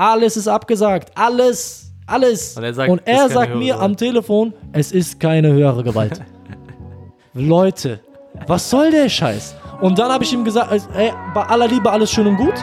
[0.00, 1.10] Alles ist abgesagt.
[1.16, 1.90] Alles.
[2.06, 2.56] Alles.
[2.56, 3.82] Und er sagt, Und er sagt mir Gewalt.
[3.82, 6.20] am Telefon, es ist keine höhere Gewalt.
[7.34, 7.98] Leute,
[8.46, 9.56] was soll der Scheiß?
[9.80, 12.54] Und dann habe ich ihm gesagt, ey, bei aller Liebe alles schön und gut.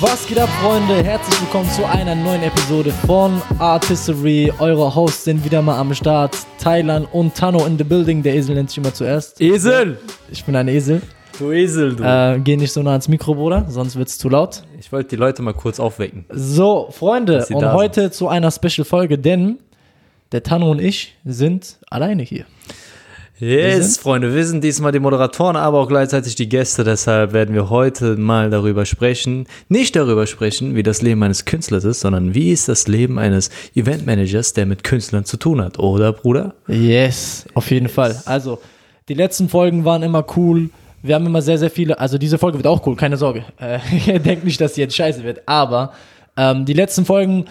[0.00, 1.02] Was geht ab, Freunde?
[1.02, 4.52] Herzlich willkommen zu einer neuen Episode von Artistry.
[4.60, 6.36] Eure Hosts sind wieder mal am Start.
[6.62, 8.22] Thailand und Tano in the building.
[8.22, 9.40] Der Esel nennt sich immer zuerst.
[9.40, 9.98] Esel!
[10.30, 11.02] Ich bin ein Esel.
[11.38, 12.02] Du Esel, du.
[12.02, 14.62] Äh, geh nicht so nah ans Mikro, Bruder, sonst wird's zu laut.
[14.80, 16.24] ich wollte die Leute mal kurz aufwecken.
[16.30, 19.58] So, Freunde, und heute zu einer Special-Folge, denn
[20.32, 22.44] der Tano und ich sind alleine hier.
[23.38, 26.82] Yes, sind- Freunde, wir sind diesmal die Moderatoren, aber auch gleichzeitig die Gäste.
[26.82, 29.46] Deshalb werden wir heute mal darüber sprechen.
[29.68, 33.50] Nicht darüber sprechen, wie das Leben eines Künstlers ist, sondern wie ist das Leben eines
[33.76, 35.78] Eventmanagers, der mit Künstlern zu tun hat.
[35.78, 36.54] Oder, Bruder?
[36.66, 38.20] Yes, auf jeden Fall.
[38.24, 38.58] Also,
[39.08, 40.70] die letzten Folgen waren immer cool.
[41.02, 41.98] Wir haben immer sehr, sehr viele.
[41.98, 43.44] Also, diese Folge wird auch cool, keine Sorge.
[43.60, 45.42] Äh, ihr denkt nicht, dass sie jetzt scheiße wird.
[45.46, 45.92] Aber
[46.36, 47.46] ähm, die letzten Folgen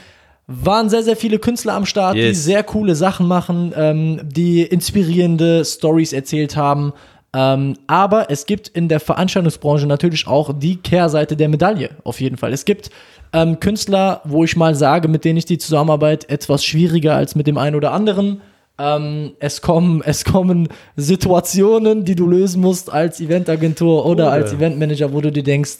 [0.47, 2.43] waren sehr, sehr viele Künstler am Start, die Yes.
[2.45, 6.93] sehr coole Sachen machen, ähm, die inspirierende Stories erzählt haben.
[7.33, 12.37] Ähm, aber es gibt in der Veranstaltungsbranche natürlich auch die Kehrseite der Medaille, auf jeden
[12.37, 12.53] Fall.
[12.53, 12.89] Es gibt
[13.33, 17.45] ähm, Künstler, wo ich mal sage, mit denen ich die Zusammenarbeit etwas schwieriger als mit
[17.45, 18.41] dem einen oder anderen.
[18.79, 24.53] Ähm, es, kommen, es kommen Situationen, die du lösen musst als Eventagentur oder Oder- als
[24.53, 25.77] Eventmanager, wo du dir denkst,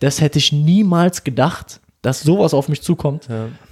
[0.00, 3.28] das hätte ich niemals gedacht, dass sowas auf mich zukommt.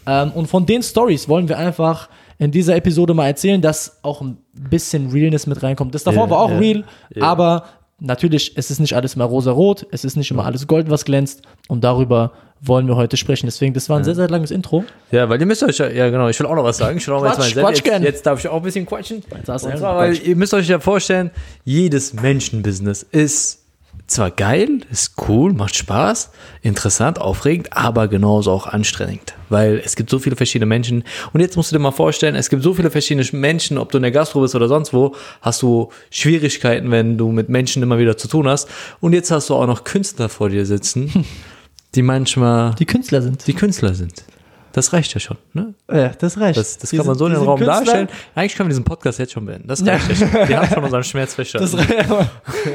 [0.06, 4.20] Ähm, und von den Stories wollen wir einfach in dieser Episode mal erzählen, dass auch
[4.20, 5.94] ein bisschen Realness mit reinkommt.
[5.94, 7.24] Das davor Ja, war auch ja, real, ja.
[7.24, 7.64] aber
[8.00, 11.42] natürlich, es ist nicht alles immer rosa-rot, es ist nicht immer alles Gold, was glänzt.
[11.68, 13.46] Und darüber wollen wir heute sprechen.
[13.46, 14.84] Deswegen, das war ein sehr, sehr langes Intro.
[15.10, 16.98] Ja, weil ihr müsst euch ja, ja genau, ich will auch noch was sagen.
[16.98, 18.86] Ich will auch mal Quatsch, jetzt, mal Quatsch jetzt, jetzt darf ich auch ein bisschen
[18.86, 19.22] quatschen.
[19.30, 21.30] Und ja zwar, weil ihr müsst euch ja vorstellen,
[21.64, 23.59] jedes Menschenbusiness ist
[24.10, 26.30] zwar geil, ist cool, macht Spaß,
[26.62, 29.34] interessant, aufregend, aber genauso auch anstrengend.
[29.48, 31.04] Weil es gibt so viele verschiedene Menschen.
[31.32, 33.98] Und jetzt musst du dir mal vorstellen, es gibt so viele verschiedene Menschen, ob du
[33.98, 37.98] in der Gastro bist oder sonst wo, hast du Schwierigkeiten, wenn du mit Menschen immer
[37.98, 38.68] wieder zu tun hast.
[39.00, 41.24] Und jetzt hast du auch noch Künstler vor dir sitzen,
[41.94, 43.46] die manchmal Die Künstler sind.
[43.46, 44.24] die Künstler sind.
[44.72, 45.36] Das reicht ja schon.
[45.52, 45.74] Ne?
[45.92, 46.56] Ja, das reicht.
[46.58, 47.76] Das, das kann man sind- so in den Raum Künstler.
[47.84, 48.08] darstellen.
[48.34, 49.66] Eigentlich können wir diesen Podcast jetzt schon beenden.
[49.68, 50.32] Das reicht ja schon.
[50.48, 51.76] Wir haben schon unseren Schmerz verstanden.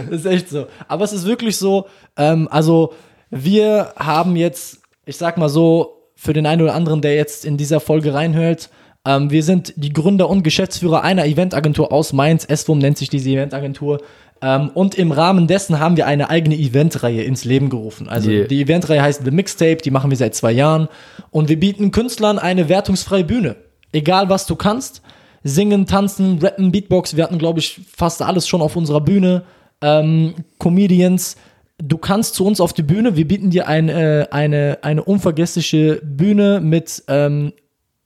[0.10, 0.68] das ist echt so.
[0.88, 2.94] Aber es ist wirklich so, ähm, also
[3.30, 7.58] wir haben jetzt, ich sag mal so, für den einen oder anderen, der jetzt in
[7.58, 8.70] dieser Folge reinhört,
[9.06, 12.48] ähm, wir sind die Gründer und Geschäftsführer einer Eventagentur aus Mainz.
[12.54, 14.02] SWOM nennt sich diese Eventagentur.
[14.42, 18.10] Ähm, und im Rahmen dessen haben wir eine eigene Eventreihe ins Leben gerufen.
[18.10, 18.48] Also Yeah.
[18.48, 20.88] die Eventreihe heißt The Mixtape, die machen wir seit zwei Jahren.
[21.32, 23.56] Und wir bieten Künstlern eine wertungsfreie Bühne.
[23.92, 25.02] Egal was du kannst.
[25.44, 27.16] Singen, tanzen, rappen, Beatbox.
[27.16, 29.44] Wir hatten, glaube ich, fast alles schon auf unserer Bühne.
[29.82, 31.38] Ähm, Comedians.
[31.78, 33.16] Du kannst zu uns auf die Bühne.
[33.16, 37.54] Wir bieten dir ein, äh, eine, eine unvergessliche Bühne mit ähm,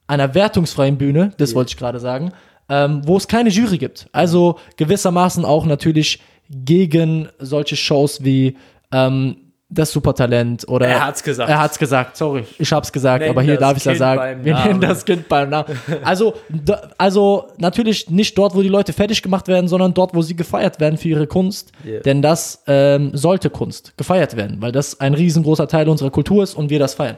[0.09, 2.31] einer wertungsfreien Bühne, das wollte ich gerade sagen,
[2.69, 4.07] ähm, wo es keine Jury gibt.
[4.11, 8.57] Also gewissermaßen auch natürlich gegen solche Shows wie
[8.91, 9.37] ähm,
[9.71, 11.49] das Supertalent oder Er hat's gesagt.
[11.49, 14.43] Er hat's gesagt, sorry, ich hab's gesagt, Nennen aber hier darf ich ja sagen.
[14.43, 15.79] Wir nennen das Kind beim Namen.
[16.03, 20.23] Also, da, also natürlich nicht dort, wo die Leute fertig gemacht werden, sondern dort, wo
[20.23, 21.71] sie gefeiert werden für ihre Kunst.
[21.85, 22.01] Yeah.
[22.01, 26.55] Denn das ähm, sollte Kunst gefeiert werden, weil das ein riesengroßer Teil unserer Kultur ist
[26.55, 27.17] und wir das feiern.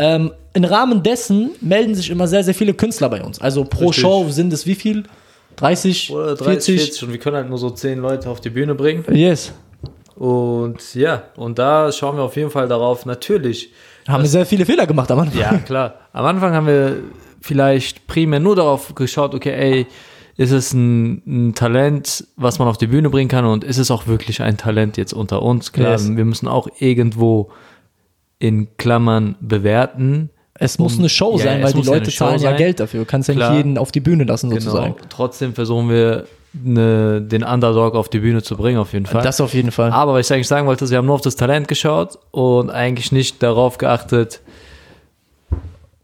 [0.00, 3.40] Ähm, Im Rahmen dessen melden sich immer sehr, sehr viele Künstler bei uns.
[3.40, 4.02] Also pro Richtig.
[4.02, 5.04] Show sind es wie viel?
[5.56, 6.76] 30, Oder 30, 40?
[6.80, 9.04] 40 und wir können halt nur so 10 Leute auf die Bühne bringen.
[9.12, 9.52] Yes.
[10.16, 13.06] Und ja, und da schauen wir auf jeden Fall darauf.
[13.06, 13.70] Natürlich,
[14.08, 15.40] Haben wir sehr viele Fehler gemacht am Anfang.
[15.40, 16.96] ja klar, am Anfang haben wir
[17.40, 19.86] vielleicht primär nur darauf geschaut, okay, ey,
[20.36, 23.90] ist es ein, ein Talent, was man auf die Bühne bringen kann und ist es
[23.90, 25.72] auch wirklich ein Talent jetzt unter uns?
[25.72, 26.16] Klar, Yes.
[26.16, 27.50] wir müssen auch irgendwo
[28.40, 30.30] in Klammern bewerten.
[30.54, 32.56] Es muss eine Show Ja, sein, weil die ja Leute zahlen ja sein.
[32.56, 33.00] Geld dafür.
[33.00, 34.94] Du kannst ja nicht jeden auf die Bühne lassen, sozusagen.
[34.96, 35.06] Genau.
[35.08, 39.22] Trotzdem versuchen wir, ne, den Underdog auf die Bühne zu bringen, auf jeden Fall.
[39.22, 39.90] Das auf jeden Fall.
[39.92, 42.70] Aber was ich eigentlich sagen wollte, ist, wir haben nur auf das Talent geschaut und
[42.70, 44.40] eigentlich nicht darauf geachtet,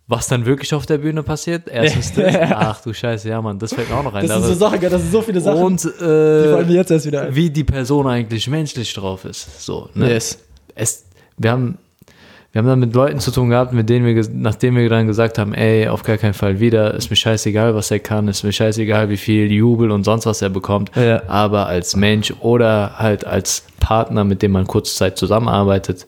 [0.08, 1.68] was dann wirklich auf der Bühne passiert.
[1.68, 2.34] Erstens das.
[2.52, 4.26] Ach du Scheiße, ja Mann, das fällt mir auch noch ein.
[4.26, 5.62] Das ist so Sachen, das sind so viele Sachen.
[5.62, 7.34] und die fallen mir äh, jetzt erst wieder ein.
[7.34, 9.64] wie die Person eigentlich menschlich drauf ist.
[9.64, 10.10] So, ne?
[10.12, 10.38] Yes.
[10.74, 11.04] es,
[11.38, 11.78] wir haben,
[12.56, 15.36] wir haben dann mit Leuten zu tun gehabt, mit denen wir, nachdem wir dann gesagt
[15.36, 18.52] haben, ey, auf gar keinen Fall wieder, ist mir scheißegal, was er kann, ist mir
[18.52, 21.22] scheißegal, wie viel Jubel und sonst was er bekommt, Ja.
[21.28, 26.06] aber als Mensch oder halt als Partner, mit dem man kurze Zeit zusammenarbeitet,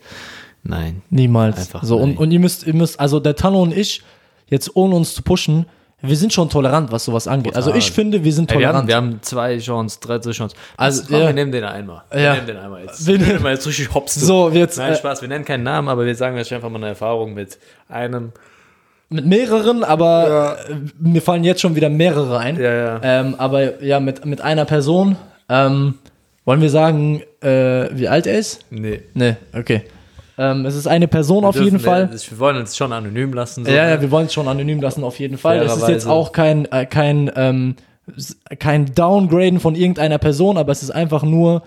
[0.62, 1.02] nein.
[1.10, 1.58] Niemals.
[1.58, 2.18] Einfach so, und, nein.
[2.18, 4.02] und ihr müsst, ihr müsst, also der Tano und ich,
[4.48, 5.66] jetzt ohne uns zu pushen,
[6.00, 7.56] wir sind schon tolerant, was sowas angeht.
[7.56, 7.78] Also Total.
[7.80, 8.88] ich finde, wir sind Ey, wir, haben, tolerant.
[8.88, 10.54] wir haben zwei Chancen, dritte Chance.
[10.76, 11.26] Also, Also, komm, ja.
[11.28, 12.02] wir nehmen den einmal.
[12.10, 12.34] Wir Ja.
[12.34, 13.06] nehmen den einmal jetzt.
[13.06, 14.14] Wir nehmen- mal jetzt richtig hops.
[14.14, 16.76] so, jetzt Nein, äh, Spaß, wir nennen keinen Namen, aber wir sagen euch einfach mal
[16.78, 17.58] eine Erfahrung mit
[17.88, 18.32] einem.
[19.10, 22.60] mit mehreren, aber äh, mir fallen jetzt schon wieder mehrere ein.
[22.60, 23.00] Ja, ja.
[23.02, 25.16] Ähm, aber ja, mit, mit einer Person.
[25.48, 25.94] Ähm,
[26.44, 28.66] wollen wir sagen, äh, wie alt er ist?
[28.70, 29.00] Nee.
[29.14, 29.82] Nee, okay.
[30.38, 32.10] Ähm, es ist eine Person auf jeden Dürfen wir- Fall.
[32.12, 33.64] Wir wollen uns schon anonym lassen.
[33.64, 33.90] So, Ja, ne?
[33.90, 35.58] ja, wir wollen es schon anonym lassen, auf jeden Fall.
[35.58, 37.74] Es ist jetzt auch kein, äh, kein, ähm,
[38.58, 41.62] kein Downgraden von irgendeiner Person, aber es ist einfach nur,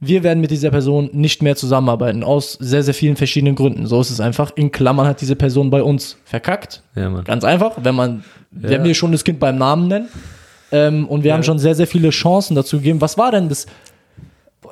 [0.00, 3.86] wir werden mit dieser Person nicht mehr zusammenarbeiten, aus sehr, sehr vielen verschiedenen Gründen.
[3.86, 4.50] So ist es einfach.
[4.56, 6.82] In Klammern hat diese Person bei uns verkackt.
[6.94, 7.24] Ja, Mann.
[7.24, 8.24] Ganz einfach, wenn man,
[8.60, 8.68] Ja.
[8.70, 10.08] wenn wir schon das Kind beim Namen nennen.
[10.72, 13.00] Ähm, und wir haben schon sehr, sehr viele Chancen dazu gegeben.
[13.00, 13.66] Was war denn das?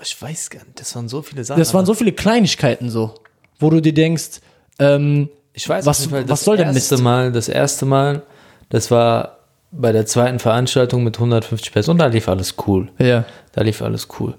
[0.05, 0.79] Ich weiß gar nicht.
[0.81, 1.59] Das waren so viele Sachen.
[1.59, 3.15] Das waren so viele Kleinigkeiten so,
[3.59, 4.41] wo du dir denkst,
[4.79, 7.03] ähm, Ich weiß Was- Fall, was das soll erste Mist?
[7.05, 8.23] Mal, das erste Mal,
[8.71, 9.39] das war
[9.71, 12.89] bei der zweiten Veranstaltung mit 150 Personen, da lief alles cool.
[12.99, 13.25] ja.
[13.53, 14.35] Da lief alles cool.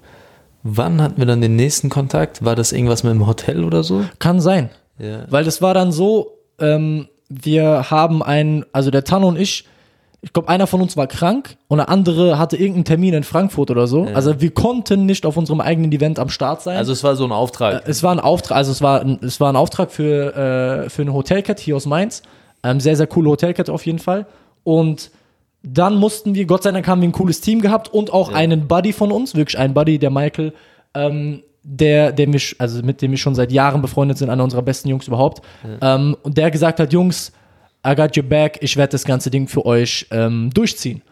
[0.62, 2.44] Wann hatten wir dann den nächsten Kontakt?
[2.44, 4.04] War das irgendwas mit dem Hotel oder so?
[4.18, 4.68] Kann sein.
[4.98, 5.24] Ja.
[5.30, 9.64] Weil das war dann so, ähm, wir haben einen, also der Tanno und ich,
[10.22, 13.70] ich glaube, einer von uns war krank und der andere hatte irgendeinen Termin in Frankfurt
[13.70, 14.04] oder so.
[14.14, 16.76] Also wir konnten nicht auf unserem eigenen Event am Start sein.
[16.76, 17.82] Also es war so ein Auftrag.
[17.86, 21.02] es war ein Auftrag, also es war ein, es war ein Auftrag für, äh, für
[21.02, 22.22] eine Hotelkette hier aus Mainz.
[22.62, 24.26] Ähm, sehr, sehr coole Hotelkette auf jeden Fall.
[24.64, 25.10] Und
[25.62, 28.68] dann mussten wir, Gott sei Dank haben wir ein cooles Team gehabt und auch einen
[28.68, 30.52] Buddy von uns, wirklich einen Buddy, der Michael,
[30.94, 34.62] ähm, der, der mich, also mit dem wir schon seit Jahren befreundet sind, einer unserer
[34.62, 35.42] besten Jungs überhaupt.
[35.80, 37.32] Ähm, und der gesagt hat, Jungs,
[37.86, 41.02] I got your back, ich werde das ganze Ding für euch ähm, durchziehen.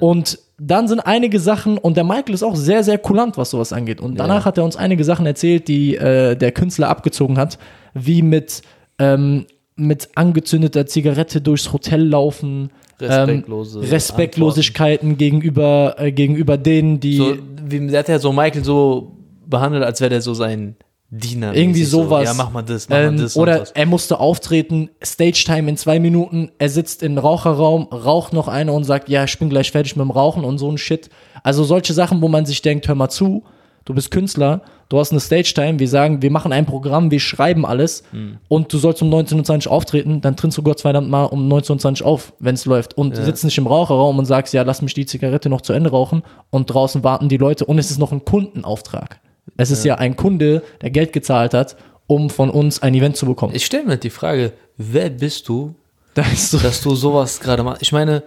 [0.00, 3.72] Und dann sind einige Sachen, und der Michael ist auch sehr, sehr kulant, was sowas
[3.72, 4.00] angeht.
[4.00, 4.44] Und danach Ja.
[4.44, 7.58] hat er uns einige Sachen erzählt, die äh, der Künstler abgezogen hat,
[7.94, 8.62] wie mit,
[8.98, 17.16] ähm, mit angezündeter Zigarette durchs Hotel laufen, Respektlose ähm, Respektlosigkeiten gegenüber, äh, gegenüber denen, die
[17.16, 17.36] So,
[17.66, 19.12] wie, der hat ja so Michael so
[19.46, 20.76] behandelt, als wäre der so sein
[21.10, 21.54] Diener.
[21.54, 22.28] Irgendwie sowas.
[22.30, 22.36] So.
[22.36, 23.36] Ja, mach mal das, mach ähm, mal das.
[23.36, 23.70] oder und was.
[23.72, 28.84] er musste auftreten, Stage-Time in zwei Minuten, er sitzt im Raucherraum, raucht noch eine und
[28.84, 31.10] sagt, ja, ich bin gleich fertig mit dem Rauchen und so ein Shit.
[31.42, 33.42] Also solche Sachen, wo man sich denkt, hör mal zu,
[33.84, 37.66] du bist Künstler, du hast eine Stage-Time, wir sagen, wir machen ein Programm, wir schreiben
[37.66, 38.36] alles Hm.
[38.46, 41.52] und du sollst um 19.20 Uhr auftreten, dann trittst du Gott sei Dank mal um
[41.52, 44.80] 19.20 Uhr auf, wenn es läuft und sitzt nicht im Raucherraum und sagst, ja, lass
[44.80, 47.98] mich die Zigarette noch zu Ende rauchen und draußen warten die Leute und es ist
[47.98, 49.20] noch ein Kundenauftrag.
[49.56, 51.76] Es ist ja ein Kunde, der Geld gezahlt hat,
[52.06, 53.54] um von uns ein Event zu bekommen.
[53.54, 55.74] Ich stelle mir die Frage, wer bist du,
[56.14, 57.82] Da ist so, dass du sowas gerade machst?
[57.82, 58.22] Ich meine,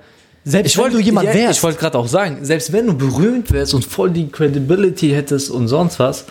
[0.46, 2.94] selbst ich wenn du jemand ja, wärst, Ich wollte gerade auch sagen, selbst wenn du
[2.94, 6.26] berühmt wärst und voll die Credibility hättest und sonst was,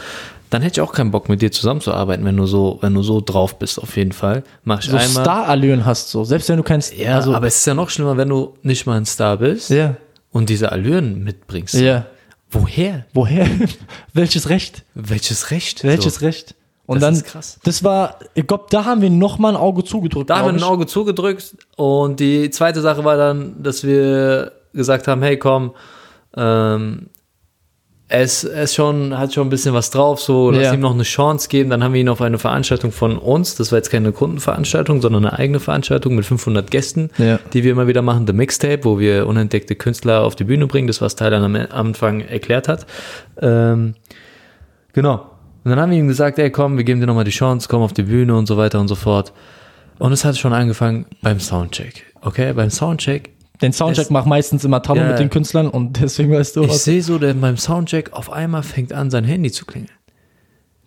[0.50, 3.23] dann hätte ich auch keinen Bock mit dir zusammenzuarbeiten, wenn du so, wenn du so
[3.23, 4.44] drauf bist, auf jeden Fall.
[4.64, 5.25] Mach ich so einmal.
[5.25, 6.25] Star-Allüren hast, so.
[6.25, 8.87] Selbst wenn du kein ja, also, aber es ist ja noch schlimmer, wenn du nicht
[8.87, 9.96] mal ein Star bist ja,
[10.31, 11.75] und diese Allüren mitbringst.
[11.75, 12.06] ja.
[12.52, 13.06] Woher?
[13.14, 13.46] Woher?
[14.12, 14.84] Welches Recht?
[14.94, 15.84] Welches Recht?
[15.84, 16.26] Welches so.
[16.26, 16.54] Recht?
[16.87, 17.58] Und Das dann, ist krass.
[17.64, 20.28] das war, ich glaube, da haben wir nochmal ein Auge zugedrückt.
[20.31, 20.70] Da haben wir ein.
[20.70, 25.72] Auge zugedrückt und die zweite Sache war dann, dass wir gesagt haben, hey komm,
[26.37, 27.08] ähm,
[28.14, 30.75] es, es schon, hat schon ein bisschen was drauf, so lass Ja.
[30.75, 31.70] ihm noch eine Chance geben.
[31.70, 35.25] Dann haben wir ihn auf eine Veranstaltung von uns, das war jetzt keine Kundenveranstaltung, sondern
[35.25, 37.38] eine eigene Veranstaltung mit 500 Gästen, Ja.
[37.55, 40.88] die wir immer wieder machen, The Mixtape, wo wir unentdeckte Künstler auf die Bühne bringen,
[40.88, 42.87] das was Tyler am Anfang erklärt hat.
[43.41, 43.94] Ähm,
[44.93, 45.31] genau.
[45.64, 47.81] Und dann haben wir ihm gesagt, ey komm, wir geben dir nochmal die Chance, komm
[47.81, 49.33] auf die Bühne und so weiter und so fort.
[49.99, 52.04] Und es hat schon angefangen beim Soundcheck.
[52.21, 53.31] Okay, beim Soundcheck.
[53.61, 55.09] Den Soundcheck macht meistens immer Tammo Ja.
[55.09, 56.85] mit den Künstlern und deswegen weißt du Ich was.
[56.85, 59.92] sehe so, der beim Soundcheck auf einmal fängt an, sein Handy zu klingeln.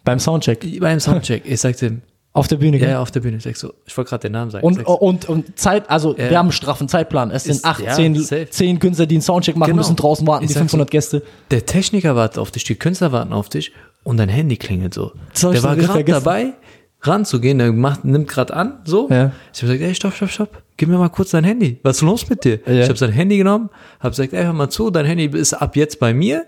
[0.04, 0.80] Beim Soundcheck.
[0.80, 1.44] Beim Soundcheck.
[1.46, 2.02] Ich sagte ihm,
[2.34, 2.90] Auf der Bühne, ja, gell?
[2.96, 3.38] ja, auf der Bühne.
[3.38, 4.66] Ich sag so, ich wollte gerade den Namen sagen.
[4.66, 6.30] Und, Ich sag so, und, und Zeit, also Ja.
[6.30, 7.32] wir haben einen straffen Zeitplan.
[7.32, 8.50] Es sind acht, ja, zehn, safe.
[8.50, 9.78] zehn Künstler, die einen Soundcheck machen Genau.
[9.78, 11.24] müssen, draußen warten, Ich die sag 500 Gäste.
[11.52, 13.72] der Techniker wartet auf dich, die Künstler warten auf dich
[14.04, 15.14] und dein Handy klingelt so.
[15.34, 16.54] Ich der war so gerade dabei,
[17.02, 19.08] ranzugehen, der macht, nimmt gerade an, so.
[19.10, 19.32] Ja.
[19.54, 21.80] Ich habe gesagt, ey, stopp, stopp, stopp, gib mir mal kurz dein Handy.
[21.84, 22.60] Was ist los mit dir?
[22.66, 22.82] Ja.
[22.84, 25.76] Ich habe sein Handy genommen, habe gesagt, ey, hör mal zu, dein Handy ist ab
[25.76, 26.46] jetzt bei mir.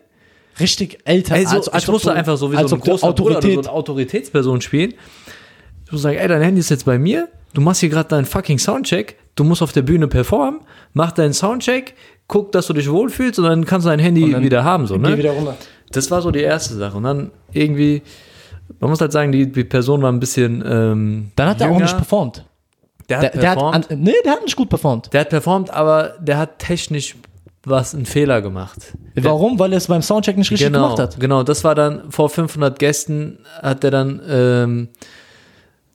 [0.60, 1.36] Richtig älter.
[1.36, 3.54] Also, als ich musste du- einfach so wie so ein großer Bruder oder Autorität.
[3.54, 4.94] so eine Autoritätsperson spielen.
[5.86, 7.30] Ich muss sagen, ey, dein Handy ist jetzt bei mir.
[7.54, 9.18] Du machst hier gerade deinen fucking Soundcheck.
[9.36, 10.62] Du musst auf der Bühne performen.
[10.94, 11.94] Mach deinen Soundcheck.
[12.28, 14.86] Guck, dass du dich wohlfühlst und dann kannst du dein Handy wieder haben.
[14.88, 15.18] So, Geh ne?
[15.18, 15.56] wieder runter.
[15.92, 16.98] Das war so die erste Sache.
[16.98, 18.02] Und dann irgendwie,
[18.82, 20.62] man muss halt sagen, die, die Person war ein bisschen.
[20.68, 21.84] Ähm, Dann hat er auch jünger.
[21.86, 22.44] nicht performt.
[23.10, 23.92] Der Der, hat der hat, performt.
[23.92, 25.14] an, nee, der hat nicht gut performt.
[25.14, 27.16] der hat performt, aber der hat technisch
[27.64, 28.94] was einen Fehler gemacht.
[29.16, 29.60] Warum?
[29.60, 31.20] Weil er es beim Soundcheck nicht richtig genau, gemacht hat.
[31.20, 34.88] Genau, das war dann vor 500 Gästen, hat er dann ähm,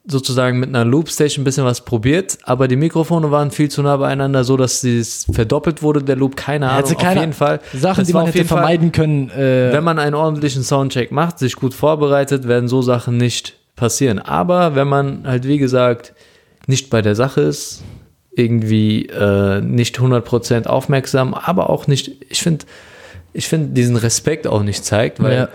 [0.05, 3.95] sozusagen mit einer Loopstation ein bisschen was probiert, aber die Mikrofone waren viel zu nah
[3.97, 7.59] beieinander, so dass es verdoppelt wurde, der Loop, keine Ahnung, Also keine auf jeden Fall.
[7.73, 9.29] Sachen, Das die man hätte jeden Fall- vermeiden können.
[9.29, 14.19] Äh, Wenn man einen ordentlichen Soundcheck macht, sich gut vorbereitet, werden so Sachen nicht passieren.
[14.19, 16.13] Aber wenn man halt, wie gesagt,
[16.67, 17.83] nicht bei der Sache ist,
[18.35, 22.65] irgendwie äh, nicht 100% aufmerksam, aber auch nicht, ich finde,
[23.33, 25.49] ich finde diesen Respekt auch nicht zeigt, weil Ja.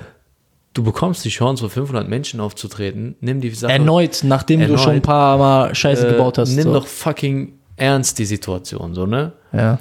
[0.75, 4.81] du bekommst die Chance, vor 500 Menschen aufzutreten, nimm die Sache erneut, nachdem du Erneut.
[4.81, 6.51] schon ein paar Mal Scheiße äh, gebaut hast.
[6.55, 6.73] nimm so.
[6.75, 9.33] doch fucking ernst die Situation, so, ne?
[9.53, 9.79] Ja.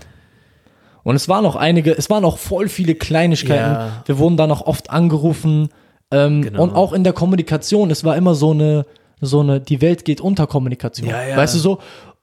[1.03, 3.71] Und es waren noch einige, es waren auch voll viele Kleinigkeiten.
[3.73, 4.03] Ja.
[4.05, 5.69] Wir wurden da noch oft angerufen.
[6.11, 6.63] Ähm, Genau.
[6.63, 8.85] Und auch in der Kommunikation, es war immer so eine,
[9.21, 11.07] so eine, die Welt geht unter Kommunikation.
[11.09, 11.37] Ja, ja.
[11.37, 11.79] Weißt du, so,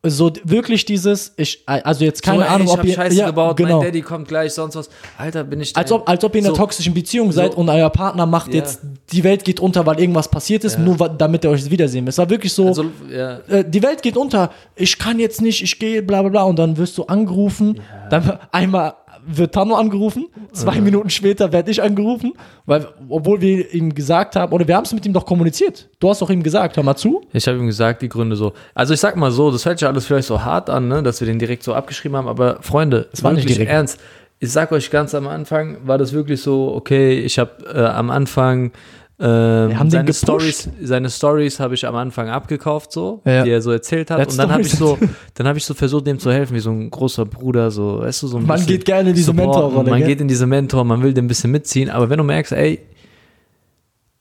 [0.07, 3.57] so wirklich dieses, ich, also jetzt keine so, ey, Ahnung, ob ihr, Scheiße ja, gebaut,
[3.57, 3.79] genau.
[3.79, 4.91] mein Daddy kommt gleich, sonst was.
[5.17, 7.59] Alter, bin ich Als ob, als ob ihr in einer toxischen Beziehung seid So.
[7.59, 8.57] und euer Partner macht Ja.
[8.61, 8.81] jetzt,
[9.13, 12.07] die Welt geht unter, weil irgendwas passiert ist, nur wa- damit ihr euch wiedersehen.
[12.07, 13.39] Es war wirklich so, Also, ja.
[13.49, 16.43] äh, die Welt geht unter, ich kann jetzt nicht, ich gehe, bla bla bla.
[16.43, 17.81] Und dann wirst du angerufen.
[18.11, 18.95] Dann einmal
[19.27, 22.33] wird Tano angerufen, zwei Minuten später werde ich angerufen,
[22.67, 25.89] weil, obwohl wir ihm gesagt haben, oder wir haben es mit ihm doch kommuniziert.
[26.01, 27.23] Du hast doch ihm gesagt, hör mal zu.
[27.33, 28.53] Ich habe ihm gesagt, die Gründe so.
[28.75, 31.21] Also ich sag mal so, das hört sich alles vielleicht so hart an, ne, dass
[31.21, 33.71] wir den direkt so abgeschrieben haben, aber Freunde, es war nicht direkt.
[33.71, 34.01] ernst.
[34.41, 38.11] Ich sag euch ganz am Anfang, war das wirklich so, okay, ich habe äh, am
[38.11, 38.73] Anfang
[39.21, 40.13] ähm, seine.
[40.13, 43.45] Stories, seine Stories habe ich am Anfang abgekauft, so, Ja.
[43.45, 44.29] die er so erzählt hat.
[44.29, 44.99] Und dann habe ich so,
[45.35, 48.23] dann habe ich so versucht, dem zu helfen, wie so ein großer Bruder, so, weißt
[48.25, 49.33] du, so ein Man geht gerne in diese.
[49.33, 50.09] Mentorrolle, Man gell?
[50.09, 52.81] geht in diese Mentor, man will den ein bisschen mitziehen, aber wenn du merkst, ey,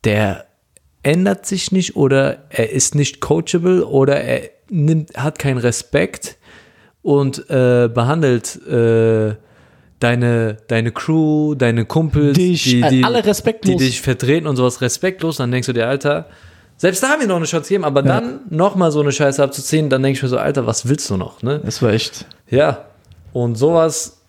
[0.04, 0.46] der
[1.02, 6.38] ändert sich nicht oder er ist nicht coachable oder er nimmt, hat keinen Respekt
[7.02, 9.36] und äh, behandelt äh,
[10.04, 13.78] deine, deine Crew, deine Kumpels, Dich, äh, alle respektlos.
[13.78, 16.28] die dich vertreten und sowas respektlos, dann denkst du dir, Alter,
[16.78, 19.90] selbst da haben wir noch eine Chance gegeben, aber dann nochmal so eine Scheiße abzuziehen,
[19.90, 21.62] dann denke ich mir so, Alter, was willst du noch, ne?
[21.64, 22.26] Das war echt.
[22.50, 22.86] Ja.
[23.32, 24.20] Und sowas,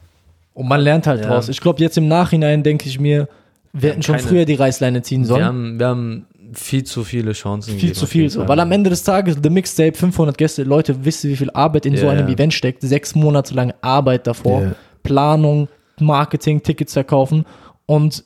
[0.57, 1.27] Und man lernt halt Ja.
[1.27, 1.49] draus.
[1.49, 3.29] Ich glaube, jetzt im Nachhinein denke ich mir,
[3.73, 5.41] wir hätten schon keine- früher die Reißleine ziehen sollen.
[5.41, 8.47] wir haben, wir haben viel zu viele Chancen viel gegeben, zu viel so.
[8.47, 11.87] Weil am Ende des Tages, The Mixtape, 500 Gäste, Leute, wisst ihr, wie viel Arbeit
[11.87, 12.35] in so Ja, einem ja.
[12.35, 12.83] Event steckt?
[12.83, 14.75] Sechs Monate lang Arbeit davor, Ja.
[15.05, 15.69] Planung,
[16.01, 17.47] Marketing, Tickets verkaufen
[17.87, 18.25] und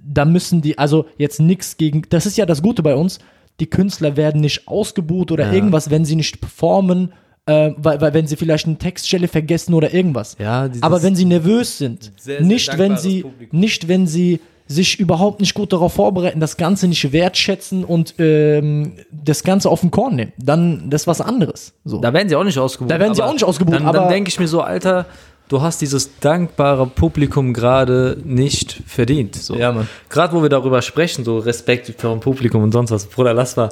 [0.00, 3.18] da müssen die, also jetzt nichts gegen, das ist ja das Gute bei uns,
[3.58, 5.52] die Künstler werden nicht ausgebucht oder Ja.
[5.52, 7.12] irgendwas, wenn sie nicht performen,
[7.46, 10.36] äh, weil, weil wenn sie vielleicht eine Textstelle vergessen oder irgendwas.
[10.38, 13.58] Ja, Aber wenn sie nervös sind, Sehr, sehr nicht wenn sie, Publikum.
[13.58, 14.38] nicht wenn sie
[14.70, 19.80] sich überhaupt nicht gut darauf vorbereiten, das Ganze nicht wertschätzen und ähm, das Ganze auf
[19.80, 21.72] den Korn nehmen, dann das ist was anderes.
[21.86, 22.00] So.
[22.00, 22.90] Da werden sie auch nicht ausgebucht.
[22.90, 25.06] Da werden sie auch nicht ausgebucht, Dann, aber- dann denke ich mir so, Alter,
[25.48, 29.34] du hast dieses dankbare Publikum gerade nicht verdient.
[29.34, 29.56] So.
[29.56, 29.88] Ja, Mann.
[30.08, 33.06] Gerade wo wir darüber sprechen, so Respekt für ein Publikum und sonst was.
[33.06, 33.70] Bruder, lass mal.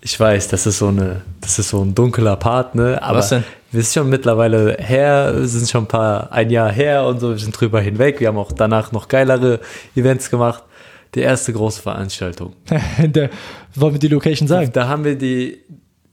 [0.00, 3.02] Ich weiß, das ist so eine, das ist so ein dunkler Part, ne?
[3.02, 3.44] Aber Was denn?
[3.72, 7.30] wir sind schon mittlerweile her, wir sind schon ein paar, ein Jahr her und so,
[7.30, 8.20] wir sind drüber hinweg.
[8.20, 9.60] Wir haben auch danach noch geilere
[9.96, 10.62] Events gemacht.
[11.14, 12.54] Die erste große Veranstaltung.
[12.98, 13.30] Der,
[13.74, 14.70] wollen wir die Location sagen?
[14.72, 15.58] Da haben wir die,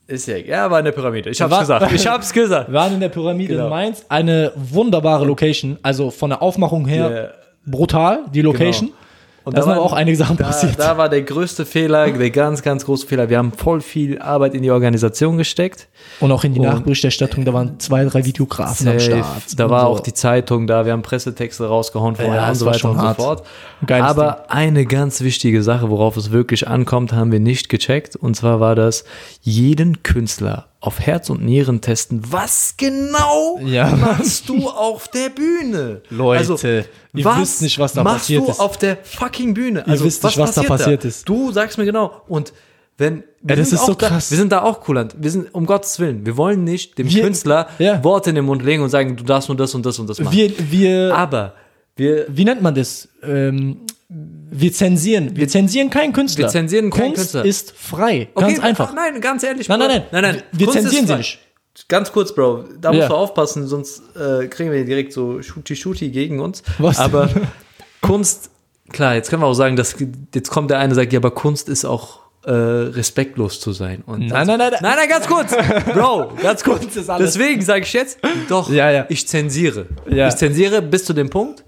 [0.07, 1.29] ist ja, ja, war in der Pyramide.
[1.29, 1.91] Ich hab's War- gesagt.
[1.93, 2.69] Ich hab's gesagt.
[2.69, 3.65] Wir waren in der Pyramide Genau.
[3.65, 7.72] in Mainz, eine wunderbare Location, also von der Aufmachung her Ja.
[7.72, 8.88] brutal, die Location.
[8.89, 9.00] Genau.
[9.45, 10.79] Und da sind aber auch einige Sachen da, passiert.
[10.79, 13.29] Da war der größte Fehler, der ganz, ganz große Fehler.
[13.29, 15.88] Wir haben voll viel Arbeit in die Organisation gesteckt.
[16.21, 19.19] Und auch in die Und- Nachberichterstattung, da waren zwei, drei Videografen am Safe.
[19.19, 19.43] Start.
[19.59, 19.88] Da war so.
[19.88, 23.17] auch die Zeitung da, wir haben Pressetexte rausgehauen vorher Ja, und so weiter und hart.
[23.17, 23.43] so fort.
[23.85, 28.15] Geiles Aber eine ganz wichtige Sache, worauf es wirklich ankommt, haben wir nicht gecheckt.
[28.15, 29.03] Und zwar war das,
[29.41, 32.21] jeden Künstler auf Herz und Nieren testen.
[32.29, 33.87] Was genau Ja.
[33.95, 36.01] machst du auf der Bühne?
[36.11, 38.59] Also, Leute, ihr wisst nicht, was da machst passiert du ist.
[38.59, 39.87] auf der fucking Bühne?
[39.87, 41.27] Also, wisst nicht, was da passiert ist.
[41.29, 42.21] Du sagst mir genau.
[42.27, 42.51] Und
[42.97, 44.29] wenn wir Ja, das sind ist so auch da, krass.
[44.29, 45.15] wir sind da auch kulant.
[45.17, 46.25] Wir sind um Gottes Willen.
[46.25, 48.03] Wir wollen nicht dem Wir- Künstler ja.
[48.03, 50.19] Worte in den Mund legen und sagen, du darfst nur das und das und das
[50.19, 50.35] machen.
[50.35, 51.53] wir, wir, Aber
[51.95, 53.07] wir, wie nennt man das?
[53.23, 53.77] Ähm,
[54.09, 55.35] wir zensieren.
[55.35, 56.45] Wir zensieren keinen Künstler.
[56.45, 57.45] Wir zensieren keinen Kunst Künstler.
[57.45, 58.29] ist frei.
[58.35, 58.89] Ganz einfach.
[58.91, 59.67] ach, Nein, ganz ehrlich.
[59.67, 59.88] Nein, Bro.
[59.88, 60.21] nein, nein.
[60.23, 60.43] nein, nein.
[60.51, 61.39] Wir Kunst ist zensieren sie nicht.
[61.88, 62.65] Ganz kurz, Bro.
[62.79, 62.97] Da Ja.
[62.97, 66.62] musst du aufpassen, sonst äh, kriegen wir direkt so Schuti-Schuti gegen uns.
[66.77, 67.00] Was?
[67.00, 67.29] Aber
[68.01, 68.51] Kunst,
[68.91, 69.95] klar, jetzt können wir auch sagen, dass
[70.35, 74.03] jetzt kommt der eine und sagt, ja, aber Kunst ist auch äh, respektlos zu sein.
[74.05, 74.79] Und Nein, nein, nein, nein.
[74.81, 75.55] Nein, nein, ganz kurz.
[75.93, 76.95] Bro, ganz kurz.
[76.95, 77.33] Ist alles.
[77.33, 78.19] Deswegen sage ich jetzt,
[78.50, 79.05] doch, Ja, ja.
[79.09, 79.88] ich zensiere.
[80.05, 81.63] Ich zensiere bis zu dem Punkt,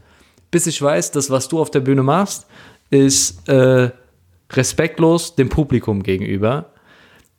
[0.56, 2.46] bis ich weiß, dass was du auf der Bühne machst,
[2.90, 3.90] ist äh,
[4.54, 6.68] respektlos dem Publikum gegenüber.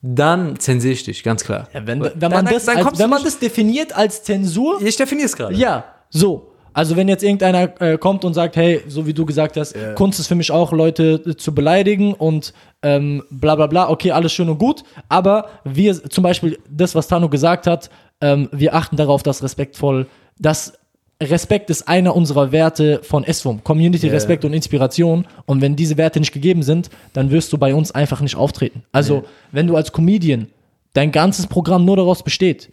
[0.03, 1.67] Dann zensiere ich dich, ganz klar.
[1.73, 4.97] Ja, wenn, wenn, man, dann- das, dann als, wenn man das definiert als Zensur, Ich
[4.97, 5.55] definiere es gerade.
[5.55, 6.53] ja, so.
[6.75, 10.21] Also wenn jetzt irgendeiner äh, kommt und sagt, hey, so wie du gesagt hast, Kunst
[10.21, 14.35] ist für mich auch Leute äh, zu beleidigen und ähm, bla bla bla, okay, alles
[14.35, 17.89] schön und gut, aber wir, zum Beispiel das, was Tano gesagt hat,
[18.21, 20.07] ähm, wir achten darauf, dass respektvoll,
[20.39, 20.75] dass
[21.23, 24.13] Respekt ist einer unserer Werte von SWUM, Community, Ja.
[24.13, 25.27] Respekt und Inspiration.
[25.47, 28.83] Und wenn diese Werte nicht gegeben sind, dann wirst du bei uns einfach nicht auftreten.
[28.93, 30.49] Also, wenn du als Comedian
[30.93, 32.71] dein ganzes Programm nur daraus besteht,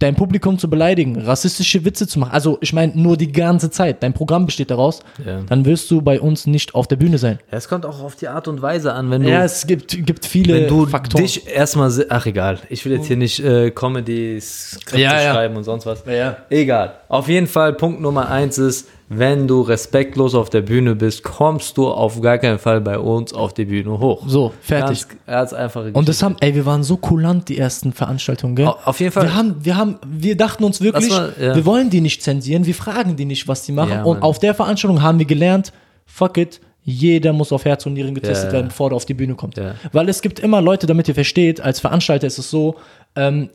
[0.00, 4.02] dein Publikum zu beleidigen, rassistische Witze zu machen, also ich meine nur die ganze Zeit,
[4.02, 5.40] dein Programm besteht daraus, Ja.
[5.48, 7.38] dann wirst du bei uns nicht auf der Bühne sein.
[7.50, 10.04] Ja, es kommt auch auf die Art und Weise an, wenn du, Ja, es gibt,
[10.04, 11.22] gibt viele wenn du Faktoren.
[11.24, 15.32] dich erstmal, ach egal, ich will jetzt hier nicht äh, Comedy-Skripte Ja, ja.
[15.32, 16.04] schreiben und sonst was.
[16.06, 16.38] Ja.
[16.50, 16.94] Egal.
[17.08, 21.76] Auf jeden Fall, Punkt Nummer eins ist, wenn du respektlos auf der Bühne bist, kommst
[21.76, 24.24] du auf gar keinen Fall bei uns auf die Bühne hoch.
[24.26, 25.08] So, fertig.
[25.08, 28.66] Ganz, ganz einfache Und das haben, ey, wir waren so kulant, die ersten Veranstaltungen, gell?
[28.66, 29.24] Au- auf jeden Fall.
[29.24, 31.54] Wir haben, wir haben, wir dachten uns wirklich, war- ja.
[31.54, 33.90] wir wollen die nicht zensieren, wir fragen die nicht, was die machen.
[33.92, 35.72] Ja, und auf der Veranstaltung haben wir gelernt,
[36.06, 38.52] fuck it, jeder muss auf Herz und Nieren getestet Ja.
[38.54, 39.56] werden, bevor er auf die Bühne kommt.
[39.56, 39.74] Ja.
[39.92, 42.74] Weil es gibt immer Leute, damit ihr versteht, als Veranstalter ist es so,
[43.16, 43.48] ähm,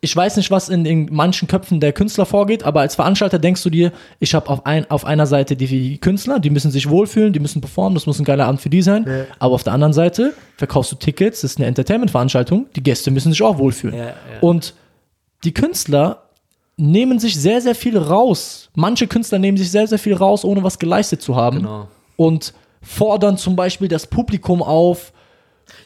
[0.00, 3.62] ich weiß nicht, was in, in manchen Köpfen der Künstler vorgeht, aber als Veranstalter denkst
[3.64, 7.32] du dir, ich habe auf, ein, auf einer Seite die Künstler, die müssen sich wohlfühlen,
[7.32, 9.26] die müssen performen, das muss ein geiler Abend für die sein.
[9.40, 13.32] Aber auf der anderen Seite verkaufst du Tickets, das ist eine Entertainment-Veranstaltung, die Gäste müssen
[13.32, 13.96] sich auch wohlfühlen.
[13.96, 14.14] Ja, ja.
[14.40, 14.74] Und
[15.42, 16.22] die Künstler
[16.76, 18.70] nehmen sich sehr, sehr viel raus.
[18.76, 21.58] Manche Künstler nehmen sich sehr, sehr viel raus, ohne was geleistet zu haben.
[21.58, 21.88] Genau.
[22.16, 25.12] Und fordern zum Beispiel das Publikum auf.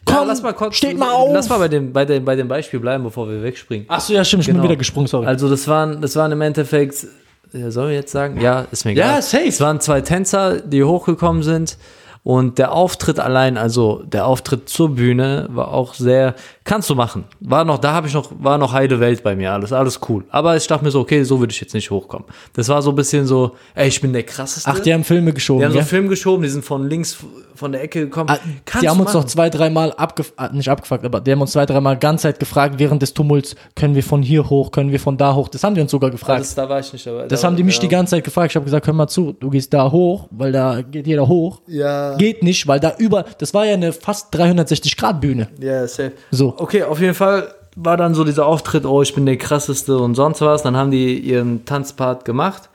[0.04, 1.30] Komm, Ja, lass mal kurz, steht mal auf.
[1.32, 3.88] Lass mal bei dem, bei, dem, bei dem Beispiel bleiben, bevor wir wegspringen.
[3.88, 4.64] Achso, ja, stimmt, ich bin Genau.
[4.64, 5.26] wieder gesprungen, sorry.
[5.26, 7.06] Also das waren, das waren im Endeffekt,
[7.52, 8.40] ja, soll ich jetzt sagen?
[8.40, 9.16] Ja, ist mir egal.
[9.16, 9.46] Ja, safe.
[9.46, 11.76] Es waren zwei Tänzer, die hochgekommen sind
[12.24, 17.24] und der Auftritt allein, also der Auftritt zur Bühne war auch sehr, kannst du machen.
[17.40, 20.24] War noch, da habe ich noch, war noch heide Welt bei mir, alles, alles cool.
[20.30, 22.28] Aber ich dachte mir so, okay, so würde ich jetzt nicht hochkommen.
[22.52, 24.70] Das war so ein bisschen so, ey, ich bin der krasseste.
[24.70, 25.60] Ach, die haben Filme geschoben.
[25.60, 25.82] Die haben so ja?
[25.82, 27.18] einen Film geschoben, die sind von links
[27.56, 28.30] von der Ecke gekommen.
[28.30, 28.38] Ah,
[28.80, 29.20] die haben uns machen.
[29.20, 32.76] noch zwei, dreimal abgefragt, nicht abgefragt, aber die haben uns zwei, dreimal ganz Zeit gefragt,
[32.78, 35.48] während des Tumults, können wir von hier hoch, können wir von da hoch?
[35.48, 36.40] Das haben die uns sogar gefragt.
[36.40, 37.26] das, da war ich nicht dabei.
[37.26, 37.80] Das Da haben die mich ja.
[37.82, 38.52] die ganze Zeit gefragt.
[38.52, 41.60] Ich habe gesagt, hör mal zu, du gehst da hoch, weil da geht jeder hoch.
[41.66, 42.11] Ja.
[42.16, 45.48] Geht nicht, weil da über, das war ja eine fast 360-Grad-Bühne.
[45.60, 46.12] Ja, safe.
[46.30, 46.54] So.
[46.58, 50.14] Okay, auf jeden Fall war dann so dieser Auftritt, oh, ich bin der krasseste und
[50.14, 50.62] sonst was.
[50.62, 52.68] Dann haben die ihren Tanzpart gemacht.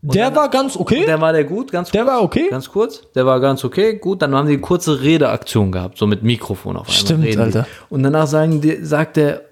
[0.00, 1.04] Der war ganz okay.
[1.06, 2.14] Der war der gut, ganz Der kurz.
[2.14, 2.46] war okay.
[2.50, 3.02] Ganz kurz.
[3.14, 4.22] Der war ganz okay, gut.
[4.22, 7.00] Dann haben die eine kurze Redeaktion gehabt, so mit Mikrofon auf einmal.
[7.00, 7.42] Stimmt, reden die.
[7.42, 7.66] Alter.
[7.90, 9.42] Und danach sagen die, sagt der,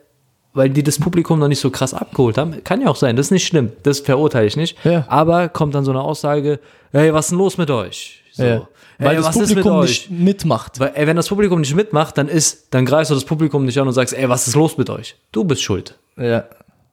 [0.54, 3.26] weil die das Publikum noch nicht so krass abgeholt haben, kann ja auch sein, das
[3.26, 4.78] ist nicht schlimm, das verurteile ich nicht.
[4.84, 5.04] Ja.
[5.08, 6.60] Aber kommt dann so eine Aussage,
[6.92, 8.22] hey, was ist denn los mit euch?
[8.32, 8.44] So.
[8.44, 8.68] Ja.
[8.98, 10.08] Weil das ist mit Publikum euch?
[10.08, 10.80] nicht mitmacht.
[10.80, 13.78] Weil, ey, wenn das Publikum nicht mitmacht, dann ist, dann greifst du das Publikum nicht
[13.78, 15.16] an und sagst, ey, was ist los mit euch?
[15.32, 15.98] Du bist schuld.
[16.16, 16.44] Ja.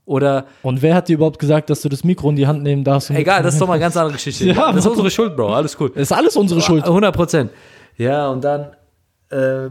[0.06, 2.84] Oder, Und wer hat dir überhaupt gesagt, dass du das Mikro in die Hand nehmen
[2.84, 3.10] darfst?
[3.10, 4.44] und egal, das ist doch mal eine ganz andere Geschichte.
[4.54, 5.96] Ja, das ist unsere Schuld, Bro, alles gut.
[5.96, 6.84] Das ist alles unsere Schuld.
[6.84, 7.52] 100 Prozent.
[7.98, 8.72] Ja, und dann,
[9.30, 9.70] äh,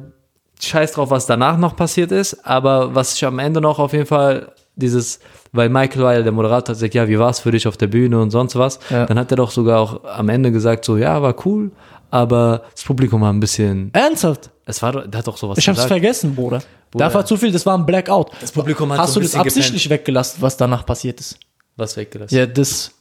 [0.61, 4.07] scheiß drauf, was danach noch passiert ist, aber was ich am Ende noch auf jeden
[4.07, 5.21] Fall, dieses,
[5.53, 7.89] weil Michael ja der Moderator, hat gesagt, ja, wie war es für dich auf der
[7.89, 9.05] Bühne und sonst was, Ja.
[9.05, 11.73] dann hat er doch sogar auch am Ende gesagt, so, ja, war cool,
[12.13, 14.51] aber das Publikum war ein bisschen, Ernsthaft?
[14.67, 15.89] es war, doch- der hat doch sowas Ich hab's gesagt.
[15.89, 16.63] vergessen, Bruder.
[16.93, 18.31] Da war zu viel, das war ein Blackout.
[18.41, 21.39] Das Publikum hat Hast so du das absichtlich weggelassen, was danach passiert ist?
[21.77, 22.37] Was weggelassen?
[22.37, 22.93] Ja, das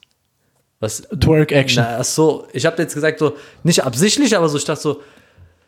[0.79, 1.01] Was?
[1.19, 1.83] Twerk-Action.
[1.83, 5.01] Na, ach so, ich habe jetzt gesagt, so, nicht absichtlich, aber so, ich dachte so,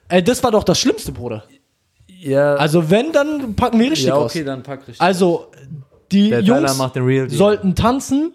[0.07, 1.43] Ey, das war doch das Schlimmste, Bruder.
[2.07, 4.31] ja, Also wenn, dann packen wir richtig ja, aus.
[4.31, 5.01] okay, dann pack richtig.
[5.01, 5.47] Also,
[6.11, 7.37] die Der Jungs macht den Real Deal.
[7.37, 8.33] sollten tanzen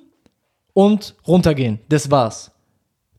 [0.74, 1.78] und runtergehen.
[1.88, 2.50] Das war's.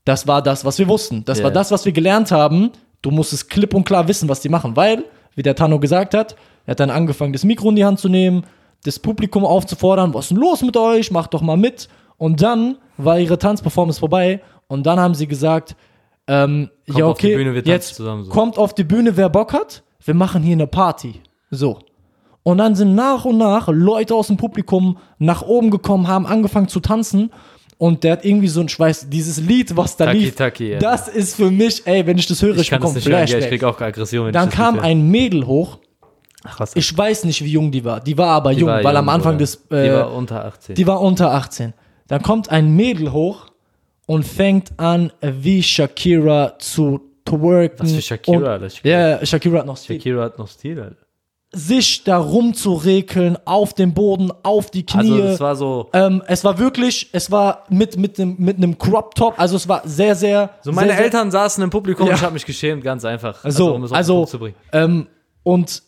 [0.09, 1.23] Das war das, was wir wussten.
[1.25, 1.43] Das Ja.
[1.43, 2.71] war das, was wir gelernt haben.
[3.03, 5.03] Du musstest klipp und klar wissen, was die machen, weil,
[5.35, 8.09] wie der Tano gesagt hat, er hat dann angefangen, das Mikro in die Hand zu
[8.09, 8.43] nehmen,
[8.85, 11.89] das Publikum aufzufordern, was ist denn los mit euch, macht doch mal mit.
[12.17, 15.75] Und dann war ihre Tanzperformance vorbei und dann haben sie gesagt,
[16.27, 18.31] ähm, ja auf die okay, Bühne, jetzt zusammen so.
[18.31, 21.21] kommt auf die Bühne, wer Bock hat, wir machen hier eine Party.
[21.51, 21.77] So.
[22.41, 26.67] Und dann sind nach und nach Leute aus dem Publikum nach oben gekommen, haben angefangen
[26.67, 27.31] zu tanzen.
[27.79, 30.71] Und der hat irgendwie so ein, ich weiß, dieses Lied, was da Taki lief, Taki,
[30.73, 30.79] ja.
[30.79, 33.23] das ist für mich, ey, wenn ich das höre, ich, ich bekomme nicht hören, ja,
[33.23, 33.49] ich Flashback.
[33.51, 34.25] krieg auch Aggression.
[34.27, 35.79] Wenn dann ich das kam ein Mädel hoch.
[36.43, 38.01] Ach, was Ich weiß nicht, wie jung die war.
[38.01, 39.45] Die war aber Die jung, war weil am jung, Anfang Bruder.
[39.45, 39.55] des.
[39.71, 40.75] Äh, die war unter 18.
[40.75, 41.73] die war unter 18.
[42.09, 43.45] Dann kommt ein Mädel hoch
[44.05, 47.79] und fängt an, wie Shakira zu twerken.
[47.79, 48.67] Was für Shakira, Und, Alter?
[48.83, 49.95] ja, Shakira hat noch Stil.
[49.95, 50.95] Shakira hat noch Stil, Alter.
[51.51, 55.11] Sich da rumzurekeln, auf dem Boden, auf die Knie.
[55.13, 55.89] Also, das war so.
[55.93, 59.67] ähm, es war wirklich, es war mit, mit, einem, mit einem Crop Top, also es
[59.67, 60.51] war sehr, sehr.
[60.61, 62.11] So, meine sehr, sehr, Eltern saßen im Publikum Ja.
[62.13, 63.39] und ich habe mich geschämt, ganz einfach.
[63.45, 64.55] So, um es auf den also, zu bringen.
[64.73, 65.07] ähm,
[65.43, 65.81] und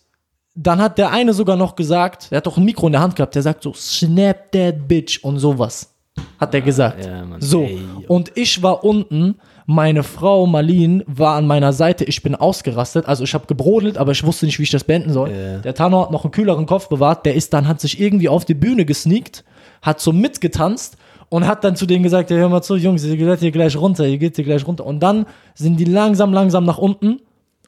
[0.55, 3.15] dann hat der eine sogar noch gesagt, der hat doch ein Mikro in der Hand
[3.15, 5.93] gehabt, der sagt so, snap that bitch und sowas.
[6.39, 7.05] Hat der gesagt.
[7.05, 7.39] ja, Mann.
[7.39, 7.61] so.
[7.63, 13.05] Ey, und ich war unten, Meine Frau Marlene war an meiner Seite, ich bin ausgerastet,
[13.05, 15.29] also ich habe gebrodelt, aber ich wusste nicht, wie ich das beenden soll.
[15.29, 15.57] Ja.
[15.59, 18.45] Der Tano hat noch einen kühleren Kopf bewahrt, der ist dann, hat sich irgendwie auf
[18.45, 19.43] die Bühne gesneakt,
[19.81, 20.97] hat so mitgetanzt
[21.29, 23.77] und hat dann zu denen gesagt, ja, hör mal zu, Jungs, ihr geht hier gleich
[23.77, 24.85] runter, ihr geht hier gleich runter.
[24.85, 27.19] Und dann sind die langsam, langsam nach unten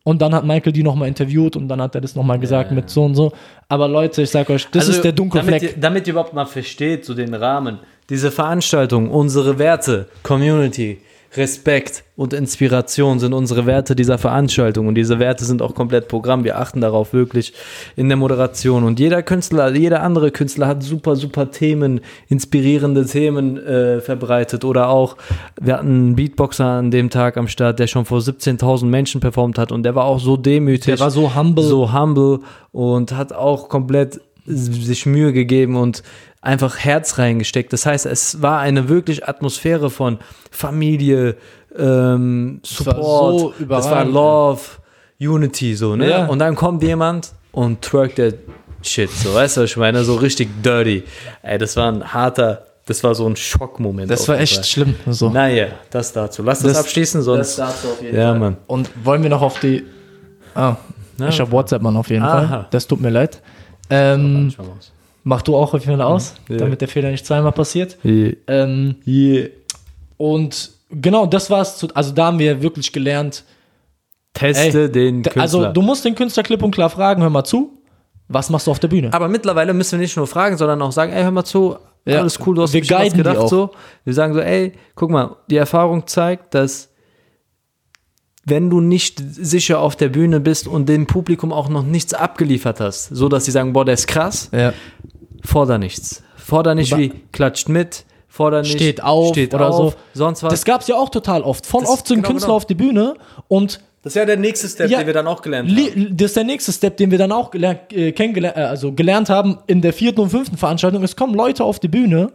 [0.03, 2.89] und dann hat Michael die nochmal interviewt und dann hat er das nochmal gesagt mit
[2.89, 3.31] so und so.
[3.69, 5.75] Aber Leute, ich sag euch, das Also, ist der dunkle damit, Fleck.
[5.75, 7.79] Ihr, damit ihr überhaupt mal versteht, so den Rahmen.
[8.09, 10.99] Diese Veranstaltung, unsere Werte, Community,
[11.35, 16.43] Respekt und Inspiration sind unsere Werte dieser Veranstaltung und diese Werte sind auch komplett Programm.
[16.43, 17.53] Wir achten darauf wirklich
[17.95, 23.57] in der Moderation und jeder Künstler, jeder andere Künstler hat super, super Themen, inspirierende Themen
[23.57, 25.17] äh, verbreitet oder auch,
[25.59, 29.57] wir hatten einen Beatboxer an dem Tag am Start, der schon vor 17.000 Menschen performt
[29.57, 30.85] hat und der war auch so demütig.
[30.85, 31.63] Der war so humble.
[31.63, 32.41] So humble
[32.71, 36.03] und hat auch komplett sich Mühe gegeben und
[36.41, 37.71] einfach Herz reingesteckt.
[37.71, 40.19] Das heißt, es war eine wirklich Atmosphäre von
[40.51, 41.37] Familie,
[41.77, 44.61] ähm, war Support, so es war Love,
[45.19, 46.09] Unity, so, ne?
[46.09, 46.25] Ja.
[46.25, 48.33] Und dann kommt jemand und twerkt der
[48.85, 50.03] Shit, so, weißt du, was ich meine?
[50.03, 51.03] So richtig dirty.
[51.41, 54.11] Ey, das war ein harter, das war so ein Schockmoment.
[54.11, 54.63] Das war echt Fall.
[54.65, 54.95] schlimm.
[55.07, 55.29] So.
[55.29, 56.43] Naja, das dazu.
[56.43, 57.57] Lass das, Das- abschließen, sonst.
[57.57, 58.39] dazu auf jeden ja, Fall.
[58.39, 58.57] Mann.
[58.67, 59.85] Und wollen wir noch auf die.
[60.53, 60.75] Ah,
[61.29, 62.47] ich habe WhatsApp, Mann, auf jeden Aha.
[62.47, 62.67] Fall.
[62.71, 63.41] Das tut mir leid.
[63.89, 64.53] Ähm,
[65.23, 66.57] mach du auch auf jeden Fall aus, Ja.
[66.57, 67.97] damit der Fehler nicht zweimal passiert.
[68.03, 68.33] Yeah.
[68.47, 68.95] Ähm,
[70.17, 71.77] Und genau, das war's.
[71.77, 73.43] Zu, also da haben wir wirklich gelernt.
[74.33, 75.41] Teste Ey, den d- Künstler.
[75.41, 77.77] Also du musst den Künstler klipp und klar fragen, hör mal zu,
[78.27, 79.13] was machst du auf der Bühne?
[79.13, 82.19] Aber mittlerweile müssen wir nicht nur fragen, sondern auch sagen, ey, hör mal zu, Ja,
[82.19, 83.47] alles cool, du hast wir gedacht auch.
[83.47, 83.69] so.
[84.05, 86.89] Wir sagen so, ey, guck mal, die Erfahrung zeigt, dass
[88.45, 92.79] wenn du nicht sicher auf der Bühne bist und dem Publikum auch noch nichts abgeliefert
[92.81, 94.73] hast, so dass sie sagen, boah, der ist krass, Ja.
[95.43, 96.23] forder nichts.
[96.35, 99.97] Forder nicht wie klatscht mit, forder nicht Steht auf steht oder auf, so.
[100.13, 100.51] sonst was.
[100.51, 101.65] Das gab's ja auch total oft.
[101.65, 102.57] Von Das- oft sind genau, Künstler genau.
[102.57, 103.13] auf die Bühne
[103.47, 106.17] und das ist ja der nächste Step, Ja, den wir dann auch gelernt haben.
[106.17, 109.29] das ist der nächste Step, den wir dann auch gelernt, äh, kennengelernt, äh, also gelernt
[109.29, 111.01] haben in der vierten und fünften Veranstaltung.
[111.03, 112.33] Es kommen Leute auf die Bühne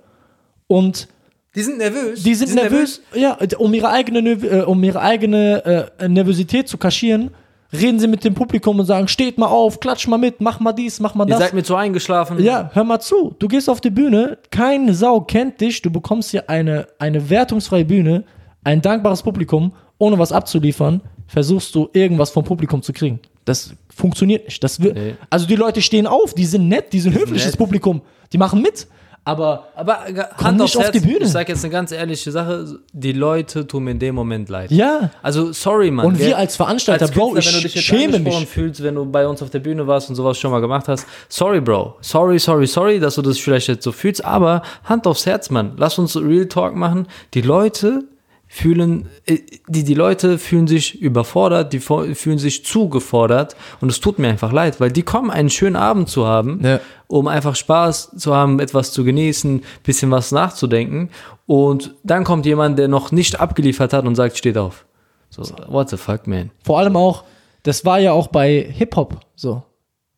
[0.66, 1.08] und
[1.54, 2.22] Die sind nervös.
[2.22, 7.30] die sind, nervös, ja, um ihre eigene, äh, um ihre eigene äh, Nervosität zu kaschieren,
[7.72, 10.72] reden sie mit dem Publikum und sagen, steht mal auf, klatsch mal mit, mach mal
[10.72, 11.38] dies, mach mal Ihr das.
[11.40, 12.42] seid mir zu eingeschlafen.
[12.42, 13.34] Ja, hör mal zu.
[13.38, 17.84] Du gehst auf die Bühne, keine Sau kennt dich, du bekommst hier eine, eine wertungsfreie
[17.84, 18.24] Bühne,
[18.64, 23.20] ein dankbares Publikum, ohne was abzuliefern, versuchst du irgendwas vom Publikum zu kriegen.
[23.44, 24.62] Das funktioniert nicht.
[24.62, 25.14] Das wird, Nee.
[25.30, 27.46] Also die Leute stehen auf, die sind nett, die sind höflich, nett.
[27.48, 28.86] das Publikum, die machen mit,
[29.28, 29.98] aber Aber
[30.36, 31.18] Komm Hand nicht aufs auf Herz, die Bühne.
[31.24, 34.70] ich sag jetzt eine ganz ehrliche Sache, die Leute tun mir in dem Moment leid.
[34.70, 35.10] ja.
[35.22, 36.06] Also sorry, Mann.
[36.06, 38.46] Und wir als Veranstalter, Als Bro, Künstler, ich wenn du dich jetzt schäme mich.
[38.46, 41.06] fühlst, wenn du bei uns auf der Bühne warst und sowas schon mal gemacht hast.
[41.28, 41.96] Sorry, Bro.
[42.00, 45.72] Sorry, sorry, sorry, dass du das vielleicht jetzt so fühlst, aber Hand aufs Herz, Mann.
[45.76, 47.06] Lass uns Real Talk machen.
[47.34, 48.04] Die Leute
[48.48, 54.18] fühlen, äh, die, die Leute fühlen sich überfordert, die fühlen sich zugefordert und es tut
[54.18, 56.80] mir einfach leid, weil die kommen, einen schönen Abend zu haben, Ja.
[57.06, 61.10] um einfach Spaß zu haben, etwas zu genießen, bisschen was nachzudenken
[61.46, 64.86] und dann kommt jemand, der noch nicht abgeliefert hat und sagt, steht auf.
[65.30, 66.50] So, what the fuck, man?
[66.64, 67.24] Vor allem auch,
[67.64, 69.62] das war ja auch bei Hip-Hop so.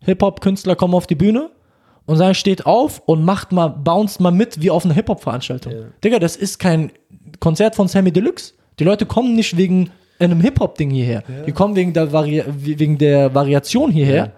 [0.04, 1.50] Hip-Hop-Künstler kommen auf die Bühne
[2.06, 5.72] und sagen, steht auf und macht mal, bounced mal mit wie auf einer Hip-Hop-Veranstaltung.
[6.04, 6.92] Digga, das ist kein
[7.40, 8.52] Konzert von Sammy Deluxe.
[8.78, 11.22] Die Leute kommen nicht wegen einem Hip-Hop-Ding hierher.
[11.46, 14.16] Die kommen wegen der, Vari wegen der Variation hierher.
[14.16, 14.32] Ja.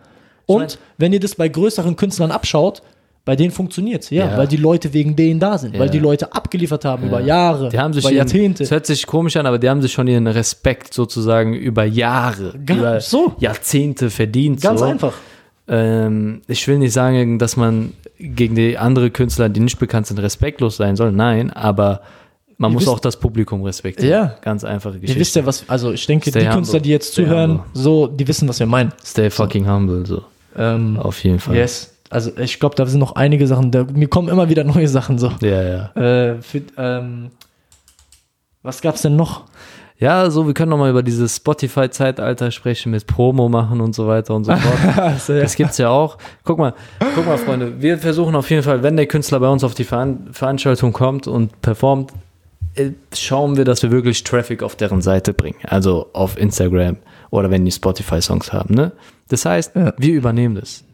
[0.47, 2.83] Und mein- wenn ihr das bei größeren Künstlern abschaut,
[3.25, 4.37] bei denen funktioniert's, ja, Ja.
[4.39, 5.93] weil die Leute wegen denen da sind, weil Ja.
[5.93, 8.65] die Leute abgeliefert haben über Jahre, Die haben sich über ihren, Jahrzehnte.
[8.65, 12.53] Es hört sich komisch an, aber die haben sich schon ihren Respekt sozusagen über Jahre,
[12.67, 13.33] Ganz über so.
[13.39, 14.61] Jahrzehnte verdient.
[14.61, 14.87] Ganz so.
[14.87, 15.15] einfach.
[15.69, 20.19] Ähm, ich will nicht sagen, dass man gegen die andere Künstler, die nicht bekannt sind,
[20.19, 21.13] respektlos sein soll.
[21.13, 22.01] Nein, aber
[22.59, 24.11] man Ihr muss wisst- auch das Publikum respektieren.
[24.11, 24.35] Ja.
[24.43, 25.21] Ganz einfache Ihr Geschichte.
[25.21, 26.57] wisst ja, was, also ich denke, Stay die humble.
[26.59, 27.65] Künstler, die jetzt Stay zuhören, humble.
[27.75, 28.93] so, die wissen, was wir meinen.
[29.05, 30.23] Stay fucking humble, so.
[30.57, 31.57] Ähm, Auf jeden Fall.
[31.57, 31.89] yes.
[32.11, 35.19] Also ich glaube, da sind noch einige Sachen, da, mir kommen immer wieder neue Sachen
[35.19, 35.33] so.
[35.41, 35.93] Ja, ja.
[36.33, 37.31] Äh, für, ähm,
[38.63, 39.45] was gab's denn noch?
[39.99, 44.35] Ja, so, wir können nochmal über dieses Spotify-Zeitalter sprechen, mit Promo machen und so weiter
[44.35, 44.97] und so fort.
[44.97, 45.41] Also, ja.
[45.43, 46.19] Das gibt's ja auch.
[46.45, 46.75] Guck mal,
[47.15, 49.85] guck mal, Freunde, wir versuchen auf jeden Fall, wenn der Künstler bei uns auf die
[49.85, 52.13] Veran Veranstaltung kommt und performt,
[53.15, 55.59] schauen wir, dass wir wirklich Traffic auf deren Seite bringen.
[55.67, 56.97] Also auf Instagram
[57.31, 58.93] oder wenn die Spotify-Songs haben, ne?
[59.29, 59.95] Das heißt, Ja.
[59.99, 60.85] wir übernehmen das.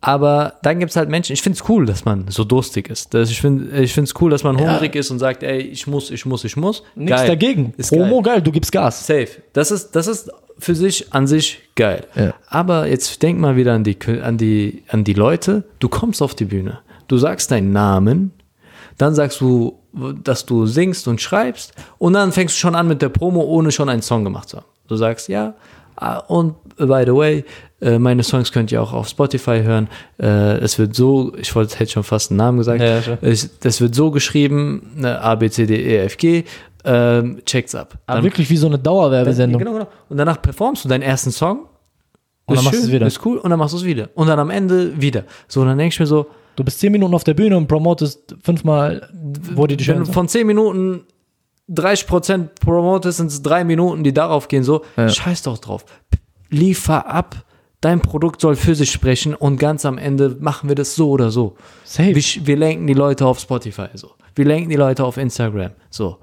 [0.00, 3.14] Aber dann gibt's halt Menschen, ich find's cool, dass man so durstig ist.
[3.14, 6.24] Das, ich finde find's cool, dass man hungrig ist und sagt, ey, ich muss, ich
[6.24, 6.84] muss, ich muss.
[6.94, 7.26] Nichts Geil.
[7.28, 7.74] dagegen.
[7.76, 8.34] Ist Promo, geil.
[8.34, 8.42] geil.
[8.42, 9.06] du gibst Gas.
[9.06, 9.28] Safe.
[9.52, 12.04] Das ist, das ist für sich an sich geil.
[12.14, 12.34] Ja.
[12.46, 15.64] Aber jetzt denk mal wieder an die, an, die, an die Leute.
[15.80, 16.78] Du kommst auf die Bühne.
[17.08, 18.32] Du sagst deinen Namen.
[18.98, 23.02] Dann sagst du dass du singst und schreibst und dann fängst du schon an mit
[23.02, 24.66] der Promo, ohne schon einen Song gemacht zu haben.
[24.86, 25.54] Du sagst, ja,
[25.96, 27.44] ah, und by the way,
[27.80, 29.88] äh, meine Songs könnt ihr auch auf Spotify hören.
[30.20, 33.00] Äh, es wird so, ich wollte, hätte schon fast einen Namen gesagt, Ja,
[33.60, 36.44] das wird so geschrieben, ne, A, B, C, D, E, F, G,
[36.84, 37.98] ähm, checkt's ab.
[38.06, 39.58] Aber wirklich wie so eine Dauerwerbesendung.
[39.58, 39.88] Genau, genau.
[40.08, 41.66] Und danach performst du deinen ersten Song.
[42.46, 43.06] Und dann machst du es wieder.
[43.06, 43.36] Ist cool.
[43.36, 44.08] Und dann machst du es wieder.
[44.14, 45.24] Und dann am Ende wieder.
[45.48, 46.26] So, und dann denke ich mir so,
[46.58, 49.08] Du bist zehn Minuten auf der Bühne und promotest fünfmal,
[49.54, 51.04] wo die dich wenn du von 10 Minuten
[51.70, 54.64] 30% promotest, sind es drei Minuten, die darauf gehen.
[54.64, 55.08] So, Ja.
[55.08, 55.84] scheiß doch drauf.
[56.50, 57.44] Liefer ab.
[57.80, 61.30] Dein Produkt soll für sich sprechen und ganz am Ende machen wir das so oder
[61.30, 61.54] so.
[61.84, 62.16] Safe.
[62.16, 64.10] Wir, wir lenken die Leute auf Spotify so.
[64.34, 66.18] Wir lenken die Leute auf Instagram so.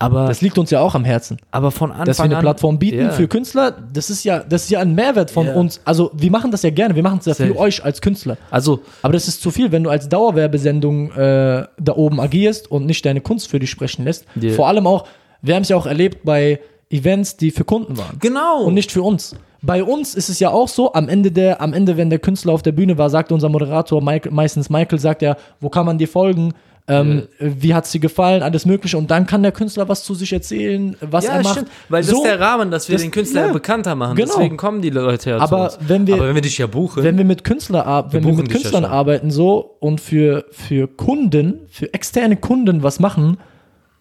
[0.00, 1.36] Aber, Das liegt uns ja auch am Herzen.
[1.50, 3.10] aber von Anfang dass wir eine an, Plattform bieten Ja.
[3.10, 5.54] für Künstler, das ist ja, das ist ja ein Mehrwert von Ja.
[5.54, 5.80] uns.
[5.84, 7.50] Also wir machen das ja gerne, wir machen es ja Safe.
[7.52, 8.36] für euch als Künstler.
[8.50, 12.86] Also, Aber das ist zu viel, wenn du als Dauerwerbesendung äh, da oben agierst und
[12.86, 14.24] nicht deine Kunst für dich sprechen lässt.
[14.40, 14.52] Ja.
[14.52, 15.04] Vor allem auch,
[15.42, 16.60] wir haben es ja auch erlebt bei
[16.90, 18.16] Events, die für Kunden waren.
[18.18, 18.62] genau.
[18.64, 19.36] Und nicht für uns.
[19.62, 22.54] Bei uns ist es ja auch so, am Ende, der, am Ende, wenn der Künstler
[22.54, 25.98] auf der Bühne war, sagt unser Moderator, Michael, meistens Michael, sagt ja, wo kann man
[25.98, 26.54] dir folgen?
[26.88, 28.42] Ähm, Wie hat es dir gefallen?
[28.42, 28.98] Alles Mögliche.
[28.98, 31.52] Und dann kann der Künstler was zu sich erzählen, was ja, er macht.
[31.52, 31.70] stimmt.
[31.88, 34.16] Weil das So, ist der Rahmen, dass wir das- den Künstler ja, bekannter machen.
[34.16, 34.32] genau.
[34.34, 35.88] Deswegen kommen die Leute ja Aber zu uns.
[35.88, 38.32] wenn wir- Aber wenn wir dich ja buchen, wenn wir mit Künstler ar- wenn wir
[38.32, 38.92] mit ja Künstlern schon.
[38.92, 43.36] arbeiten so und für, für Kunden, für externe Kunden was machen,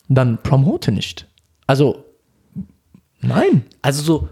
[0.08, 1.28] dann promote nicht.
[1.68, 2.04] Also
[3.22, 4.30] nein, also so,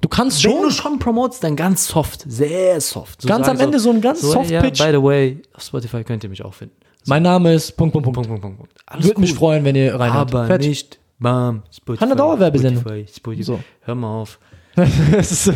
[0.00, 3.22] du kannst wenn schon du schon promotest, dann ganz soft, sehr soft.
[3.22, 4.78] So Ganz am Ende so ein ganz soft ja, Pitch.
[4.84, 6.74] By the way, auf Spotify könnt ihr mich auch finden.
[7.06, 8.16] Mein Name ist Punkt Punkt Punkt.
[8.28, 8.72] Punkt, Punkt, Punkt.
[8.86, 10.32] Alles Würde mich freuen, wenn ihr reinhört.
[10.34, 10.68] Aber Fertig.
[10.68, 12.04] nicht, bam, Spotify.
[12.04, 12.82] Eine Dauerwerbesendung.
[12.82, 13.42] Spotify, Spotify.
[13.42, 13.60] So.
[13.82, 14.38] Hör mal auf.
[15.22, 15.52] So-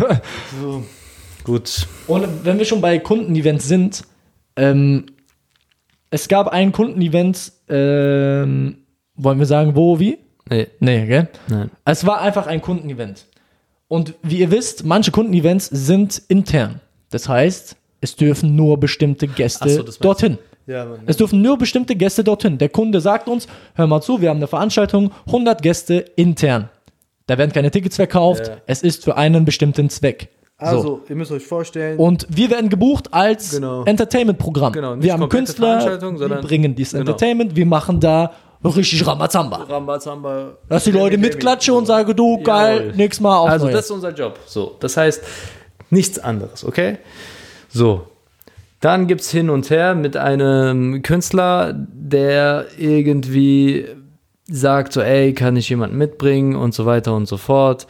[1.44, 1.86] Gut.
[2.06, 4.02] Und wenn wir schon bei Kundenevents sind,
[4.56, 5.06] ähm,
[6.10, 8.78] es gab ein Kundenevent, ähm,
[9.14, 10.18] wollen wir sagen, wo, wie?
[10.48, 11.28] Nee, Nee, gell?
[11.48, 11.70] nein.
[11.84, 13.26] Es war einfach ein Kundenevent.
[13.88, 16.80] Und wie ihr wisst, manche Kundenevents sind intern.
[17.10, 20.38] Das heißt, es dürfen nur bestimmte Gäste so, dorthin.
[20.66, 21.00] Ja, man.
[21.06, 22.58] Es dürfen nur bestimmte Gäste dorthin.
[22.58, 26.68] Der Kunde sagt uns, hör mal zu, wir haben eine Veranstaltung, 100 Gäste intern.
[27.26, 28.56] Da werden keine Tickets verkauft, Ja.
[28.66, 30.28] es ist für einen bestimmten Zweck.
[30.58, 31.00] Also, so.
[31.08, 33.84] ihr müsst euch vorstellen, Und wir werden gebucht als Genau.
[33.84, 34.72] Entertainment-Programm.
[34.72, 37.02] Genau, wir haben Künstler, sondern- bringen dieses Genau.
[37.02, 38.32] Entertainment, wir machen da
[38.64, 39.58] richtig Ramazamba.
[39.68, 40.54] Rambazamba.
[40.68, 42.96] Dass die Leute mitklatschen und sagen, du, geil, Jawohl.
[42.96, 43.74] nächstes Mal auf Also Neue.
[43.74, 44.38] das ist unser Job.
[44.46, 45.22] So, das heißt
[45.90, 46.98] nichts anderes, okay?
[47.68, 48.06] So.
[48.80, 53.86] Dann gibt es hin und her mit einem Künstler, der irgendwie
[54.48, 57.86] sagt so, ey, kann ich jemanden mitbringen und so weiter und so fort.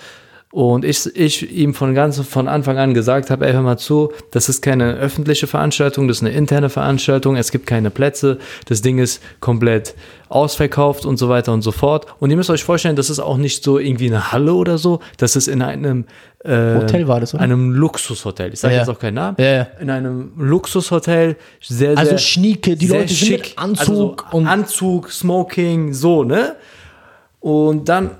[0.56, 4.10] Und ich, ich ihm von ganz von Anfang an gesagt habe, ey, hör mal zu,
[4.30, 8.80] das ist keine öffentliche Veranstaltung, das ist eine interne Veranstaltung, es gibt keine Plätze, das
[8.80, 9.94] Ding ist komplett
[10.30, 12.06] ausverkauft und so weiter und so fort.
[12.20, 15.00] Und ihr müsst euch vorstellen, das ist auch nicht so irgendwie eine Halle oder so,
[15.18, 16.06] das ist in einem
[16.42, 17.42] äh, Hotel war das, oder?
[17.42, 18.54] einem Luxushotel.
[18.54, 18.80] Ich sage Ja.
[18.80, 19.36] jetzt auch keinen Namen.
[19.38, 19.66] Ja, ja.
[19.78, 24.46] In einem Luxushotel, sehr, sehr Also schnieke, die sehr Leute sind mit Anzug also und-
[24.46, 26.56] Anzug, Smoking, so, ne?
[27.40, 28.12] Und dann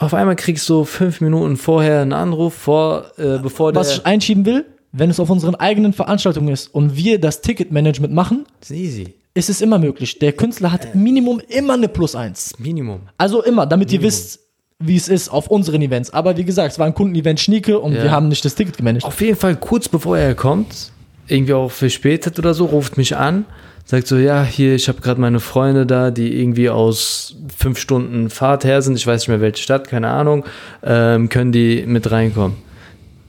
[0.00, 3.80] auf einmal kriegst du fünf Minuten vorher einen Anruf, vor, äh, bevor der.
[3.80, 8.12] Was ich einschieben will, wenn es auf unseren eigenen Veranstaltungen ist und wir das Ticketmanagement
[8.12, 9.14] machen, ist easy.
[9.34, 10.18] ist es immer möglich.
[10.18, 12.52] Der Künstler hat Minimum immer eine Plus eins.
[12.58, 13.00] Minimum.
[13.18, 14.40] Also immer, damit ihr wisst,
[14.80, 16.10] wie es ist auf unseren Events.
[16.10, 18.02] Aber wie gesagt, es war ein Kundenevent Schnieke und Ja.
[18.04, 19.04] wir haben nicht das Ticket gemanagt.
[19.04, 20.90] Auf jeden Fall kurz bevor er kommt,
[21.28, 23.44] irgendwie auch verspätet oder so, ruft mich an,
[23.90, 28.30] sagt so, ja, hier, ich habe gerade meine Freunde da, die irgendwie aus fünf Stunden
[28.30, 30.44] Fahrt her sind, ich weiß nicht mehr welche Stadt, keine Ahnung,
[30.84, 32.56] ähm, können die mit reinkommen?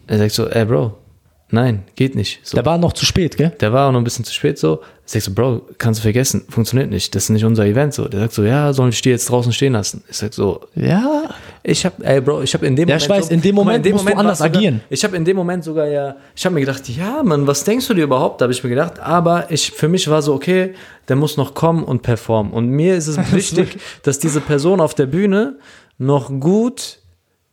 [0.05, 0.95] Er sagt so, ey Bro,
[1.51, 2.39] nein, geht nicht.
[2.43, 2.55] So.
[2.55, 3.51] Der war noch zu spät, gell?
[3.59, 4.81] Der war auch noch ein bisschen zu spät so.
[5.05, 7.13] Ich sag so, Bro, kannst du vergessen, funktioniert nicht.
[7.13, 8.07] Das ist nicht unser Event so.
[8.07, 10.03] Der sagt so, ja, soll ich die jetzt draußen stehen lassen?
[10.09, 11.23] Ich sag so, Ja.
[11.63, 13.73] ich hab, ey Bro, ich hab in dem Ja, ich weiß, in dem guck mal,
[13.77, 14.81] Moment musst du anders sogar, agieren.
[14.89, 17.87] Ich habe in dem Moment sogar ja, ich habe mir gedacht, ja, Mann, was denkst
[17.89, 18.39] du dir überhaupt?
[18.39, 20.73] Da habe ich mir gedacht, aber ich, für mich war so, okay,
[21.09, 22.53] der muss noch kommen und performen.
[22.53, 25.57] Und mir ist es wichtig, dass diese Person auf der Bühne
[25.97, 26.99] noch gut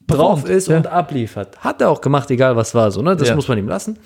[0.09, 0.77] drauf Performt, ist ja.
[0.77, 1.59] und abliefert.
[1.61, 3.14] Hat er auch gemacht, egal was war so, ne?
[3.16, 3.35] Das Ja.
[3.37, 3.99] muss man ihm lassen.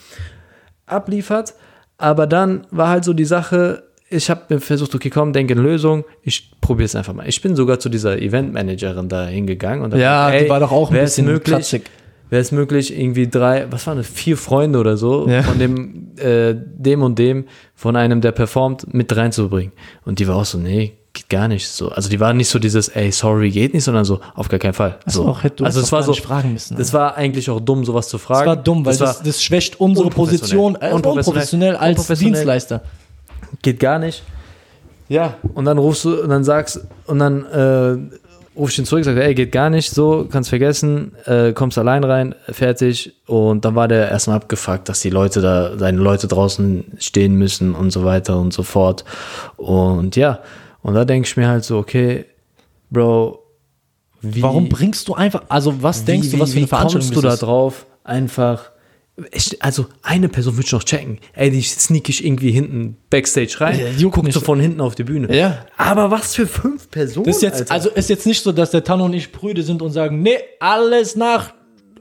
[0.87, 1.55] Abliefert.
[1.99, 5.63] Aber dann war halt so die Sache, ich habe mir versucht, okay, komm, denke eine
[5.63, 7.29] Lösung, ich probiere es einfach mal.
[7.29, 10.91] Ich bin sogar zu dieser Eventmanagerin da hingegangen und Ja, gesagt, die war doch auch
[10.91, 11.85] ein bisschen möglich, kratzig.
[12.29, 15.43] Wäre es möglich, irgendwie drei, was waren das, vier Freunde oder so, Ja.
[15.43, 19.73] von dem, äh, dem und dem, von einem, der performt, mit reinzubringen.
[20.05, 21.91] Und die war auch so, nee, geht gar nicht so.
[21.91, 24.73] Also die war nicht so dieses, ey, sorry, geht nicht, sondern so, auf gar keinen
[24.73, 24.99] Fall.
[25.07, 26.77] So, auch, hätte du also es war gar so, nicht fragen müssen.
[26.77, 28.47] das war eigentlich auch dumm, sowas zu fragen.
[28.47, 30.09] Das war dumm, weil das, war- das, schwächt unsere.
[30.11, 31.17] Position äh, Unprofessionell.
[31.19, 32.33] unprofessionell als Unprofessionell.
[32.35, 32.81] Dienstleister.
[33.61, 34.23] Geht gar nicht.
[35.09, 38.19] Ja, und dann rufst du und dann sagst und dann äh,
[38.59, 42.05] rufst du ihn zurück, sagst, ey, geht gar nicht, so, kannst vergessen, äh, kommst allein
[42.05, 43.13] rein, fertig.
[43.27, 47.75] Und dann war der erstmal abgefuckt, dass die Leute da, seine Leute draußen stehen müssen
[47.75, 49.05] und so weiter und so fort.
[49.59, 50.39] Und ja,
[50.83, 52.25] und da denke ich mir halt so, okay,
[52.91, 53.39] Bro,
[54.25, 57.09] wie, Warum bringst du einfach, also was denkst wie, du, was wie, für eine Veranstaltung
[57.11, 57.87] kommst du da drauf?
[58.05, 58.71] Einfach.
[59.33, 61.19] Ich, also eine Person würde ich noch checken.
[61.35, 64.33] Ey, die sneak ich irgendwie hinten Backstage rein, Ja, juckt guck mich.
[64.35, 65.35] so von hinten auf die Bühne.
[65.37, 65.67] Ja.
[65.77, 67.27] Aber was für fünf Personen?
[67.27, 67.75] Das ist jetzt, Alter.
[67.75, 70.39] also ist jetzt nicht so, dass der Tanno und ich Brüder sind und sagen, nee,
[70.61, 71.53] alles nach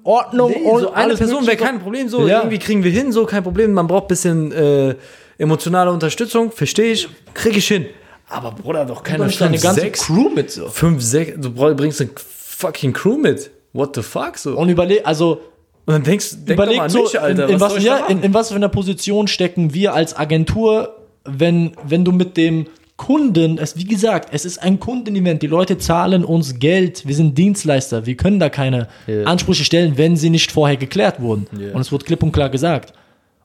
[0.03, 2.07] Ordnung Nee, und so eine Person wäre kein Problem.
[2.07, 2.39] So Ja.
[2.39, 3.73] irgendwie kriegen wir hin, so kein Problem.
[3.73, 4.95] Man braucht ein bisschen äh,
[5.37, 7.87] emotionale Unterstützung, verstehe ich, kriege ich hin.
[8.31, 10.67] Aber Bruder, doch keine nimmst deine fünf, ganze sechs, Crew mit so.
[10.69, 11.33] fünf, sechs.
[11.39, 13.51] Du brauch- bringst eine fucking Crew mit.
[13.73, 14.51] What the fuck so?
[14.51, 15.41] Und, Und überleg, also
[15.85, 17.45] dann denkst, denk doch überleg an so, mich, Alter.
[17.47, 21.71] in, in, was, ja, in, in was für einer Position stecken wir als Agentur, wenn,
[21.83, 22.67] wenn du mit dem
[22.97, 27.35] Kunden, es, wie gesagt, es ist ein Kundenevent, die Leute zahlen uns Geld, wir sind
[27.37, 29.23] Dienstleister, wir können da keine Ja.
[29.23, 31.47] Ansprüche stellen, wenn sie nicht vorher geklärt wurden.
[31.59, 31.73] Ja.
[31.73, 32.93] Und es wurde klipp und klar gesagt.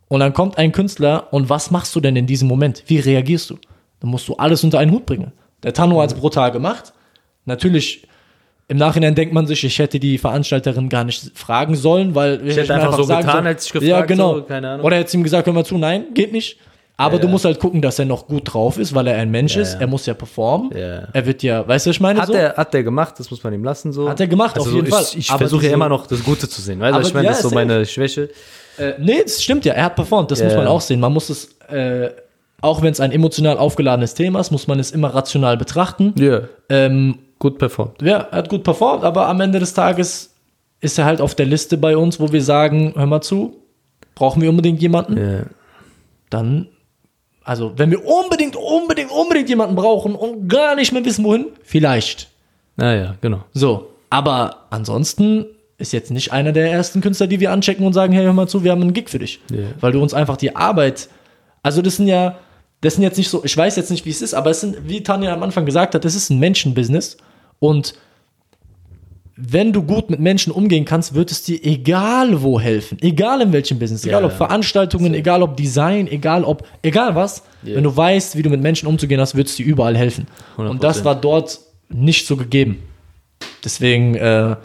[0.09, 2.83] Und dann kommt ein Künstler und was machst du denn in diesem Moment?
[2.87, 3.57] Wie reagierst du?
[4.07, 5.33] Dann musst du alles unter einen Hut bringen.
[5.64, 6.92] Der Tanno hat es brutal gemacht.
[7.45, 8.07] Natürlich,
[8.69, 12.57] im Nachhinein denkt man sich, ich hätte die Veranstalterin gar nicht fragen sollen, weil ich
[12.57, 14.38] hätte einfach so getan, als ich gefragt, Ja, genau.
[14.38, 14.85] so.
[14.85, 16.57] Oder hätte ihm gesagt, hör mal zu, nein, geht nicht.
[16.97, 19.31] Aber Ja, du musst halt gucken, dass er noch gut drauf ist, weil er ein
[19.31, 19.75] Mensch ist.
[19.75, 19.81] ja.
[19.81, 20.71] Er muss ja performen.
[20.73, 21.09] Ja.
[21.12, 22.21] Er wird ja, weißt du, was ich meine?
[22.21, 22.33] Hat, so?
[22.33, 23.92] der, hat der gemacht, das muss man ihm lassen.
[23.92, 24.09] So.
[24.09, 25.05] Hat er gemacht, auf so, jeden ich, Fall.
[25.16, 26.79] Ich versuche ja immer noch das Gute zu sehen.
[26.79, 28.31] Weißt du, Aber ich meine, das ist so meine Schwäche.
[28.79, 29.75] Äh, nee, das stimmt ja.
[29.75, 31.01] Er hat performt, das muss man auch sehen.
[31.01, 32.11] Man muss es, äh,
[32.61, 36.14] auch wenn es ein emotional aufgeladenes Thema ist, muss man es immer rational betrachten.
[36.19, 38.01] Ja, Ähm, gut performt.
[38.03, 40.35] ja, er hat gut performt, aber am Ende des Tages
[40.81, 43.57] ist er halt auf der Liste bei uns, wo wir sagen, hör mal zu,
[44.14, 45.16] brauchen wir unbedingt jemanden?
[45.16, 45.42] Ja.
[46.31, 46.69] Dann,
[47.45, 52.29] also wenn wir unbedingt, unbedingt, unbedingt jemanden brauchen und gar nicht mehr wissen, wohin, vielleicht.
[52.77, 53.45] Naja, genau.
[53.53, 55.47] So, aber ansonsten
[55.79, 58.49] ist jetzt nicht einer der ersten Künstler, die wir anchecken und sagen, hey, hör mal
[58.49, 59.40] zu, wir haben einen Gig für dich.
[59.51, 59.66] Ja.
[59.81, 61.09] Weil du uns einfach die Arbeit,
[61.62, 62.38] also das sind ja,
[62.81, 64.89] das sind jetzt nicht so, ich weiß jetzt nicht, wie es ist, aber es sind,
[64.89, 67.17] wie Tanja am Anfang gesagt hat, das ist ein Menschenbusiness
[67.59, 67.95] und
[69.37, 72.97] wenn du gut mit Menschen umgehen kannst, wird es dir egal wo helfen.
[73.03, 74.05] Egal in welchem Business.
[74.05, 74.37] Egal Ja, ob ja.
[74.39, 77.43] Veranstaltungen, egal ob Design, egal ob, egal was.
[77.62, 77.77] Ja.
[77.77, 80.27] Wenn du weißt, wie du mit Menschen umzugehen hast, wird es dir überall helfen.
[80.57, 81.05] Und das 100%.
[81.05, 81.61] war dort
[81.91, 82.83] nicht so gegeben.
[83.62, 84.57] Deswegen, äh,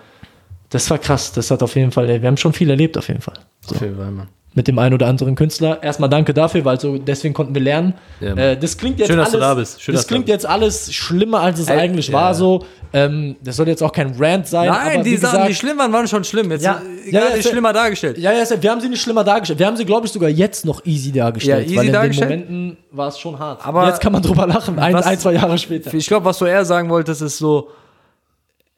[0.70, 1.34] das war krass.
[1.34, 3.40] Das hat auf jeden Fall, wir haben schon viel erlebt auf jeden Fall.
[3.66, 4.30] So Auf jeden Fall, Mann.
[4.54, 5.82] Mit dem einen oder anderen Künstler.
[5.82, 7.94] Erstmal danke dafür, weil so deswegen konnten wir lernen.
[8.20, 9.82] Ja, äh, das klingt jetzt Schön, dass alles, du da bist.
[9.82, 12.14] Schön, das dass klingt jetzt alles schlimmer, als es Ey, eigentlich ja.
[12.14, 12.34] war.
[12.36, 14.68] So, ähm, das soll jetzt auch kein Rant sein.
[14.68, 16.52] Nein, aber die wie Sachen, gesagt, die schlimm waren, waren schon schlimm.
[16.52, 18.18] Jetzt Ja, äh, ja, ja, schlimmer dargestellt.
[18.18, 19.60] ja, ja, wir haben sie nicht schlimmer dargestellt.
[19.60, 21.60] Wir haben sie, glaube ich, sogar jetzt noch easy dargestellt.
[21.62, 22.32] Ja, easy weil in dargestellt.
[22.32, 23.66] den Momenten war es schon hart.
[23.66, 25.94] Aber jetzt kann man drüber lachen, ein, was- ein zwei Jahre später.
[25.94, 27.70] Ich glaube, was du eher sagen wolltest, ist so,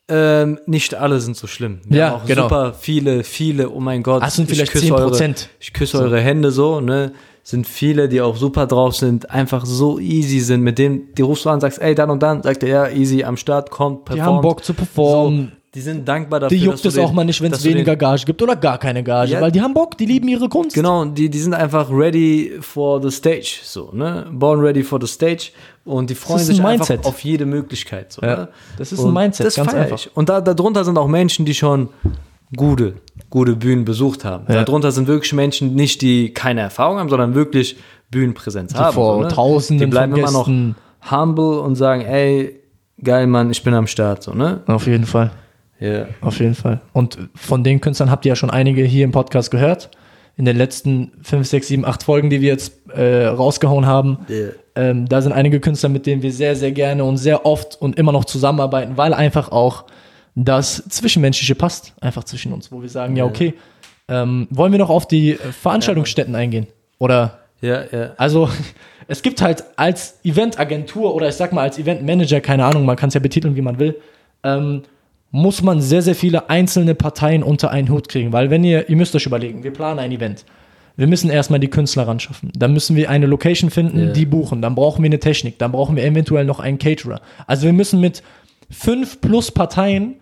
[0.09, 1.79] ähm, nicht alle sind so schlimm.
[1.85, 2.43] Wir Ja, haben auch genau.
[2.43, 4.21] super viele, viele, oh mein Gott.
[4.25, 4.93] Es sind ich vielleicht küsse 10%.
[4.93, 7.13] Eure, ich küsse eure Hände so, ne?
[7.45, 11.43] Sind viele, die auch super drauf sind, einfach so easy sind, mit denen, die rufst
[11.45, 14.13] du an, sagst, ey, dann und dann, sagt er, ja, easy, am Start, kommt, Die
[14.15, 14.37] performt.
[14.37, 15.51] haben Bock zu performen.
[15.51, 17.67] So, die sind dankbar dafür, die juckt es den- auch mal nicht, wenn es du
[17.67, 19.41] den- weniger Gage gibt oder gar keine Gage, Ja.
[19.41, 20.73] weil die haben Bock, die lieben ihre Kunst.
[20.75, 24.25] Genau, die, die sind einfach ready for the stage, so, ne?
[24.31, 25.49] Born ready for the stage
[25.85, 27.05] und die freuen sich ein einfach Mindset.
[27.05, 28.47] auf jede Möglichkeit, so, Ja, ne?
[28.77, 29.97] das ist ein Und Mindset, das ganz einfach.
[29.97, 30.15] Ich.
[30.15, 31.89] Und da, darunter sind auch Menschen, die schon
[32.55, 32.93] gute,
[33.29, 34.45] gute Bühnen besucht haben.
[34.47, 34.63] Ja.
[34.63, 37.77] Darunter sind wirklich Menschen, nicht die keine Erfahrung haben, sondern wirklich
[38.11, 38.93] Bühnenpräsenz haben.
[38.93, 39.27] vor so, ne?
[39.29, 40.47] Tausenden die bleiben immer noch
[41.11, 42.59] humble und sagen, ey,
[43.03, 44.61] geil, Mann, ich bin am Start, so, ne?
[44.67, 45.31] Auf jeden Fall.
[45.79, 46.05] Ja.
[46.21, 46.79] Auf jeden Fall.
[46.93, 49.89] Und von den Künstlern habt ihr ja schon einige hier im Podcast gehört.
[50.37, 54.19] In den letzten 5, 6, 7, 8 Folgen, die wir jetzt äh, rausgehauen haben.
[54.29, 54.47] Ja.
[54.75, 57.97] Ähm, da sind einige Künstler, mit denen wir sehr, sehr gerne und sehr oft und
[57.97, 59.85] immer noch zusammenarbeiten, weil einfach auch
[60.35, 63.53] das Zwischenmenschliche passt, einfach zwischen uns, wo wir sagen, ja, okay,
[64.07, 66.67] ähm, wollen wir noch auf die Veranstaltungsstätten eingehen?
[66.97, 68.11] Oder Ja, ja.
[68.17, 68.49] also
[69.07, 73.09] es gibt halt als Eventagentur oder ich sag mal als Eventmanager, keine Ahnung, man kann
[73.09, 73.99] es ja betiteln, wie man will,
[74.43, 74.83] ähm,
[75.29, 78.33] muss man sehr, sehr viele einzelne Parteien unter einen Hut kriegen.
[78.33, 80.45] Weil wenn ihr, ihr müsst euch überlegen, wir planen ein Event.
[80.95, 82.51] Wir müssen erstmal die Künstler ran schaffen.
[82.55, 84.11] Dann müssen wir eine Location finden, Ja.
[84.13, 84.61] die buchen.
[84.61, 85.57] Dann brauchen wir eine Technik.
[85.59, 87.19] Dann brauchen wir eventuell noch einen Caterer.
[87.47, 88.21] Also wir müssen mit
[88.69, 90.15] fünf plus Parteien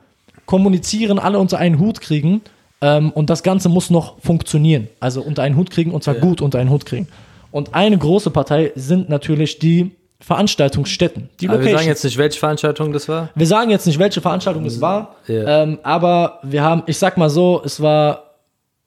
[0.46, 2.42] kommunizieren, alle unter einen Hut kriegen.
[2.82, 4.88] Ähm, und das Ganze muss noch funktionieren.
[5.00, 6.22] Also unter einen Hut kriegen und zwar Ja.
[6.22, 7.08] gut unter einen Hut kriegen.
[7.52, 9.92] Und eine große Partei sind natürlich die
[10.22, 13.30] Veranstaltungsstätten, die Aber wir sagen jetzt nicht, welche Veranstaltung das war.
[13.36, 15.64] Wir sagen jetzt nicht, welche Veranstaltung es war, Ja.
[15.64, 18.31] ähm, aber wir haben, ich sag mal so, es war,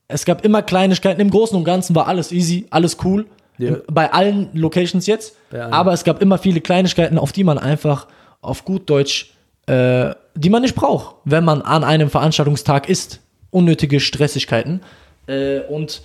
[0.09, 1.21] es gab immer Kleinigkeiten.
[1.21, 3.27] Im Großen und Ganzen war alles easy, alles cool.
[3.59, 3.77] Ja.
[3.87, 5.37] Bei allen Locations jetzt.
[5.53, 5.73] Allen.
[5.73, 8.07] Aber es gab immer viele Kleinigkeiten, auf die man einfach
[8.41, 9.33] auf gut Deutsch,
[9.67, 13.21] äh, die man nicht braucht, wenn man an einem Veranstaltungstag ist.
[13.51, 14.81] Unnötige Stressigkeiten.
[15.27, 16.03] Äh, und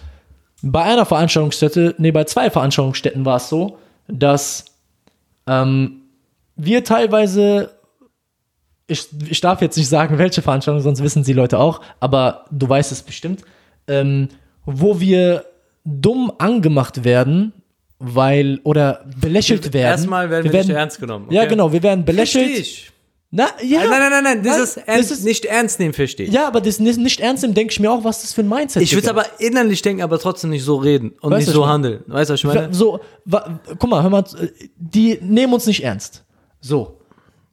[0.62, 3.78] bei einer Veranstaltungsstätte, nee, bei zwei Veranstaltungsstätten war es so,
[4.08, 4.66] dass
[5.48, 6.02] ähm,
[6.56, 7.72] wir teilweise,
[8.88, 12.68] ich, ich darf jetzt nicht sagen, welche Veranstaltung, sonst wissen sie Leute auch, aber du
[12.68, 13.44] weißt es bestimmt,
[13.90, 14.30] ähm,
[14.66, 15.46] wo wir
[15.84, 17.54] dumm angemacht werden,
[18.00, 19.92] weil, oder belächelt werden.
[19.92, 21.28] Erstmal werden wir, nicht ernst genommen.
[21.30, 21.50] Ja, okay?
[21.50, 22.46] genau, wir werden belächelt.
[22.46, 22.92] Versteh ich.
[23.32, 23.82] Na, ja.
[23.82, 26.34] Nein, nein, nein, nein, das Nein, ist, ernst, das ist- nicht ernst nehmen, verstehe ich.
[26.34, 28.50] Ja, aber das nicht, nicht ernst nehmen, denke ich mir auch, was das für ein
[28.50, 31.54] Mindset Ich würde es aber innerlich denken, aber trotzdem nicht so reden und Weißt nicht
[31.54, 32.04] so handeln.
[32.08, 32.74] Weißt du, was ich meine?
[32.74, 34.24] So, wa, guck mal, hör mal,
[34.78, 36.24] die nehmen uns nicht ernst.
[36.60, 37.02] So.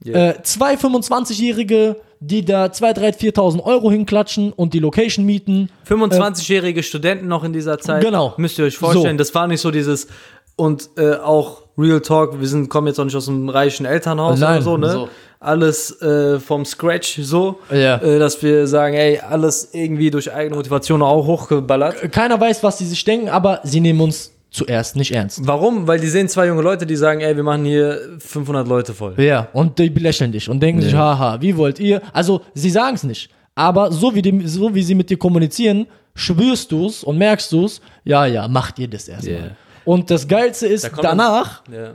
[0.03, 0.29] Ja.
[0.29, 5.69] Äh, zwei 25-Jährige, die da 2.000, 3.000, 4.000 Euro hinklatschen und die Location mieten.
[5.87, 8.03] 25-jährige Studenten noch in dieser Zeit.
[8.03, 8.33] Genau.
[8.37, 9.23] Müsst ihr euch vorstellen, So.
[9.23, 10.07] das war nicht so dieses
[10.55, 14.39] und äh, auch Real Talk, wir sind, kommen jetzt auch nicht aus einem reichen Elternhaus
[14.39, 14.91] Nein, oder so, ne?
[14.91, 15.09] so.
[15.39, 17.97] Alles äh, vom Scratch so, Ja.
[17.97, 22.11] äh, dass wir sagen, ey, alles irgendwie durch eigene Motivation auch hochgeballert.
[22.11, 25.41] Keiner weiß, was die sich denken, aber sie nehmen uns zuerst nicht ernst.
[25.45, 25.87] Warum?
[25.87, 29.13] Weil die sehen zwei junge Leute, die sagen, ey, wir machen hier 500 Leute voll.
[29.17, 32.01] Ja, und die belächeln dich und denken sich, haha, wie wollt ihr?
[32.13, 33.29] Also, sie sagen es nicht.
[33.55, 37.51] Aber so wie, die, so wie sie mit dir kommunizieren, spürst du es und merkst
[37.51, 39.33] du es, ja, ja, macht ihr das erstmal.
[39.35, 39.51] Yeah.
[39.85, 41.91] Und das Geilste ist, kommt danach Ja.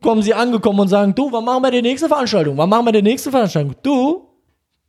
[0.00, 2.56] kommen sie angekommen und sagen, du, wann machen wir die nächste Veranstaltung?
[2.56, 3.74] Wann machen wir die nächste Veranstaltung?
[3.82, 4.26] Du,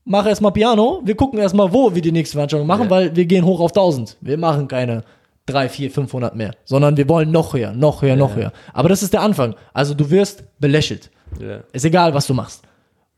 [0.05, 2.89] mach erstmal Piano, wir gucken erstmal, wo wir die nächste Veranstaltung machen, Ja.
[2.89, 4.17] weil wir gehen hoch auf 1000.
[4.21, 5.03] Wir machen keine
[5.51, 8.51] 3, 4, 500 mehr, sondern wir wollen noch höher, noch höher, noch höher.
[8.73, 9.55] Aber das ist der Anfang.
[9.73, 11.09] Also du wirst belächelt.
[11.39, 11.59] Ja.
[11.73, 12.63] Ist egal, was du machst.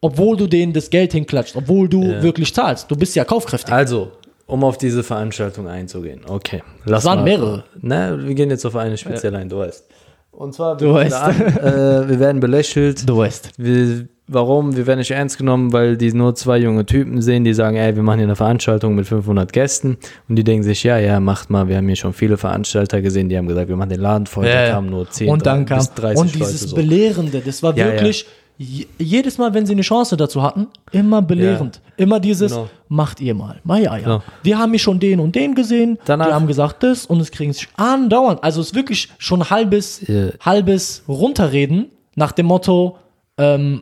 [0.01, 2.23] Obwohl du denen das Geld hinklatscht, obwohl du Ja.
[2.23, 2.89] wirklich zahlst.
[2.89, 3.71] Du bist ja kaufkräftig.
[3.73, 4.11] Also,
[4.47, 6.21] um auf diese Veranstaltung einzugehen.
[6.27, 6.63] Okay.
[6.85, 7.23] Lass waren mal.
[7.25, 7.63] mehrere.
[7.79, 9.85] Na, wir gehen jetzt auf eine speziell ein, du weißt.
[10.31, 11.11] Und zwar, Du wir, weißt.
[11.13, 13.07] da an, äh, wir werden belächelt.
[13.07, 13.51] Du weißt.
[13.57, 14.75] Wir, warum?
[14.75, 17.95] Wir werden nicht ernst genommen, weil die nur zwei junge Typen sehen, die sagen, ey,
[17.95, 19.97] wir machen hier eine Veranstaltung mit 500 Gästen.
[20.27, 21.67] Und die denken sich, ja, ja, macht mal.
[21.67, 24.45] Wir haben hier schon viele Veranstalter gesehen, die haben gesagt, wir machen den Laden voll.
[24.45, 24.73] Ja, da ja.
[24.73, 26.75] kamen nur 10 und dann kam bis 30 und dieses Leute so.
[26.75, 28.25] Belehrende, das war Ja, wirklich
[28.57, 31.81] je- jedes Mal, wenn sie eine Chance dazu hatten, immer belehrend.
[31.97, 32.69] Immer dieses, Genau.
[32.89, 33.59] macht ihr mal.
[33.63, 34.03] Ma ja, ja.
[34.03, 34.23] Genau.
[34.43, 37.31] Wir haben hier schon den und den gesehen, Danach- die haben gesagt das und es
[37.31, 38.43] kriegen sich andauernd.
[38.43, 40.29] Also es ist wirklich schon halbes, Ja.
[40.39, 42.97] halbes Runterreden nach dem Motto,
[43.37, 43.81] ähm,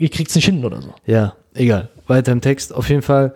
[0.00, 0.94] ihr kriegt's nicht hin oder so.
[1.06, 1.90] Ja, egal.
[2.06, 2.74] Weiter im Text.
[2.74, 3.34] Auf jeden Fall.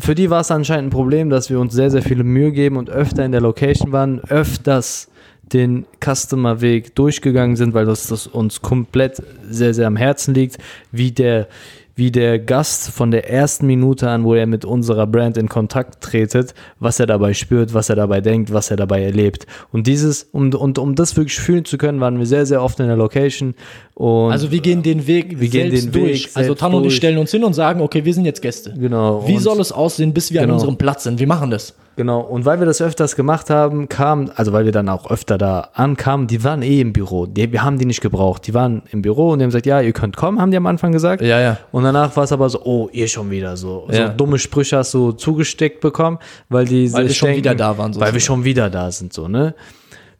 [0.00, 2.76] Für die war es anscheinend ein Problem, dass wir uns sehr, sehr viele Mühe geben
[2.76, 5.08] und öfter in der Location waren, öfters
[5.42, 10.56] den Customer-Weg durchgegangen sind, weil das, das uns komplett sehr, sehr am Herzen liegt,
[10.92, 11.48] wie der,
[11.94, 16.02] wie der Gast von der ersten Minute an, wo er mit unserer Brand in Kontakt
[16.02, 19.46] tretet, was er dabei spürt, was er dabei denkt, was er dabei erlebt.
[19.72, 22.80] Und dieses, um, und um das wirklich fühlen zu können, waren wir sehr, sehr oft
[22.80, 23.54] in der Location.
[23.94, 26.30] Und Also wir gehen den Weg Wir gehen den Weg durch.
[26.34, 28.72] also selbst Tan und ich stellen uns hin und sagen, okay, wir sind jetzt Gäste.
[28.78, 29.26] Genau.
[29.28, 30.54] Wie soll es aussehen, bis wir Genau.
[30.54, 31.20] an unserem Platz sind?
[31.20, 31.74] Wir machen das.
[31.96, 35.36] Genau, und weil wir das öfters gemacht haben, kam, also weil wir dann auch öfter
[35.36, 37.26] da ankamen, die waren eh im Büro.
[37.26, 38.46] Die, wir haben die nicht gebraucht.
[38.46, 40.66] Die waren im Büro und die haben gesagt, ja, ihr könnt kommen, haben die am
[40.66, 41.20] Anfang gesagt.
[41.22, 41.58] Ja, ja.
[41.70, 43.88] Und danach war es aber so, oh, ihr schon wieder so.
[43.90, 44.08] Ja.
[44.08, 46.18] So dumme Sprüche hast du zugesteckt bekommen,
[46.48, 48.38] weil die Weil wir sich schon wieder da waren, so Weil wir sozusagen.
[48.38, 49.54] schon wieder da sind, so, ne?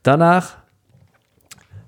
[0.03, 0.57] Danach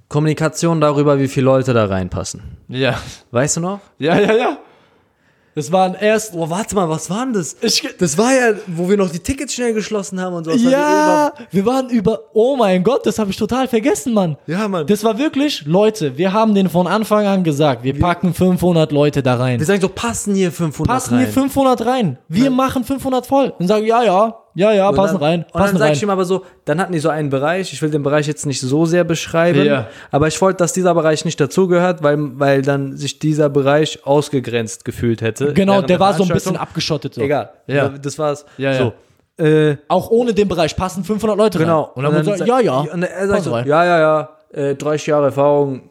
[0.09, 2.43] Kommunikation darüber, wie viele Leute da reinpassen.
[2.68, 2.95] Ja.
[3.32, 3.80] Weißt du noch?
[3.99, 4.59] Ja, ja, ja.
[5.55, 6.35] Das waren erst.
[6.35, 7.57] Oh, warte mal, was war denn das?
[7.61, 10.51] Ich, Das war ja, wo wir noch die Tickets schnell geschlossen haben und so.
[10.51, 12.21] Das war ja, wir waren über.
[12.33, 14.37] Oh mein Gott, das habe ich total vergessen, Mann.
[14.47, 14.87] Ja, Mann.
[14.87, 19.23] Das war wirklich, Leute, wir haben den von Anfang an gesagt, wir packen 500 Leute
[19.23, 19.59] da rein.
[19.61, 21.25] Wir sagen so, passen hier 500 Passen rein.
[21.25, 22.19] hier 500 rein.
[22.29, 23.53] Wir machen 500 voll.
[23.59, 26.03] Und sagen, ja, ja, ja, ja, Und passen dann, rein, Und dann passen sag ich
[26.03, 28.61] ihm aber so, dann hatten die so einen Bereich, ich will den Bereich jetzt nicht
[28.61, 29.89] so sehr beschreiben, Ja.
[30.11, 34.85] aber ich wollte, dass dieser Bereich nicht dazugehört, weil, weil dann sich dieser Bereich ausgegrenzt
[34.85, 35.53] gefühlt hätte.
[35.55, 37.15] Genau, der war so ein bisschen abgeschottet.
[37.15, 37.21] So.
[37.21, 37.89] Egal, Ja.
[37.89, 38.47] das war's.
[38.57, 38.79] Ja, ja.
[38.79, 38.93] So.
[39.45, 41.83] Äh, Auch ohne den Bereich passen 500 Leute genau.
[41.83, 41.91] rein.
[41.97, 42.79] Und dann, und dann sagt- ja, ja.
[42.81, 43.67] Und er sagt passen so, rein.
[43.67, 45.83] ja, ja, ja, äh, 30 Jahre Erfahrung,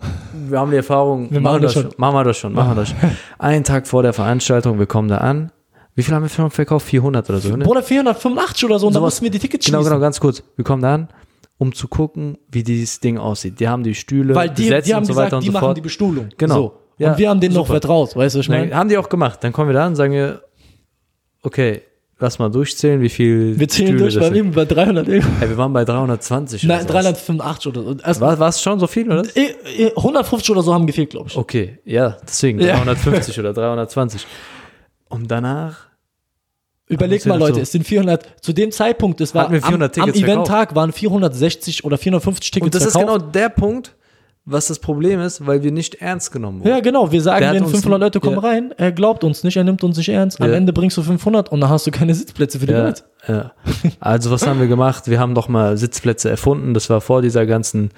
[0.47, 1.89] wir haben die Erfahrung, Wir machen das schon.
[1.97, 2.97] Machen wir das schon, machen wir das schon.
[3.39, 5.51] Einen Tag vor der Veranstaltung, wir kommen da an.
[5.95, 6.87] Wie viel haben wir schon verkauft?
[6.87, 7.63] 400 oder so, ne?
[7.65, 9.91] Bruder, 485 oder so, und dann Sowas- mussten wir die Tickets Genau, schließen.
[9.91, 10.43] genau, ganz kurz.
[10.55, 11.07] Wir kommen da an,
[11.59, 13.59] um zu gucken, wie dieses Ding aussieht.
[13.59, 15.53] Die haben die Stühle Weil die, die haben und so gesagt, weiter und die so
[15.53, 15.77] machen fort.
[15.77, 16.29] die Bestuhlung.
[16.37, 16.55] Genau.
[16.55, 16.73] So.
[16.97, 17.79] Ja, und wir haben denen noch super.
[17.79, 18.73] vertraut, weißt du, was ich meine?
[18.75, 19.43] Haben die auch gemacht.
[19.43, 20.41] Dann kommen wir da und sagen wir,
[21.41, 21.81] okay,
[22.19, 25.39] lass mal durchzählen, wie viel Wir zählen Stühle durch, weil eben bei 300 irgendwas.
[25.39, 27.03] Hey, wir waren bei 320 Nein, oder sowas.
[27.03, 27.97] 385 oder so.
[28.03, 29.23] Erst, War es schon so viel, oder?
[29.35, 31.37] Eh, eh, 150 oder so haben gefehlt, glaube ich.
[31.37, 32.75] Okay, ja, deswegen Ja.
[32.77, 34.25] 350 oder 320.
[35.13, 35.87] Und danach
[36.87, 37.61] Überleg mal, Leute, so.
[37.61, 40.91] es sind 400, zu dem Zeitpunkt, es war Hatten wir 400 am, am Event-Tag waren
[40.91, 43.19] 460 oder 450 Tickets Und das ist verkauft.
[43.19, 43.95] genau der Punkt,
[44.45, 46.67] was das Problem ist, weil wir nicht ernst genommen wurden.
[46.69, 47.09] Ja, genau.
[47.11, 48.41] Wir sagen uns- 500 Leute kommen ja.
[48.41, 48.73] rein.
[48.77, 50.41] Er glaubt uns nicht, er nimmt uns nicht ernst.
[50.41, 50.55] Am Ja.
[50.57, 53.03] Ende bringst du 500 und dann hast du keine Sitzplätze für die Ja, Leute.
[53.29, 53.53] ja.
[54.01, 55.07] Also was haben wir gemacht?
[55.07, 56.73] Wir haben doch mal Sitzplätze erfunden.
[56.73, 57.91] Das war vor dieser ganzen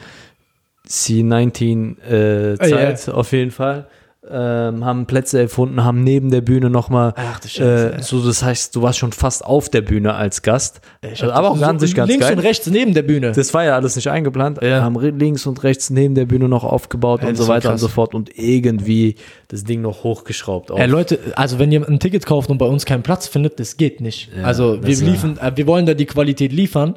[0.88, 3.88] C19-Zeit Ja, auf jeden Fall.
[4.30, 8.76] Ähm, haben Plätze erfunden, haben neben der Bühne nochmal, Ach, Scheiße, äh, so das heißt,
[8.76, 10.82] du warst schon fast auf der Bühne als Gast.
[11.04, 12.36] Also, aber auch so ganz, ganz Links geil.
[12.38, 13.34] und rechts neben der Bühne.
[13.34, 14.62] Das war ja alles nicht eingeplant.
[14.64, 14.82] Ja.
[14.82, 17.74] Haben links und rechts neben der Bühne noch aufgebaut Ja, und das so weiter und
[17.74, 17.82] krass.
[17.82, 19.16] so fort und irgendwie
[19.50, 20.72] das Ding noch hochgeschraubt.
[20.72, 20.80] Auf.
[20.80, 23.78] Ey, Leute, also wenn jemand ein Ticket kauft und bei uns keinen Platz findet, das
[23.78, 24.32] geht nicht.
[24.36, 26.96] Ja, also wir das liefern, äh, wir wollen da die Qualität liefern,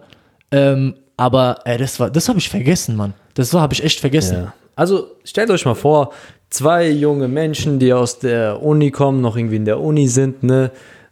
[0.50, 3.12] ähm, aber ey, das war, das habe ich vergessen, Mann.
[3.34, 4.36] Das habe ich echt vergessen.
[4.36, 4.54] Ja.
[4.76, 6.12] Also stellt euch mal vor,
[6.50, 10.70] zwei junge Menschen, die aus der Uni kommen, noch irgendwie in der Uni sind, ne,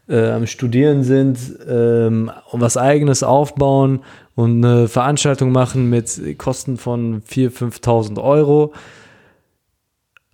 [0.09, 4.01] äh, am Studieren sind, ähm, was eigenes aufbauen
[4.34, 8.72] und eine Veranstaltung machen mit Kosten von 4.000, 5.000 Euro,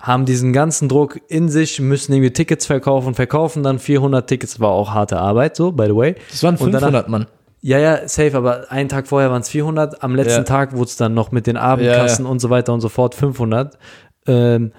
[0.00, 4.70] haben diesen ganzen Druck in sich, müssen irgendwie Tickets verkaufen, verkaufen dann 400 Tickets, war
[4.70, 6.16] auch harte Arbeit, so, by the way.
[6.30, 7.26] Das waren Und danach- 500, Mann.
[7.64, 10.44] Ja, ja, safe, aber einen Tag vorher waren es 400, am letzten Ja.
[10.44, 13.78] Tag wurde es dann noch mit den Abendkassen und so weiter und so fort 500.
[14.26, 14.72] Ähm,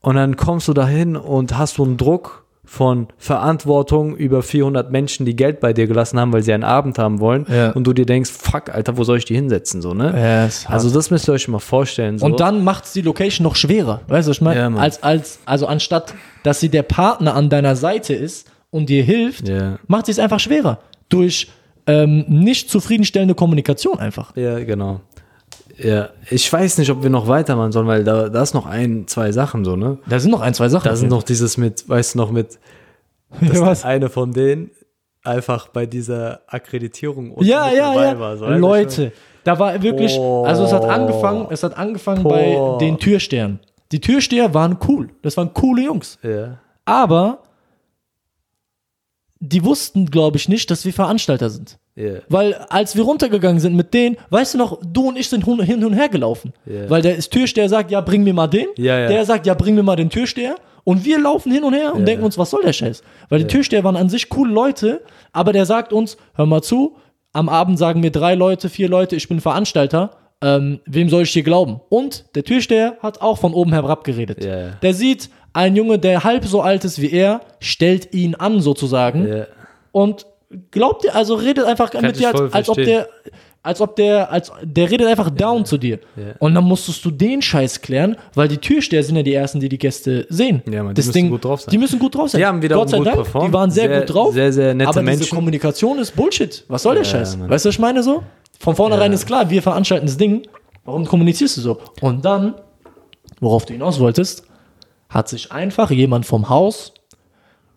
[0.00, 5.26] und dann kommst du dahin und hast so einen Druck von Verantwortung über 400 Menschen,
[5.26, 7.44] die Geld bei dir gelassen haben, weil sie einen Abend haben wollen.
[7.52, 7.70] Ja.
[7.72, 9.82] Und du dir denkst, fuck, Alter, wo soll ich die hinsetzen?
[9.82, 10.14] So, ne?
[10.16, 10.72] Ja.
[10.72, 12.18] Also das müsst ihr euch mal vorstellen.
[12.18, 12.26] So.
[12.26, 14.02] Und dann macht es die Location noch schwerer.
[14.06, 14.60] Weißt du, was ich meine?
[14.60, 19.02] Ja, als, als, also anstatt, dass sie der Partner an deiner Seite ist und dir
[19.02, 19.78] hilft, Ja.
[19.88, 20.78] macht sie es einfach schwerer.
[21.08, 21.48] Durch
[21.88, 24.36] ähm, nicht zufriedenstellende Kommunikation einfach.
[24.36, 25.00] Ja, genau.
[25.82, 29.06] Ja, ich weiß nicht, ob wir noch weitermachen sollen, weil da, da ist noch ein,
[29.06, 29.98] zwei Sachen so, ne?
[30.08, 30.88] Da sind noch ein, zwei Sachen.
[30.88, 32.58] Da sind noch dieses mit, weißt du noch, mit
[33.40, 33.84] dass Ja, was?
[33.84, 34.70] eine von denen
[35.24, 38.18] einfach bei dieser Akkreditierung Ja, ja, dabei ja.
[38.20, 38.36] war.
[38.36, 39.12] So, Leute,
[39.44, 40.44] da war wirklich, Oh.
[40.44, 42.78] also es hat angefangen, es hat angefangen bei Oh.
[42.78, 43.60] den Türstehern.
[43.92, 45.10] Die Türsteher waren cool.
[45.22, 46.18] Das waren coole Jungs.
[46.22, 46.58] Ja.
[46.84, 47.42] Aber
[49.40, 51.78] die wussten, glaube ich, nicht, dass wir Veranstalter sind.
[52.00, 52.20] Ja.
[52.28, 55.84] Weil als wir runtergegangen sind mit denen, weißt du noch, du und ich sind hin
[55.84, 56.52] und her gelaufen.
[56.64, 56.88] Ja.
[56.88, 58.66] Weil der ist Türsteher sagt, ja, bring mir mal den.
[58.76, 59.06] Ja.
[59.06, 60.56] Der sagt, ja, bring mir mal den Türsteher.
[60.84, 63.02] Und wir laufen hin und her und denken uns, was soll der Scheiß?
[63.28, 66.96] Weil die Türsteher waren an sich coole Leute, aber der sagt uns, hör mal zu,
[67.32, 70.12] am Abend sagen mir drei Leute, vier Leute, ich bin Veranstalter.
[70.42, 71.80] Ähm, wem soll ich hier glauben?
[71.90, 74.42] Und der Türsteher hat auch von oben herab geredet.
[74.42, 79.44] Der sieht, ein Junge, der halb so alt ist wie er, stellt ihn an sozusagen
[79.92, 80.26] und
[80.70, 83.08] glaubt dir, also redet einfach mit ich dir, als, als ob der,
[83.62, 86.00] als ob der, als der redet einfach down zu dir.
[86.16, 86.34] Ja.
[86.38, 89.68] Und dann musstest du den Scheiß klären, weil die Türsteher sind ja die ersten, die
[89.68, 90.62] die Gäste sehen.
[90.70, 91.70] Ja, Mann, die das müssen Ding, gut drauf sein.
[91.70, 92.40] Die müssen gut drauf sein.
[92.40, 93.48] Die haben wiederum Gott sei gut Dank, performt.
[93.48, 94.34] die waren sehr, Sehr- gut drauf.
[94.34, 95.34] sehr, sehr nette aber diese Menschen.
[95.36, 96.64] Kommunikation ist Bullshit.
[96.68, 97.36] Was soll der Scheiß?
[97.36, 97.50] Mann.
[97.50, 98.22] Weißt du, was ich meine so?
[98.58, 100.42] Von vornherein ist klar, wir veranstalten das Ding.
[100.84, 101.78] Warum kommunizierst du so?
[102.00, 102.54] Und dann,
[103.40, 104.42] worauf du hinaus wolltest,
[105.08, 106.92] hat sich einfach jemand vom Haus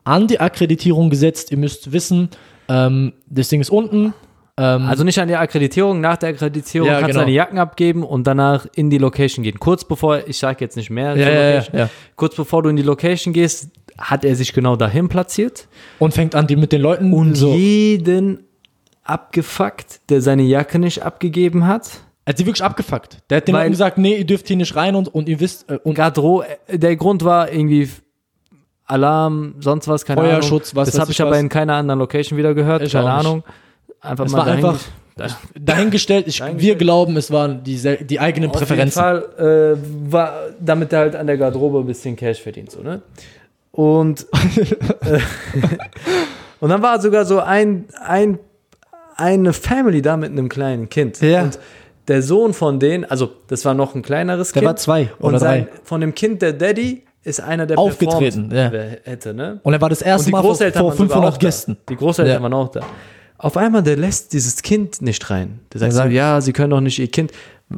[0.05, 1.51] an die Akkreditierung gesetzt.
[1.51, 2.29] Ihr müsst wissen,
[2.69, 4.13] ähm, das Ding ist unten.
[4.57, 7.19] Ähm, Also nicht an die Akkreditierung, nach der Akkreditierung Ja, kannst genau.
[7.21, 9.59] du deine Jacken abgeben und danach in die Location gehen.
[9.59, 11.89] Kurz bevor, ich sage jetzt nicht mehr, Ja, Location, ja.
[12.15, 15.67] kurz bevor du in die Location gehst, hat er sich genau dahin platziert
[15.99, 17.53] und fängt an, die mit den Leuten und so.
[17.53, 18.43] jeden
[19.03, 21.89] abgefuckt, der seine Jacke nicht abgegeben hat.
[22.25, 23.17] Er hat sie wirklich abgefuckt.
[23.29, 25.69] Der hat den Leuten gesagt, nee, ihr dürft hier nicht rein und, und ihr wisst,
[25.69, 27.89] äh, und Garderobe, der Grund war irgendwie
[28.85, 30.81] Alarm, sonst was, keine Feuerschutz, Ahnung.
[30.85, 33.09] was Das habe ich aber in keiner anderen Location wieder gehört, Ich keine.
[33.11, 33.43] Ahnung.
[34.01, 34.79] Einfach es mal war dahin- einfach
[35.59, 36.27] dahingestellt.
[36.27, 39.01] Ich, wir glauben, es waren die, die eigenen Auf jeden Präferenzen.
[39.01, 43.01] Fall äh, war, damit er halt an der Garderobe ein bisschen Cash verdient, so, ne?
[43.71, 44.25] Und,
[45.01, 45.19] äh,
[46.59, 48.39] und dann war sogar so ein, ein,
[49.15, 51.21] eine Family da mit einem kleinen Kind.
[51.21, 51.43] Ja.
[51.43, 51.59] Und
[52.07, 54.67] der Sohn von denen, also das war noch ein kleineres Der Kind.
[54.67, 55.79] war zwei und oder sein, drei.
[55.83, 58.69] Von dem Kind der Daddy ist einer, der Aufgetreten, ja.
[59.03, 59.59] hätte, ne?
[59.63, 61.39] Und er war das erste Mal vor, vor waren sogar 500 auch da.
[61.47, 61.77] Gästen.
[61.89, 62.41] Die Großeltern Ja.
[62.41, 62.81] waren auch da.
[63.37, 65.59] Auf einmal, der lässt dieses Kind nicht rein.
[65.73, 67.31] Der sagt Der so, ja, sie können doch nicht ihr Kind.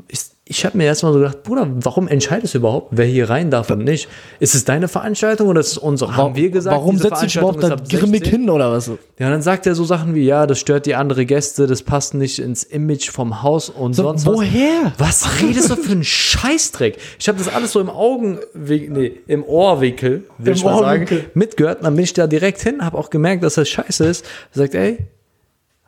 [0.07, 3.49] Ich, ich habe mir erstmal so gedacht, Bruder, warum entscheidest du überhaupt, wer hier rein
[3.49, 4.07] darf und nicht?
[4.39, 6.15] Ist es deine Veranstaltung oder ist es unsere?
[6.15, 8.41] Haben wir gesagt, Warum setzt du dich überhaupt da grimmig 16?
[8.41, 8.85] hin oder was?
[9.17, 11.81] Ja, und dann sagt er so Sachen wie, ja, das stört die andere Gäste, das
[11.81, 14.93] passt nicht ins Image vom Haus und So, sonst woher?
[14.99, 15.23] was.
[15.25, 16.97] Was redest du für einen Scheißdreck?
[17.17, 20.85] Ich habe das alles so im Augen, nee, im Ohrwinkel, will Im ich mal sagen,
[21.05, 21.25] Ohrwinkel.
[21.33, 21.79] mitgehört.
[21.79, 24.23] Und dann bin ich da direkt hin, habe auch gemerkt, dass das scheiße ist.
[24.53, 24.99] Er sagt, ey,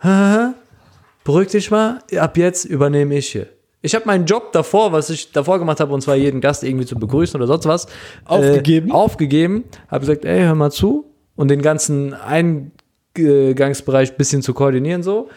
[0.01, 0.55] haha,
[1.23, 3.47] beruhig dich mal, ab jetzt übernehme ich hier.
[3.81, 6.85] Ich habe meinen Job davor, was ich davor gemacht habe, und zwar jeden Gast irgendwie
[6.85, 7.87] zu begrüßen oder sonst was,
[8.25, 8.89] Aufgegeben?
[8.89, 11.05] Äh, aufgegeben, habe gesagt, ey, hör mal zu.
[11.35, 12.71] Und den ganzen ein,
[13.15, 15.29] Eingangsbereich ein bisschen zu koordinieren, so.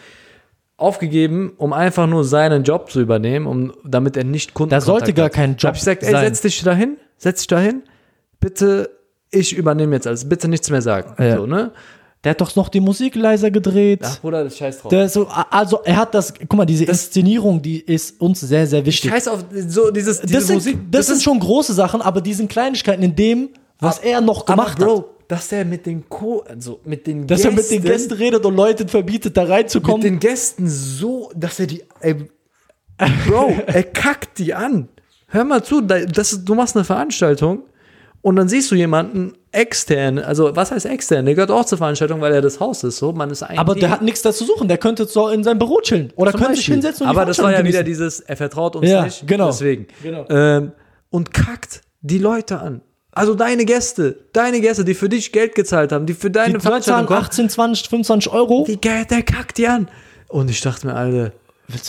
[0.77, 5.13] Aufgegeben, um einfach nur seinen Job zu übernehmen, um, damit er nicht Kunden Da sollte
[5.13, 6.25] gar kein Da Job hab ich gesagt, ey, sein.
[6.25, 7.83] setz dich dahin, setz dich dahin,
[8.39, 8.89] bitte,
[9.29, 11.13] ich übernehme jetzt alles, bitte nichts mehr sagen.
[11.23, 11.37] Ja.
[11.37, 11.71] So, ne?
[12.23, 14.01] Der hat doch noch die Musik leiser gedreht.
[14.03, 14.89] Ach, Bruder, das scheiß drauf.
[14.91, 18.67] Der ist so, also er hat das, guck mal, diese Inszenierung, die ist uns sehr,
[18.67, 19.09] sehr wichtig.
[19.09, 20.77] Scheiß auf so dieses, diese das sind, Musik.
[20.91, 23.49] das, sind schon große Sachen, aber die sind Kleinigkeiten in dem,
[23.79, 25.05] was er noch gemacht Bro, hat.
[25.29, 28.55] dass er mit den Co also mit den Dass er mit den Gästen redet und
[28.55, 30.01] Leuten verbietet, da mit reinzukommen.
[30.01, 32.15] den Gästen so, dass er die ey,
[33.27, 34.89] Bro, er kackt die an.
[35.25, 37.63] Hör mal zu, da- das du machst eine Veranstaltung
[38.21, 41.25] und dann siehst du jemanden extern, also was heißt extern?
[41.25, 43.75] Der gehört auch zur Veranstaltung, weil er das Haus ist, so, man ist eigentlich aber
[43.75, 46.11] der hat nichts dazu suchen, der könnte so in seinem Büro chillen.
[46.15, 48.05] Oder könnte sich hinsetzen und die Aber das war ja Veranstaltung wieder genießen.
[48.05, 49.27] dieses, er vertraut uns Ja, nicht.
[49.27, 49.47] genau.
[49.47, 49.87] Deswegen.
[50.03, 50.25] Genau.
[50.29, 50.71] Ähm,
[51.09, 52.81] und kackt die Leute an.
[53.13, 56.65] Also deine Gäste, deine Gäste, die für dich Geld gezahlt haben, die für deine Die
[56.65, 58.63] Leute zahlen kommen, 18, 20, 25 Euro.
[58.65, 59.89] die, der kackt die an.
[60.29, 61.33] Und ich dachte mir, Alter,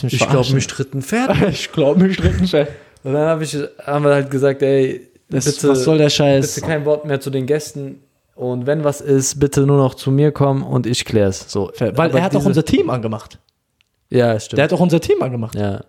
[0.08, 1.30] ich glaube, mich tritt ein Pferd.
[1.48, 2.68] ich glaube, mich dritten Chef.
[3.04, 6.55] Und dann hab ich, haben wir halt gesagt, ey, Das, bitte, was soll der Scheiß?
[6.55, 8.01] bitte kein Wort mehr zu den Gästen.
[8.35, 11.51] Und wenn was ist, bitte nur noch zu mir kommen und ich klär's.
[11.51, 13.39] So, Weil Aber er hat doch unser Team angemacht.
[14.11, 14.59] Ja, stimmt.
[14.59, 15.55] Der hat doch unser Team angemacht.
[15.55, 15.83] ja,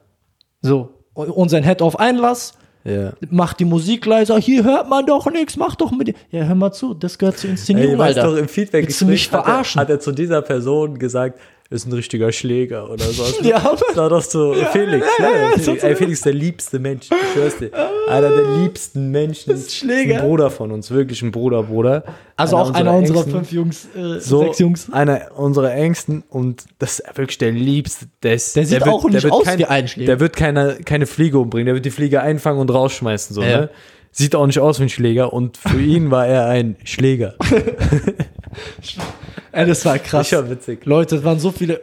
[0.62, 0.89] So.
[1.14, 3.14] Und sein Head auf Einlass, ja.
[3.30, 6.16] macht die Musik leiser, hier hört man doch nichts, mach doch mit.
[6.32, 9.06] Ja, hör mal zu, das gehört zur Inszenierung, Ey, weißt doch, im Feedback Willst du
[9.06, 9.80] mich verarschen?
[9.80, 11.39] Hat, er, hat er zu dieser Person gesagt,
[11.74, 13.24] ist ein richtiger Schläger oder so.
[13.43, 15.05] Ja, das war doch so Felix.
[15.19, 15.84] ja, Ja, ja, Felix.
[15.84, 17.07] Ey, Felix ist der liebste Mensch.
[17.11, 17.71] Ich schwör's dir.
[18.07, 19.53] Einer der liebsten Menschen.
[19.53, 20.21] ist Schläger.
[20.21, 22.03] Ein Bruder von uns, wirklich ein Bruder, Bruder.
[22.38, 24.91] Also auch einer unserer engsten- fünf Jungs, äh, so sechs Jungs.
[24.91, 28.05] Einer unserer engsten und das ist wirklich der liebste.
[28.24, 30.07] Der, ist, Der sieht auch nicht aus wie ein Schläger.
[30.07, 33.34] Der wird keine, keine Fliege umbringen, der wird die Fliege einfangen und rausschmeißen.
[33.36, 33.61] So, Ja.
[33.61, 33.69] ne?
[34.15, 37.34] Sieht auch nicht aus wie ein Schläger und für ihn war er ein Schläger.
[39.54, 40.28] Ey, das war krass.
[40.30, 40.86] Sicher witzig.
[40.86, 41.82] Leute, es waren so viele.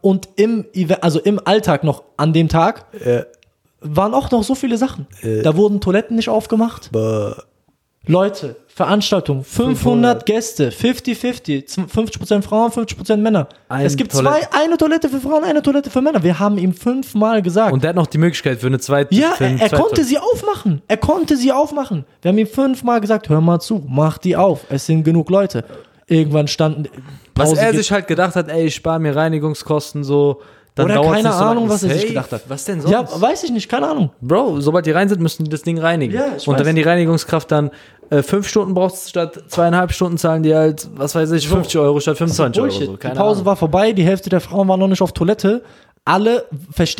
[0.00, 0.64] Und im,
[1.00, 3.24] also im Alltag noch an dem Tag Äh,
[3.80, 5.06] waren auch noch so viele Sachen.
[5.22, 5.42] Äh.
[5.42, 6.88] Da wurden Toiletten nicht aufgemacht.
[6.92, 7.44] aber
[8.06, 13.48] Leute, Veranstaltung, 500, Gäste, 50-50, 50% Frauen, 50% Männer.
[13.68, 16.22] Ein es gibt Toilette- zwei, eine Toilette für Frauen, eine Toilette für Männer.
[16.22, 17.72] Wir haben ihm fünfmal gesagt.
[17.72, 19.14] Und der hat noch die Möglichkeit für eine zweite.
[19.14, 20.80] ja, er, er konnte sie aufmachen.
[20.88, 22.04] Er konnte sie aufmachen.
[22.22, 24.60] Wir haben ihm fünfmal gesagt, hör mal zu, mach die auf.
[24.70, 25.64] Es sind genug Leute.
[26.08, 26.84] Irgendwann standen.
[27.34, 30.40] Was Pause er geht- sich halt gedacht hat, ey, ich spare mir Reinigungskosten so.
[30.74, 31.44] Dann Oder keine nicht so.
[31.44, 32.08] Ahnung, was er sich Safe.
[32.12, 32.42] gedacht hat.
[32.48, 32.92] Was denn sonst?
[32.92, 34.10] Ja, weiß ich nicht, keine Ahnung.
[34.20, 36.14] Bro, sobald die rein sind, müssen die das Ding reinigen.
[36.14, 36.64] Ja, ich Und weiß.
[36.64, 37.70] wenn die Reinigungskraft dann
[38.10, 41.98] äh, fünf Stunden braucht statt zweieinhalb Stunden, zahlen die halt, was weiß ich, 50 Euro
[41.98, 42.70] statt 25 Euro.
[42.70, 42.96] So.
[42.96, 43.44] die Pause Ahnung.
[43.46, 45.62] war vorbei, die Hälfte der Frauen war noch nicht auf Toilette.
[46.04, 46.44] Alle,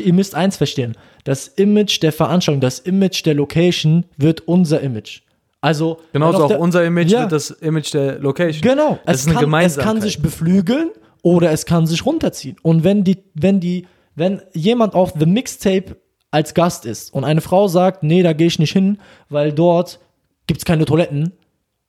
[0.00, 5.20] ihr müsst eins verstehen, das Image der Veranstaltung, das Image der Location wird unser Image.
[5.60, 7.22] Also Genauso auch der- unser Image Ja.
[7.22, 8.60] wird das Image der Location.
[8.62, 10.90] Genau, Das es, ist eine kann, es kann sich beflügeln
[11.22, 12.56] oder es kann sich runterziehen.
[12.62, 15.96] Und wenn die, wenn die, wenn jemand auf The Mixtape
[16.30, 18.98] als Gast ist und eine Frau sagt, nee, da gehe ich nicht hin,
[19.30, 19.98] weil dort
[20.46, 21.32] gibt es keine Toiletten,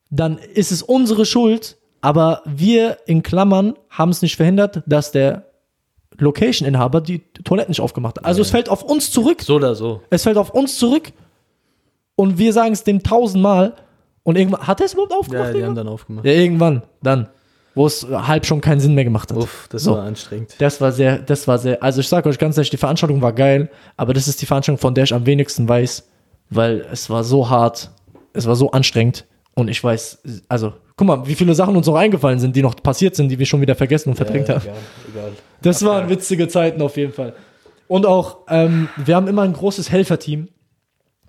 [0.09, 5.45] dann ist es unsere Schuld, aber wir in Klammern haben es nicht verhindert, dass der
[6.17, 8.25] Location-Inhaber die Toiletten nicht aufgemacht hat.
[8.25, 9.41] Also es fällt auf uns zurück.
[9.43, 10.01] So oder so.
[10.09, 11.11] Es fällt auf uns zurück.
[12.19, 13.75] Und wir sagen es dem tausendmal.
[14.23, 15.47] Und irgendwann, hat er es überhaupt aufgemacht?
[15.47, 15.67] Ja, die irgendwann?
[15.69, 16.25] haben dann aufgemacht.
[16.25, 17.29] Ja, irgendwann, dann.
[17.75, 19.37] Wo es halb schon keinen Sinn mehr gemacht hat.
[19.37, 19.93] Uff, das So.
[19.93, 20.55] war anstrengend.
[20.57, 23.31] Das war sehr, das war sehr, also ich sage euch ganz ehrlich, die Veranstaltung war
[23.31, 26.09] geil, aber das ist die Veranstaltung, von der ich am wenigsten weiß,
[26.49, 27.89] weil es war so hart,
[28.33, 29.23] es war so anstrengend
[29.55, 32.75] und ich weiß, also guck mal, wie viele Sachen uns noch eingefallen sind, die noch
[32.75, 34.61] passiert sind, die wir schon wieder vergessen und verdrängt haben.
[34.61, 34.75] egal,
[35.13, 35.31] egal.
[35.61, 37.33] Das waren witzige Zeiten auf jeden Fall.
[37.87, 40.49] Und auch, ähm, wir haben immer ein großes Helferteam.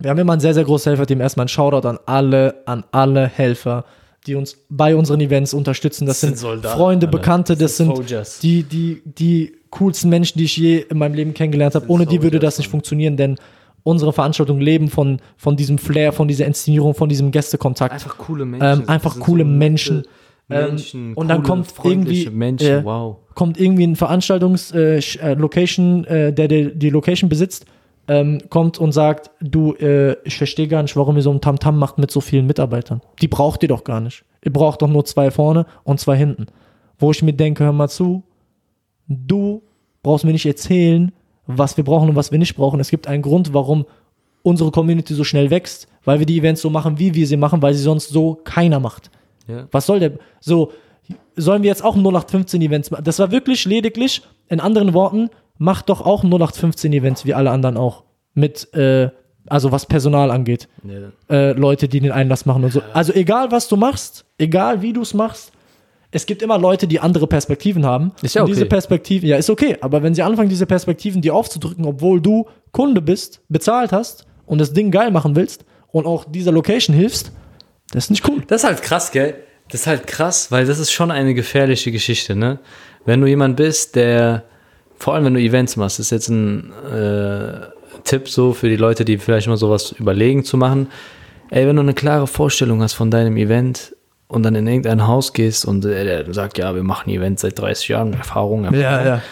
[0.00, 1.20] Wir haben immer ein sehr, sehr großes Helferteam.
[1.20, 3.84] Erstmal ein Shoutout an alle, an alle Helfer,
[4.26, 6.06] die uns bei unseren Events unterstützen.
[6.06, 7.18] Das, Das sind Soldaten, Freunde, Alter.
[7.18, 11.34] Bekannte, Das das, sind die, die, die coolsten Menschen, die ich je in meinem Leben
[11.34, 11.88] kennengelernt habe.
[11.88, 13.36] Ohne die würde das nicht funktionieren, denn
[13.82, 17.92] unsere Veranstaltungen leben von, von diesem Flair, von dieser Inszenierung, von diesem Gästekontakt.
[17.92, 18.82] Einfach coole Menschen.
[18.82, 20.02] Ähm, einfach coole nette Menschen.
[20.48, 21.14] Ähm, Menschen.
[21.14, 22.66] und dann coole, kommt freundliche irgendwie, Menschen.
[22.66, 23.18] äh, wow.
[23.34, 27.66] kommt irgendwie ein Veranstaltungs äh, äh, Location, äh, der, der die Location besitzt,
[28.10, 31.78] ähm, kommt und sagt, du, äh, ich verstehe gar nicht, warum ihr so ein Tamtam
[31.78, 33.00] macht mit so vielen Mitarbeitern.
[33.22, 34.24] Die braucht ihr doch gar nicht.
[34.44, 36.46] Ihr braucht doch nur zwei vorne und zwei hinten.
[36.98, 38.24] Wo ich mir denke, hör mal zu,
[39.06, 39.62] du
[40.02, 41.12] brauchst mir nicht erzählen,
[41.46, 42.80] was wir brauchen und was wir nicht brauchen.
[42.80, 43.86] Es gibt einen Grund, warum
[44.42, 47.62] unsere Community so schnell wächst, weil wir die Events so machen, wie wir sie machen,
[47.62, 49.12] weil sie sonst so keiner macht.
[49.46, 49.68] Ja.
[49.70, 50.14] Was soll der?
[50.40, 50.72] So,
[51.36, 53.04] sollen wir jetzt auch 0815 Events machen?
[53.04, 55.30] Das war wirklich lediglich, in anderen Worten,
[55.60, 58.04] macht doch auch 0815 Events wie alle anderen auch.
[58.32, 59.10] Mit, äh,
[59.46, 60.68] also was Personal angeht.
[60.82, 61.12] Ja.
[61.34, 62.80] Äh, Leute, die den Einlass machen und so.
[62.94, 65.52] Also egal, was du machst, egal wie du es machst,
[66.12, 68.12] es gibt immer Leute, die andere Perspektiven haben.
[68.22, 68.70] Ist ja Und diese okay.
[68.70, 69.76] Perspektiven, ja, ist okay.
[69.82, 74.58] Aber wenn sie anfangen, diese Perspektiven dir aufzudrücken, obwohl du Kunde bist, bezahlt hast und
[74.58, 77.32] das Ding geil machen willst und auch dieser Location hilfst,
[77.92, 78.42] das ist nicht cool.
[78.46, 79.34] Das ist halt krass, gell?
[79.68, 82.60] Das ist halt krass, weil das ist schon eine gefährliche Geschichte, ne?
[83.04, 84.44] Wenn du jemand bist, der,
[85.00, 87.52] vor allem wenn du Events machst, ist jetzt ein äh,
[88.04, 90.88] Tipp so für die Leute, die vielleicht mal sowas überlegen zu machen.
[91.48, 93.96] Ey, wenn du eine klare Vorstellung hast von deinem Event
[94.28, 97.58] und dann in irgendein Haus gehst und äh, der sagt, ja, wir machen Events seit
[97.58, 99.06] 30 Jahren, Erfahrung, Erfahrung.
[99.06, 99.22] ja.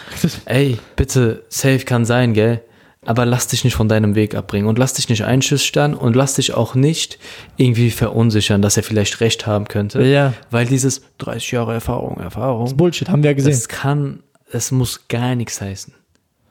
[0.45, 2.61] Ey, bitte, safe kann sein, gell?
[3.05, 6.33] Aber lass dich nicht von deinem Weg abbringen und lass dich nicht einschüchtern und lass
[6.33, 7.19] dich auch nicht
[7.55, 10.03] irgendwie verunsichern, dass er vielleicht recht haben könnte.
[10.03, 10.33] Ja.
[10.51, 13.51] Weil dieses 30 Jahre Erfahrung, Erfahrung, Bullshit, haben wir ja gesehen.
[13.51, 15.93] das kann, es muss gar nichts heißen.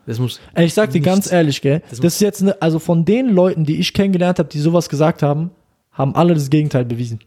[0.07, 3.29] Das muss, ich sag dir ganz ehrlich, gell, das, ist jetzt eine, also von den
[3.29, 5.51] Leuten, die ich kennengelernt habe, die sowas gesagt haben,
[5.93, 7.19] haben alle das Gegenteil bewiesen.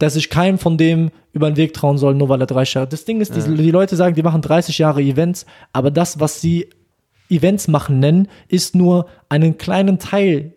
[0.00, 2.88] Dass ich keinem von dem über den Weg trauen soll, nur weil er 30 Jahre.
[2.88, 6.40] Das Ding ist, die, die Leute sagen, die machen 30 Jahre Events, aber das, was
[6.40, 6.68] sie
[7.28, 10.54] Events machen nennen, ist nur einen kleinen Teil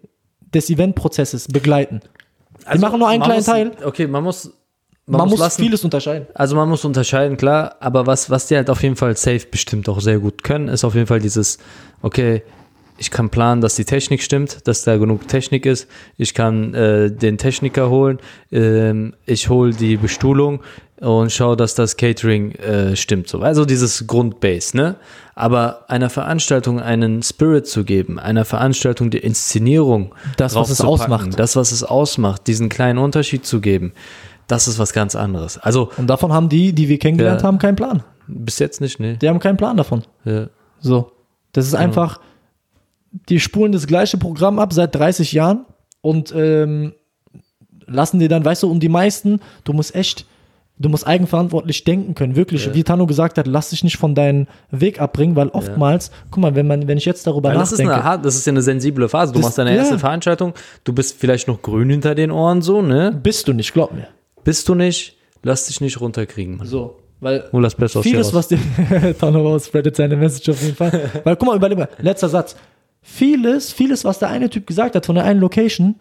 [0.54, 2.02] des Eventprozesses begleiten.
[2.74, 3.88] Die machen nur einen Also, kleinen muss, Teil.
[3.88, 4.52] Okay, man muss,
[5.06, 6.28] man, Man, muss, muss vieles unterscheiden.
[6.34, 9.90] Also man muss unterscheiden, klar, aber was, was die halt auf jeden Fall safe bestimmt
[9.90, 11.58] auch sehr gut können, ist auf jeden Fall dieses,
[12.02, 12.44] okay,
[12.98, 15.88] ich kann planen, dass die Technik stimmt, dass da genug Technik ist,
[16.18, 18.20] ich kann äh, den Techniker holen,
[18.52, 20.62] ähm, ich hole die Bestuhlung
[21.02, 23.28] und schaue, dass das Catering äh, stimmt.
[23.28, 23.40] So.
[23.40, 24.96] Also dieses Grundbase, ne?
[25.36, 31.38] Aber einer Veranstaltung einen Spirit zu geben, einer Veranstaltung die Inszenierung Das, was es ausmacht.
[31.38, 33.94] das, was es ausmacht, diesen kleinen Unterschied zu geben,
[34.48, 35.58] das ist was ganz anderes.
[35.58, 37.48] Also Und davon haben die, die wir kennengelernt Ja.
[37.48, 38.04] haben, keinen Plan.
[38.28, 39.18] bis jetzt nicht, ne?
[39.18, 40.04] Die haben keinen Plan davon.
[40.26, 40.48] Ja.
[40.80, 41.12] So.
[41.52, 42.20] Das ist einfach,
[43.30, 45.66] die spulen das gleiche Programm ab seit 30 Jahren
[46.02, 46.94] und ähm,
[47.86, 50.26] lassen dir dann, weißt du, und die meisten, du musst echt,
[50.80, 52.36] du musst eigenverantwortlich denken können.
[52.36, 52.74] Wirklich, Ja.
[52.74, 56.56] wie Tano gesagt hat, lass dich nicht von deinem Weg abbringen, weil oftmals, guck mal,
[56.56, 58.04] wenn man, wenn ich jetzt darüber Weil das ist, nachdenke.
[58.10, 59.32] eine, das ist ja eine sensible Phase.
[59.34, 59.78] Du Das- machst deine ja.
[59.78, 60.54] erste Veranstaltung,
[60.86, 63.12] du bist vielleicht noch grün hinter den Ohren, so, ne?
[63.22, 64.08] bist du nicht, glaub mir.
[64.44, 66.68] Bist du nicht, lass dich nicht runterkriegen, Mann.
[66.68, 67.00] So.
[67.24, 68.34] Weil das aus dir vieles, raus.
[68.34, 71.10] was dir Tano spreadet seine Message auf jeden Fall.
[71.24, 72.58] Weil guck mal, überleg mal, letzter Satz.
[73.02, 75.96] Vieles, vieles, was der eine Typ gesagt hat von der einen Location,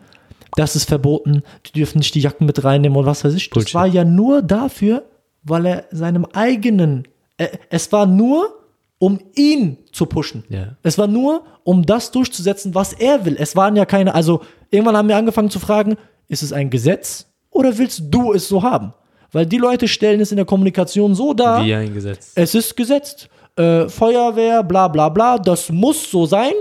[0.57, 3.51] das ist verboten, die dürfen nicht die Jacken mit reinnehmen und was weiß ich.
[3.51, 3.75] Das Bullshit.
[3.75, 5.05] war ja nur dafür,
[5.45, 7.07] weil er seinem eigenen,
[7.39, 8.59] äh, es war nur,
[8.99, 10.45] um ihn zu pushen.
[10.49, 10.77] Ja.
[10.83, 13.37] Es war nur, um das durchzusetzen, was er will.
[13.39, 15.97] Es waren ja keine, also irgendwann haben wir angefangen zu fragen,
[16.29, 18.93] ist es ein Gesetz oder willst du es so haben?
[19.31, 22.33] Weil die Leute stellen es in der Kommunikation so dar, Wie eingesetzt.
[22.35, 23.29] es ist gesetzt.
[23.57, 26.53] Äh, Feuerwehr, bla bla bla, das muss so sein.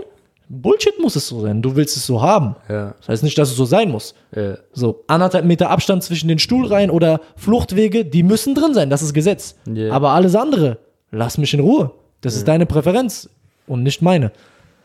[0.48, 1.62] Bullshit muss es so sein.
[1.62, 2.56] Du willst es so haben.
[2.68, 2.94] Ja.
[3.00, 4.14] Das heißt nicht, dass es so sein muss.
[4.36, 4.58] Ja.
[4.74, 8.90] So, anderthalb Meter Abstand zwischen den Stuhlreihen oder Fluchtwege, die müssen drin sein.
[8.90, 9.56] Das ist Gesetz.
[9.74, 9.92] Ja.
[9.94, 10.78] Aber alles andere,
[11.12, 11.92] lass mich in Ruhe.
[12.20, 13.30] Das ist deine Präferenz
[13.68, 14.32] und nicht meine.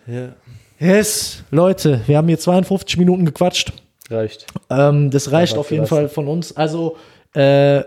[0.07, 0.29] ja.
[0.79, 3.73] Yes, Leute, wir haben hier 52 Minuten gequatscht.
[4.11, 4.47] Reicht.
[4.71, 5.95] Ähm, das reicht Einfach auf jeden gelassen.
[6.07, 6.57] Fall von uns.
[6.57, 6.97] Also,
[7.35, 7.83] äh,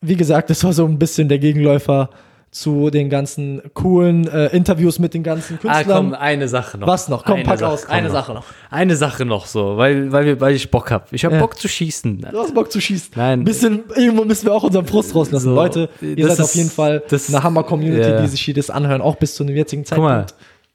[0.00, 2.10] wie gesagt, das war so ein bisschen der Gegenläufer
[2.50, 5.96] zu den ganzen coolen äh, Interviews mit den ganzen Ah, Künstlern.
[6.10, 6.86] komm, eine Sache noch.
[6.86, 7.24] Was noch?
[7.24, 7.86] Komm, eine pack Sache, aus.
[7.86, 8.44] komm Eine Sache noch.
[8.70, 11.10] Eine Sache noch so, weil, weil, wir, weil ich Bock hab.
[11.14, 11.38] Ich hab Ja.
[11.40, 12.26] Bock zu schießen.
[12.30, 13.12] Du hast Bock zu schießen.
[13.16, 13.44] Nein.
[13.44, 15.44] Bisschen, irgendwo müssen wir auch unseren Frust rauslassen.
[15.44, 18.20] So, Leute, ihr seid auf ist- jeden Fall das- eine Hammer-Community, Ja.
[18.20, 20.26] die sich hier das anhören, auch bis zu einem jetzigen Guck mal.
[20.26, 20.34] Zeitpunkt.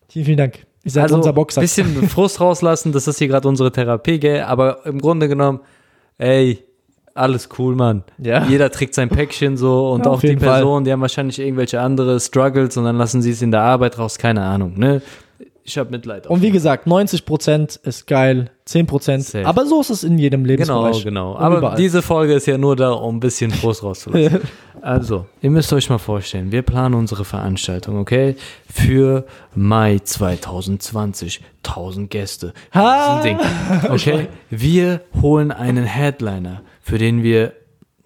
[0.10, 0.66] Vielen, vielen Dank.
[0.88, 1.60] Ihr seid Also unser ein Boxer.
[1.60, 4.42] bisschen Frust rauslassen, das ist hier gerade unsere Therapie, gell?
[4.44, 5.60] Aber im Grunde genommen,
[6.18, 6.64] ey,
[7.14, 8.04] alles cool, Mann.
[8.20, 8.46] Ja.
[8.46, 10.62] Jeder trägt sein Päckchen so und Ja, auch die jeden Fall.
[10.62, 13.98] Personen, die haben wahrscheinlich irgendwelche andere Struggles und dann lassen sie es in der Arbeit
[14.00, 15.02] raus, keine Ahnung, ne?
[15.70, 16.28] Ich habe Mitleid.
[16.28, 19.20] Und wie gesagt, 90% ist geil, 10%.
[19.20, 19.46] Safe.
[19.46, 20.52] Aber so ist es in jedem Genau,
[20.86, 21.04] Lebensbereich.
[21.04, 21.34] genau.
[21.34, 21.76] Und Aber überall.
[21.76, 24.40] diese Folge ist ja nur da, um ein bisschen Frust rauszulassen.
[24.82, 28.38] also, ihr müsst euch mal vorstellen, wir planen unsere Veranstaltung, okay?
[28.72, 31.42] Für Mai 2020.
[31.66, 32.54] 1000 Gäste.
[32.74, 33.18] Ha!
[33.20, 33.46] Riesending.
[33.90, 34.28] Okay?
[34.50, 37.52] Wir holen einen Headliner, für den wir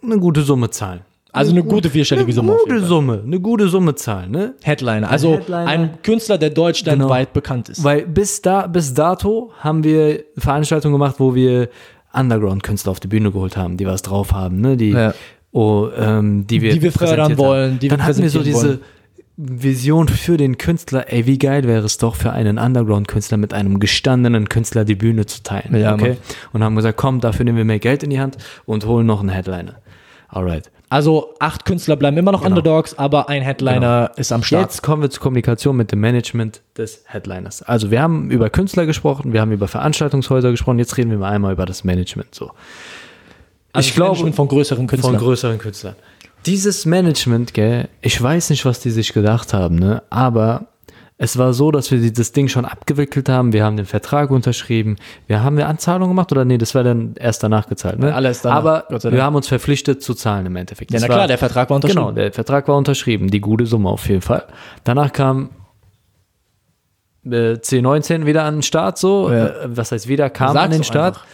[0.01, 1.01] eine gute Summe zahlen.
[1.33, 2.51] Also eine gute vierstellige Summe.
[2.51, 2.85] Eine gute.
[2.85, 4.53] Summe, eine gute Summe zahlen, ne?
[4.63, 5.09] Headliner.
[5.09, 5.67] Also Headliner.
[5.67, 7.83] ein Künstler, der deutschlandweit bekannt ist.
[7.83, 11.69] Weil bis da, bis dato haben wir Veranstaltungen gemacht, wo wir
[12.13, 14.75] Underground-Künstler auf die Bühne geholt haben, die was drauf haben, ne?
[14.75, 15.13] Die, Ja.
[15.51, 18.79] oh, ähm, die wir, Die wir fördern wollen, die wir Dann hatten wir so diese
[19.37, 23.79] Vision für den Künstler, ey, wie geil wäre es doch für einen Underground-Künstler mit einem
[23.79, 25.75] gestandenen Künstler die Bühne zu teilen.
[25.79, 26.09] Ja, okay?
[26.09, 26.17] Mann.
[26.51, 29.21] Und haben gesagt, komm, dafür nehmen wir mehr Geld in die Hand und holen noch
[29.21, 29.77] einen Headliner.
[30.27, 30.69] Alright.
[30.91, 34.63] Also acht Künstler bleiben immer noch Underdogs, aber ein Headliner ist am Start.
[34.63, 37.63] Jetzt kommen wir zur Kommunikation mit dem Management des Headliners.
[37.63, 41.29] Also wir haben über Künstler gesprochen, wir haben über Veranstaltungshäuser gesprochen, jetzt reden wir mal
[41.29, 42.51] einmal über das Management so.
[43.71, 45.13] Also ich glaube von größeren Künstlern.
[45.13, 45.95] von größeren Künstlern.
[46.45, 50.03] Dieses Management, gell, ich weiß nicht, was die sich gedacht haben, ne?
[50.09, 50.65] Aber
[51.23, 53.53] es war so, dass wir das Ding schon abgewickelt haben.
[53.53, 54.95] Wir haben den Vertrag unterschrieben.
[55.27, 57.99] Wir haben eine Anzahlung gemacht oder nee, das war dann erst danach gezahlt.
[57.99, 58.11] Ne?
[58.11, 60.89] Alles danach, Aber wir haben uns verpflichtet zu zahlen im Endeffekt.
[60.91, 61.99] Ja, Das na war- klar, der Vertrag war unterschrieben.
[62.05, 63.29] Genau, der Vertrag war unterschrieben.
[63.29, 64.45] Die gute Summe auf jeden Fall.
[64.83, 65.51] Danach kam
[67.25, 69.31] äh, C19 wieder an den Start so.
[69.31, 69.45] Ja.
[69.47, 70.29] Äh, was heißt wieder?
[70.31, 71.15] Kam Sag's an den Start.
[71.17, 71.27] einfach.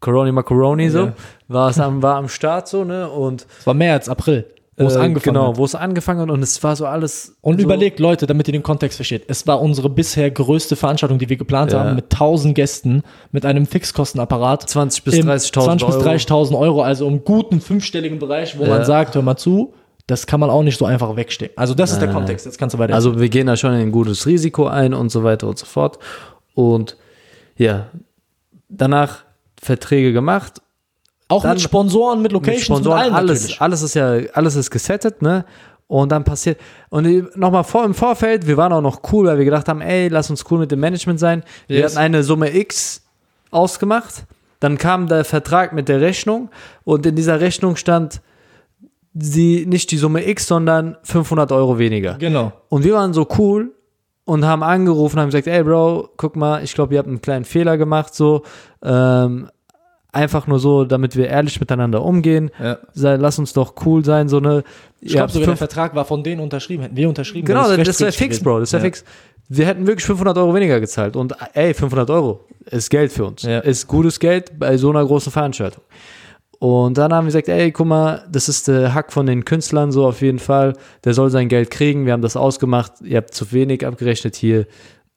[0.00, 1.06] Coroni Macaroni so.
[1.06, 1.12] Ja.
[1.48, 3.08] War, es am, war am Start so, ne?
[3.10, 4.46] Und Es war März, April,
[4.76, 5.56] wo es äh, angefangen genau, hat.
[5.58, 7.36] wo es angefangen hat und es war so alles.
[7.40, 9.24] Und so, überlegt, Leute, damit ihr den Kontext versteht.
[9.28, 11.80] Es war unsere bisher größte Veranstaltung, die wir geplant Ja.
[11.84, 14.68] haben, mit 1000 Gästen, mit einem Fixkostenapparat.
[14.68, 16.08] 20 bis im 30.000 20 bis Euro.
[16.08, 18.70] 30.000 Euro, also im guten fünfstelligen Bereich, wo Ja.
[18.70, 19.74] man sagt, hör mal zu,
[20.06, 21.56] das kann man auch nicht so einfach wegstecken.
[21.56, 22.94] Also das ist der Kontext, jetzt kannst du weiter.
[22.94, 25.66] Also wir gehen da schon in ein gutes Risiko ein und so weiter und so
[25.66, 25.98] fort.
[26.54, 26.96] Und
[27.56, 27.86] ja,
[28.68, 29.24] danach
[29.60, 30.60] Verträge gemacht,
[31.34, 33.60] auch dann- mit Sponsoren, mit mit Locations, Sponsoren, mit allen alles, natürlich.
[33.60, 35.44] alles ist ja, alles ist gesettet, ne?
[35.86, 36.58] Und dann passiert,
[36.88, 40.08] und nochmal vor, im Vorfeld, wir waren auch noch cool, weil wir gedacht haben, ey,
[40.08, 41.44] lass uns cool mit dem Management sein.
[41.66, 41.92] Wir Yes.
[41.94, 43.02] hatten eine Summe X
[43.50, 44.24] ausgemacht,
[44.60, 46.48] dann kam der Vertrag mit der Rechnung
[46.84, 48.22] und in dieser Rechnung stand
[49.14, 52.14] sie, nicht die Summe X, sondern 500 Euro weniger.
[52.14, 52.52] Genau.
[52.68, 53.72] Und wir waren so cool
[54.24, 57.44] und haben angerufen, haben gesagt, ey Bro, guck mal, ich glaube, ihr habt einen kleinen
[57.44, 58.42] Fehler gemacht, so,
[58.82, 59.48] ähm,
[60.14, 62.50] einfach nur so, damit wir ehrlich miteinander umgehen.
[62.62, 62.78] Ja.
[62.92, 64.64] Sei, lass uns doch cool sein, so eine.
[65.00, 66.82] Ich glaube sogar, der Vertrag war von denen unterschrieben.
[66.82, 67.46] Hätten wir unterschrieben.
[67.46, 68.40] genau, das, es wäre fix.
[68.40, 68.86] Bro, das wäre Ja.
[68.86, 69.04] fix.
[69.48, 72.40] Wir hätten wirklich 500 Euro weniger gezahlt und ey, 500 Euro
[72.70, 73.42] ist Geld für uns.
[73.42, 73.58] Ja.
[73.58, 75.82] Ist gutes Geld bei so einer großen Veranstaltung.
[76.60, 79.92] Und dann haben wir gesagt, ey, guck mal, das ist der Hack von den Künstlern,
[79.92, 80.72] so auf jeden Fall.
[81.04, 82.06] Der soll sein Geld kriegen.
[82.06, 82.92] Wir haben das ausgemacht.
[83.02, 84.66] Ihr habt zu wenig abgerechnet hier.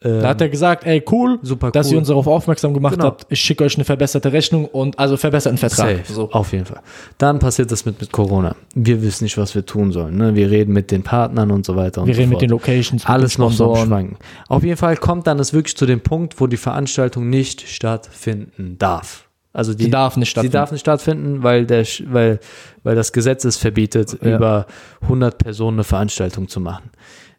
[0.03, 1.93] Ähm, Da hat er gesagt, ey, cool, Super dass cool.
[1.93, 3.05] ihr uns darauf aufmerksam gemacht Genau.
[3.05, 3.25] habt.
[3.29, 5.97] Ich schicke euch eine verbesserte Rechnung und also verbesserten Vertrag.
[6.05, 6.31] Safe, So.
[6.31, 6.81] auf jeden Fall.
[7.17, 8.55] Dann passiert das mit, mit Corona.
[8.75, 10.15] Wir wissen nicht, was wir tun sollen.
[10.17, 10.35] Ne?
[10.35, 12.41] Wir reden mit den Partnern und so weiter und Wir so reden fort.
[12.43, 13.75] mit den Locations, mit Alles den noch so.
[13.75, 14.17] Schwanken.
[14.49, 18.77] Auf jeden Fall kommt dann es wirklich zu dem Punkt, wo die Veranstaltung nicht stattfinden
[18.77, 19.23] darf.
[19.53, 20.51] Also die Sie darf nicht stattfinden.
[20.51, 22.39] Sie darf nicht stattfinden, weil, der, weil,
[22.83, 24.35] weil das Gesetz es verbietet, Ja.
[24.35, 24.67] über
[25.01, 26.91] 100 Personen eine Veranstaltung zu machen.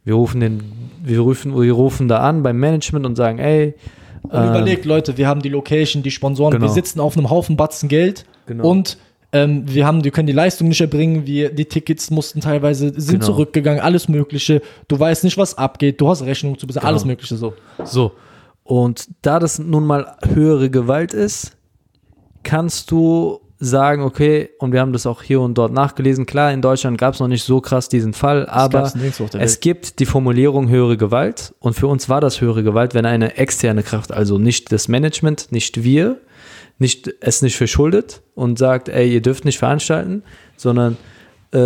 [0.08, 0.62] Wir rufen, den,
[1.04, 3.74] wir, rufen, wir rufen da an beim Management und sagen, ey,
[4.22, 6.64] Und ähm, überlegt, Leute, wir haben die Location, die Sponsoren, Genau.
[6.64, 8.70] wir sitzen auf einem Haufen Batzen Geld Genau.
[8.70, 8.96] und
[9.32, 13.20] ähm, wir haben, wir können die Leistung nicht erbringen, wir, die Tickets mussten teilweise, sind
[13.20, 13.26] Genau.
[13.26, 16.88] zurückgegangen, alles mögliche, du weißt nicht, was abgeht, du hast Rechnungen zu bezahlen, Genau.
[16.88, 17.52] alles mögliche so.
[17.84, 18.12] So.
[18.64, 21.54] Und da das nun mal höhere Gewalt ist,
[22.44, 26.62] kannst du sagen, okay, und wir haben das auch hier und dort nachgelesen, klar, in
[26.62, 28.92] Deutschland gab es noch nicht so krass diesen Fall, aber
[29.38, 33.36] es gibt die Formulierung höhere Gewalt und für uns war das höhere Gewalt, wenn eine
[33.36, 36.18] externe Kraft, also nicht das Management, nicht wir,
[36.78, 40.22] nicht, es nicht verschuldet und sagt, ey, ihr dürft nicht veranstalten,
[40.56, 40.96] sondern
[41.50, 41.56] äh,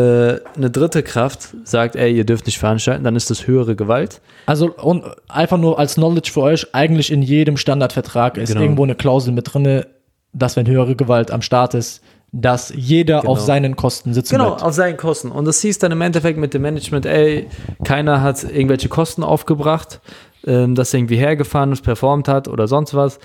[0.56, 4.22] eine dritte Kraft sagt, ey, ihr dürft nicht veranstalten, dann ist das höhere Gewalt.
[4.46, 8.62] Also und einfach nur als Knowledge für euch, eigentlich in jedem Standardvertrag ist Genau.
[8.62, 9.86] irgendwo eine Klausel mit drinne,
[10.32, 12.02] dass wenn höhere Gewalt am Start ist,
[12.34, 13.32] dass jeder Genau.
[13.32, 14.62] auf seinen Kosten sitzen Genau, bleibt.
[14.62, 15.30] auf seinen Kosten.
[15.30, 17.46] Und das hieß dann im Endeffekt mit dem Management, ey,
[17.84, 20.00] keiner hat irgendwelche Kosten aufgebracht,
[20.46, 23.18] ähm, das irgendwie hergefahren ist, performt hat oder sonst was.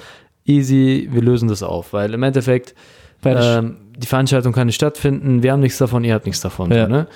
[0.45, 2.75] Easy, wir lösen das auf, weil im Endeffekt
[3.25, 6.71] ähm, die Veranstaltung kann nicht stattfinden, wir haben nichts davon, ihr habt nichts davon.
[6.71, 6.85] Ja.
[6.85, 7.07] So, ne?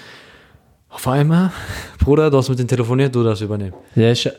[0.90, 1.52] Auf einmal,
[2.04, 3.74] Bruder, du hast mit denen telefoniert, du darfst übernehmen.
[3.96, 4.30] Ja, ich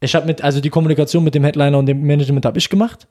[0.00, 3.06] ich habe mit, also die Kommunikation mit dem Headliner und dem Management habe ich gemacht.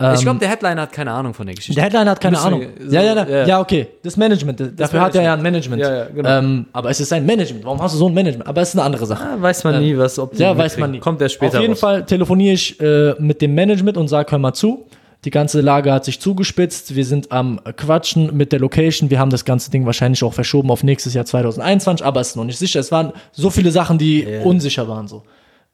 [0.00, 1.74] Ich Ähm, glaube, der Headliner hat keine Ahnung von der Geschichte.
[1.74, 2.60] Der Headliner hat keine Müssen Ahnung.
[2.60, 3.46] wir- so, ja, ja, ja, ja.
[3.46, 3.88] ja, okay.
[4.04, 5.82] Das Management, das dafür hat er ja ein Management.
[5.82, 6.38] Ja, ja, genau.
[6.38, 7.64] ähm, aber es ist ein Management.
[7.64, 8.46] Warum hast du so ein Management?
[8.48, 9.24] Aber es ist eine andere Sache.
[9.24, 11.00] Ah, weiß man nie, was, ob Ja, weiß man nie.
[11.00, 11.80] Kommt der später Auf jeden raus.
[11.80, 14.86] Fall telefoniere ich äh, mit dem Management und sage, hör mal zu.
[15.24, 16.94] Die ganze Lage hat sich zugespitzt.
[16.94, 19.10] Wir sind am Quatschen mit der Location.
[19.10, 22.36] Wir haben das ganze Ding wahrscheinlich auch verschoben auf nächstes Jahr 2021, aber es ist
[22.36, 22.78] noch nicht sicher.
[22.78, 25.08] Es waren so viele Sachen, die unsicher waren.
[25.08, 25.24] So.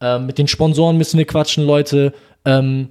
[0.01, 2.15] Ähm, mit den Sponsoren müssen wir quatschen, Leute.
[2.47, 2.89] Ähm,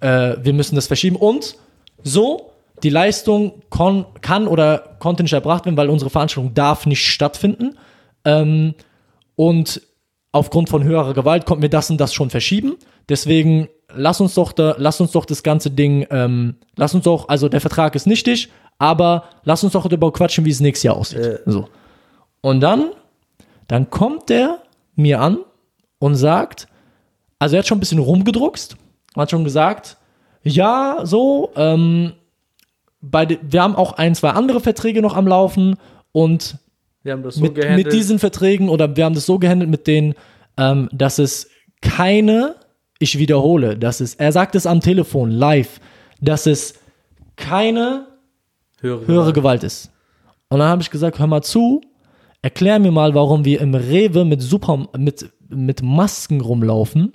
[0.00, 1.16] äh, wir müssen das verschieben.
[1.16, 1.56] Und
[2.02, 2.50] so,
[2.82, 7.78] die Leistung kann oder konnte nicht erbracht werden, weil unsere Veranstaltung darf nicht stattfinden.
[8.24, 8.74] Ähm,
[9.34, 9.82] und
[10.32, 12.76] aufgrund von höherer Gewalt konnten wir das und das schon verschieben.
[13.08, 17.28] Deswegen lass uns doch da, lass uns doch das ganze Ding, ähm, lass uns doch,
[17.28, 20.96] also der Vertrag ist nichtig, aber lass uns doch darüber quatschen, wie es nächstes Jahr
[20.96, 21.40] aussieht.
[21.46, 21.68] So.
[22.42, 22.90] Und dann,
[23.68, 24.62] dann kommt der
[24.94, 25.38] mir an
[25.98, 26.68] und sagt,
[27.38, 28.76] also er hat schon ein bisschen rumgedruckst
[29.16, 29.96] und hat schon gesagt,
[30.42, 32.12] ja, so, ähm,
[33.00, 35.76] bei de, wir haben auch ein, zwei andere Verträge noch am Laufen
[36.12, 36.58] und
[37.02, 39.86] Wir haben das so mit, mit diesen Verträgen oder wir haben das so gehandelt mit
[39.86, 40.14] denen,
[40.58, 41.48] ähm, dass es
[41.80, 42.56] keine,
[42.98, 45.80] ich wiederhole, dass es, er sagt es am Telefon live,
[46.20, 46.74] dass es
[47.36, 48.06] keine
[48.80, 49.90] höhere, höhere Gewalt ist.
[50.48, 51.80] Und dann habe ich gesagt, hör mal zu,
[52.42, 57.14] erklär mir mal, warum wir im Rewe mit, Super, mit, mit Masken rumlaufen.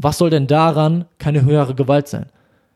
[0.00, 2.26] Was soll denn daran keine höhere Gewalt sein?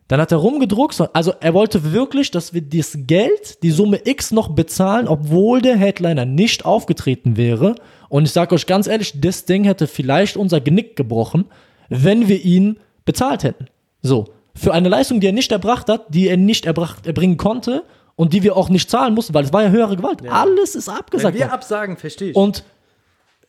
[0.08, 4.30] Dann hat er rumgedruckt, also er wollte wirklich, dass wir das Geld, die Summe X
[4.32, 7.76] noch bezahlen, obwohl der Headliner nicht aufgetreten wäre.
[8.08, 11.46] Und ich sage euch ganz ehrlich, das Ding hätte vielleicht unser Genick gebrochen,
[11.88, 13.68] wenn wir ihn bezahlt hätten.
[14.02, 17.84] So, für eine Leistung, die er nicht erbracht hat, die er nicht erbracht, erbringen konnte
[18.16, 20.28] und die wir auch nicht zahlen mussten, weil es war ja höhere Gewalt.
[20.28, 21.32] Alles ist abgesagt.
[21.32, 21.54] Wenn wir worden.
[21.54, 22.36] absagen, verstehe ich.
[22.36, 22.64] Und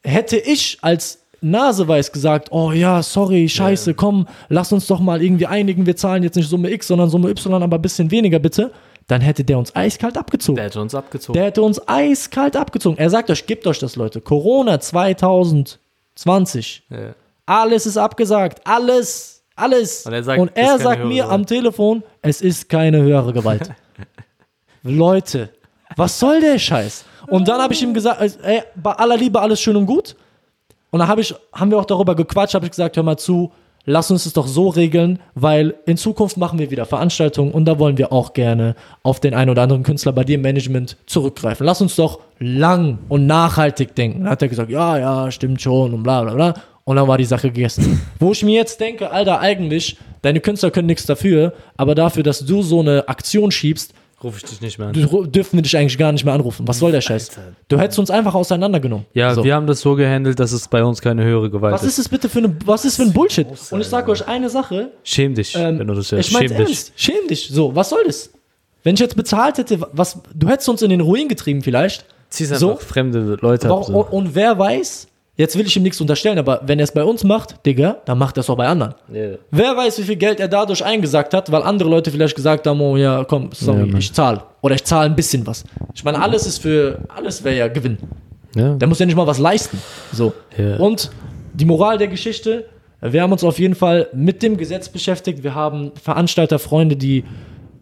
[0.03, 5.45] hätte ich als Naseweiß gesagt, oh ja, sorry, scheiße, komm, lass uns doch mal irgendwie
[5.45, 8.71] einigen, wir zahlen jetzt nicht Summe X, sondern Summe Y, aber ein bisschen weniger bitte,
[9.07, 10.55] dann hätte der uns eiskalt abgezogen.
[10.55, 11.37] der hätte uns abgezogen.
[11.37, 12.97] Der hätte uns eiskalt abgezogen.
[12.97, 14.21] Er sagt euch, gebt euch das, Leute.
[14.21, 16.83] Corona 2020.
[16.89, 16.97] ja.
[17.45, 18.61] Alles ist abgesagt.
[18.65, 19.43] Alles.
[19.55, 20.05] Alles.
[20.05, 23.69] Und er sagt, Und er sagt mir am Telefon, es ist keine höhere Gewalt.
[24.83, 25.49] Leute,
[25.97, 27.03] was soll der Scheiß?
[27.27, 30.15] Und dann habe ich ihm gesagt, also, ey, bei aller Liebe alles schön und gut.
[30.93, 33.51] Und dann hab ich, haben wir auch darüber gequatscht, habe ich gesagt, hör mal zu,
[33.85, 37.79] lass uns es doch so regeln, weil in Zukunft machen wir wieder Veranstaltungen und da
[37.79, 41.65] wollen wir auch gerne auf den einen oder anderen Künstler bei dir im Management zurückgreifen.
[41.65, 44.19] Lass uns doch lang und nachhaltig denken.
[44.19, 46.53] Dann hat er gesagt, ja, ja, stimmt schon und bla bla bla.
[46.83, 47.99] Und dann war die Sache gegessen.
[48.19, 52.45] Wo ich mir jetzt denke, Alter, eigentlich, deine Künstler können nichts dafür, aber dafür, dass
[52.45, 54.93] du so eine Aktion schiebst, Ruf ich dich nicht mehr an.
[54.93, 56.67] du- dürfen wir dich eigentlich gar nicht mehr anrufen.
[56.67, 57.29] Was soll der Scheiß?
[57.29, 57.41] Alter.
[57.67, 59.05] Du hättest uns einfach auseinandergenommen.
[59.13, 59.43] Ja, so.
[59.43, 61.89] wir haben das so gehandelt, dass es bei uns keine höhere Gewalt Was ist.
[61.93, 63.47] ist es bitte für eine, was ist für ein Bullshit?
[63.71, 66.27] Und ich sage euch eine Sache, Schäm dich, ähm, wenn du das hörst.
[66.29, 66.67] ich mein's Schäm dich.
[66.67, 67.49] ernst, schäm dich.
[67.51, 68.29] So, was soll das?
[68.83, 72.05] Wenn ich jetzt bezahlt hätte, was, du hättest uns in den Ruin getrieben vielleicht.
[72.29, 72.75] Zieh's einfach So?
[72.77, 73.85] fremde Leute ab.
[73.85, 73.93] So.
[73.93, 77.03] und, und wer weiß, jetzt will ich ihm nichts unterstellen, aber wenn er es bei
[77.03, 78.93] uns macht, Digga, dann macht er es auch bei anderen.
[79.11, 79.37] Ja.
[79.51, 82.79] Wer weiß, wie viel Geld er dadurch eingesagt hat, weil andere Leute vielleicht gesagt haben,
[82.81, 84.43] oh ja, komm, sorry, Ja, ich zahle.
[84.61, 85.63] Oder ich zahle ein bisschen was.
[85.93, 87.97] Ich meine, alles ist für, alles wäre ja Gewinn.
[88.55, 88.75] Ja.
[88.75, 89.79] Der muss ja nicht mal was leisten.
[90.11, 90.33] So.
[90.57, 90.77] Ja.
[90.77, 91.09] Und
[91.53, 92.65] die Moral der Geschichte,
[93.01, 95.43] wir haben uns auf jeden Fall mit dem Gesetz beschäftigt.
[95.43, 97.23] Wir haben Veranstalterfreunde, die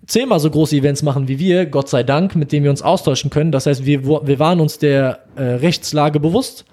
[0.07, 3.29] zehnmal so große Events machen wie wir, Gott sei Dank, mit denen wir uns austauschen
[3.29, 3.51] können.
[3.51, 6.65] Das heißt, wir, wir waren uns der äh, Rechtslage bewusst.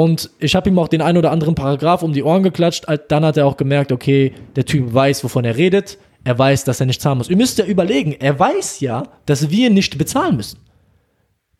[0.00, 2.86] Und ich habe ihm auch den einen oder anderen Paragraph um die Ohren geklatscht.
[3.08, 5.98] Dann hat er auch gemerkt, okay, der Typ weiß, wovon er redet.
[6.24, 7.28] Er weiß, dass er nicht zahlen muss.
[7.28, 10.58] Ihr müsst ja überlegen, er weiß ja, dass wir nicht bezahlen müssen.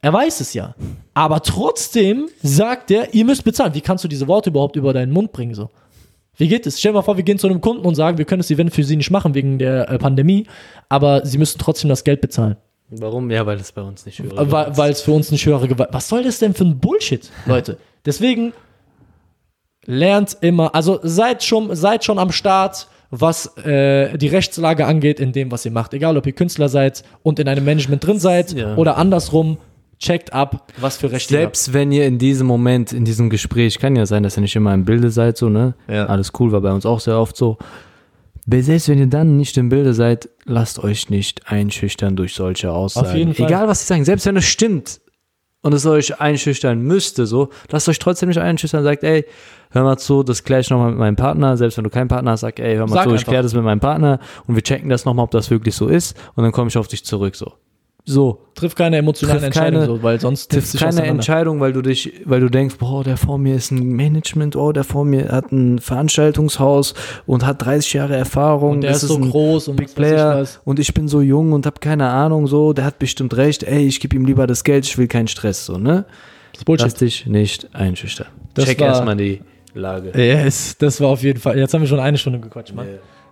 [0.01, 0.75] Er weiß es ja.
[1.13, 3.75] Aber trotzdem sagt er, ihr müsst bezahlen.
[3.75, 5.55] Wie kannst du diese Worte überhaupt über deinen Mund bringen?
[5.55, 5.69] So?
[6.39, 6.79] Wie geht es?
[6.79, 8.73] Stell dir mal vor, wir gehen zu einem Kunden und sagen, wir können das Event
[8.73, 10.47] für sie nicht machen wegen der äh, Pandemie,
[10.89, 12.57] aber sie müssen trotzdem das Geld bezahlen.
[12.89, 13.31] Warum?
[13.31, 15.69] Ja, weil es bei uns nicht höhere Äh, Weil weil es für uns nicht höhere
[15.69, 15.91] Gewalt.
[15.93, 17.77] Was soll das denn für ein Bullshit, Leute?
[18.07, 18.53] Deswegen
[19.87, 25.33] lernt immer, also seid schon, seid schon am Start, was äh, die Rechtslage angeht in
[25.33, 25.95] dem, was ihr macht.
[25.95, 28.77] Egal, ob ihr Künstler seid und in einem Management drin seid Ja.
[28.77, 29.59] oder andersrum,
[29.99, 31.57] checkt ab, was für Rechte ihr habt.
[31.57, 34.57] Selbst wenn ihr in diesem Moment, in diesem Gespräch, kann ja sein, dass ihr nicht
[34.57, 35.75] immer im Bilde seid, so, ne?
[35.89, 36.07] Ja.
[36.07, 37.59] Alles cool, war bei uns auch sehr oft so.
[38.51, 43.17] Selbst wenn ihr dann nicht im Bilde seid, lasst euch nicht einschüchtern durch solche Aussagen.
[43.17, 43.47] jeden Fall.
[43.47, 45.01] Egal, was sie sagen, selbst wenn es stimmt
[45.63, 49.27] und es euch einschüchtern müsste, so, lasst euch trotzdem nicht einschüchtern, sagt, ey,
[49.71, 52.33] hör mal zu, das klär ich nochmal mit meinem Partner, selbst wenn du keinen Partner
[52.33, 53.33] hast, sag, ey, hör mal Sag zu, ich einfach.
[53.33, 56.17] klär das mit meinem Partner und wir checken das nochmal, ob das wirklich so ist
[56.35, 57.53] und dann komme ich auf dich zurück, so.
[58.13, 61.03] So, Triff keine emotionalen Triff Entscheidungen, keine- so, weil sonst sich keine.
[61.05, 64.73] Entscheidung, weil du dich, weil du denkst, boah, der vor mir ist ein Management, oh,
[64.73, 66.95] der vor mir hat ein Veranstaltungshaus
[67.27, 68.73] und hat 30 Jahre Erfahrung.
[68.73, 70.61] Und der das ist so groß und Big ich Player was.
[70.65, 73.87] und ich bin so jung und habe keine Ahnung, so, der hat bestimmt recht, ey,
[73.87, 76.05] ich gebe ihm lieber das Geld, ich will keinen Stress, so, ne?
[76.53, 76.87] Das ist Bullshit.
[76.87, 78.27] Lass dich nicht einschüchtern.
[78.55, 79.41] Das Check erstmal die
[79.73, 80.11] Lage.
[80.21, 81.57] Yes, das war auf jeden Fall.
[81.59, 82.87] Jetzt haben wir schon eine Stunde gequatscht, Mann.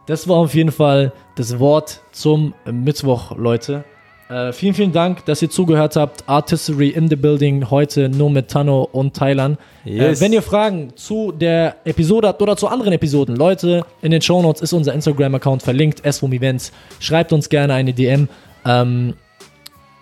[0.07, 3.85] Das war auf jeden Fall das Wort zum Mittwoch, Leute.
[4.29, 6.29] Äh, vielen, vielen Dank, dass ihr zugehört habt.
[6.29, 9.59] Artistry in the Building heute nur mit Tano und Thailand.
[9.85, 10.18] Yes.
[10.18, 14.20] Äh, wenn ihr Fragen zu der Episode habt oder zu anderen Episoden, Leute, in den
[14.20, 16.72] Shownotes ist unser Instagram-Account verlinkt, SWOM Events.
[17.01, 18.29] Schreibt uns gerne eine DM.
[18.66, 19.14] Ähm,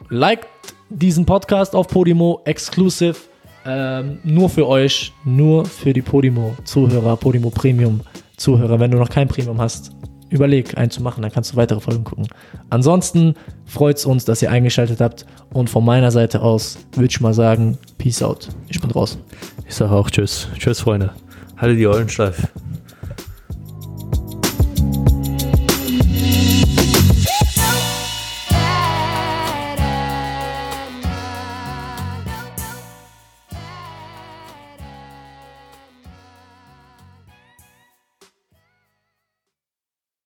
[0.08, 0.48] liked
[0.90, 3.16] diesen Podcast auf Podimo, exclusive.
[3.64, 8.78] Ähm, nur für euch, nur für die Podimo-Zuhörer, Podimo Premium-Zuhörer.
[8.80, 9.92] Wenn du noch kein Premium hast,
[10.28, 12.28] überleg, einen zu machen, dann kannst du weitere Folgen gucken.
[12.70, 15.26] Ansonsten freut es uns, dass ihr eingeschaltet habt.
[15.52, 18.48] Und von meiner Seite aus würde ich mal sagen, Peace out.
[18.68, 19.20] Ich bin draußen.
[19.68, 20.48] Ich sage auch Tschüss.
[20.58, 21.12] Tschüss, Freunde.
[21.56, 22.48] Halte die Eulen steif.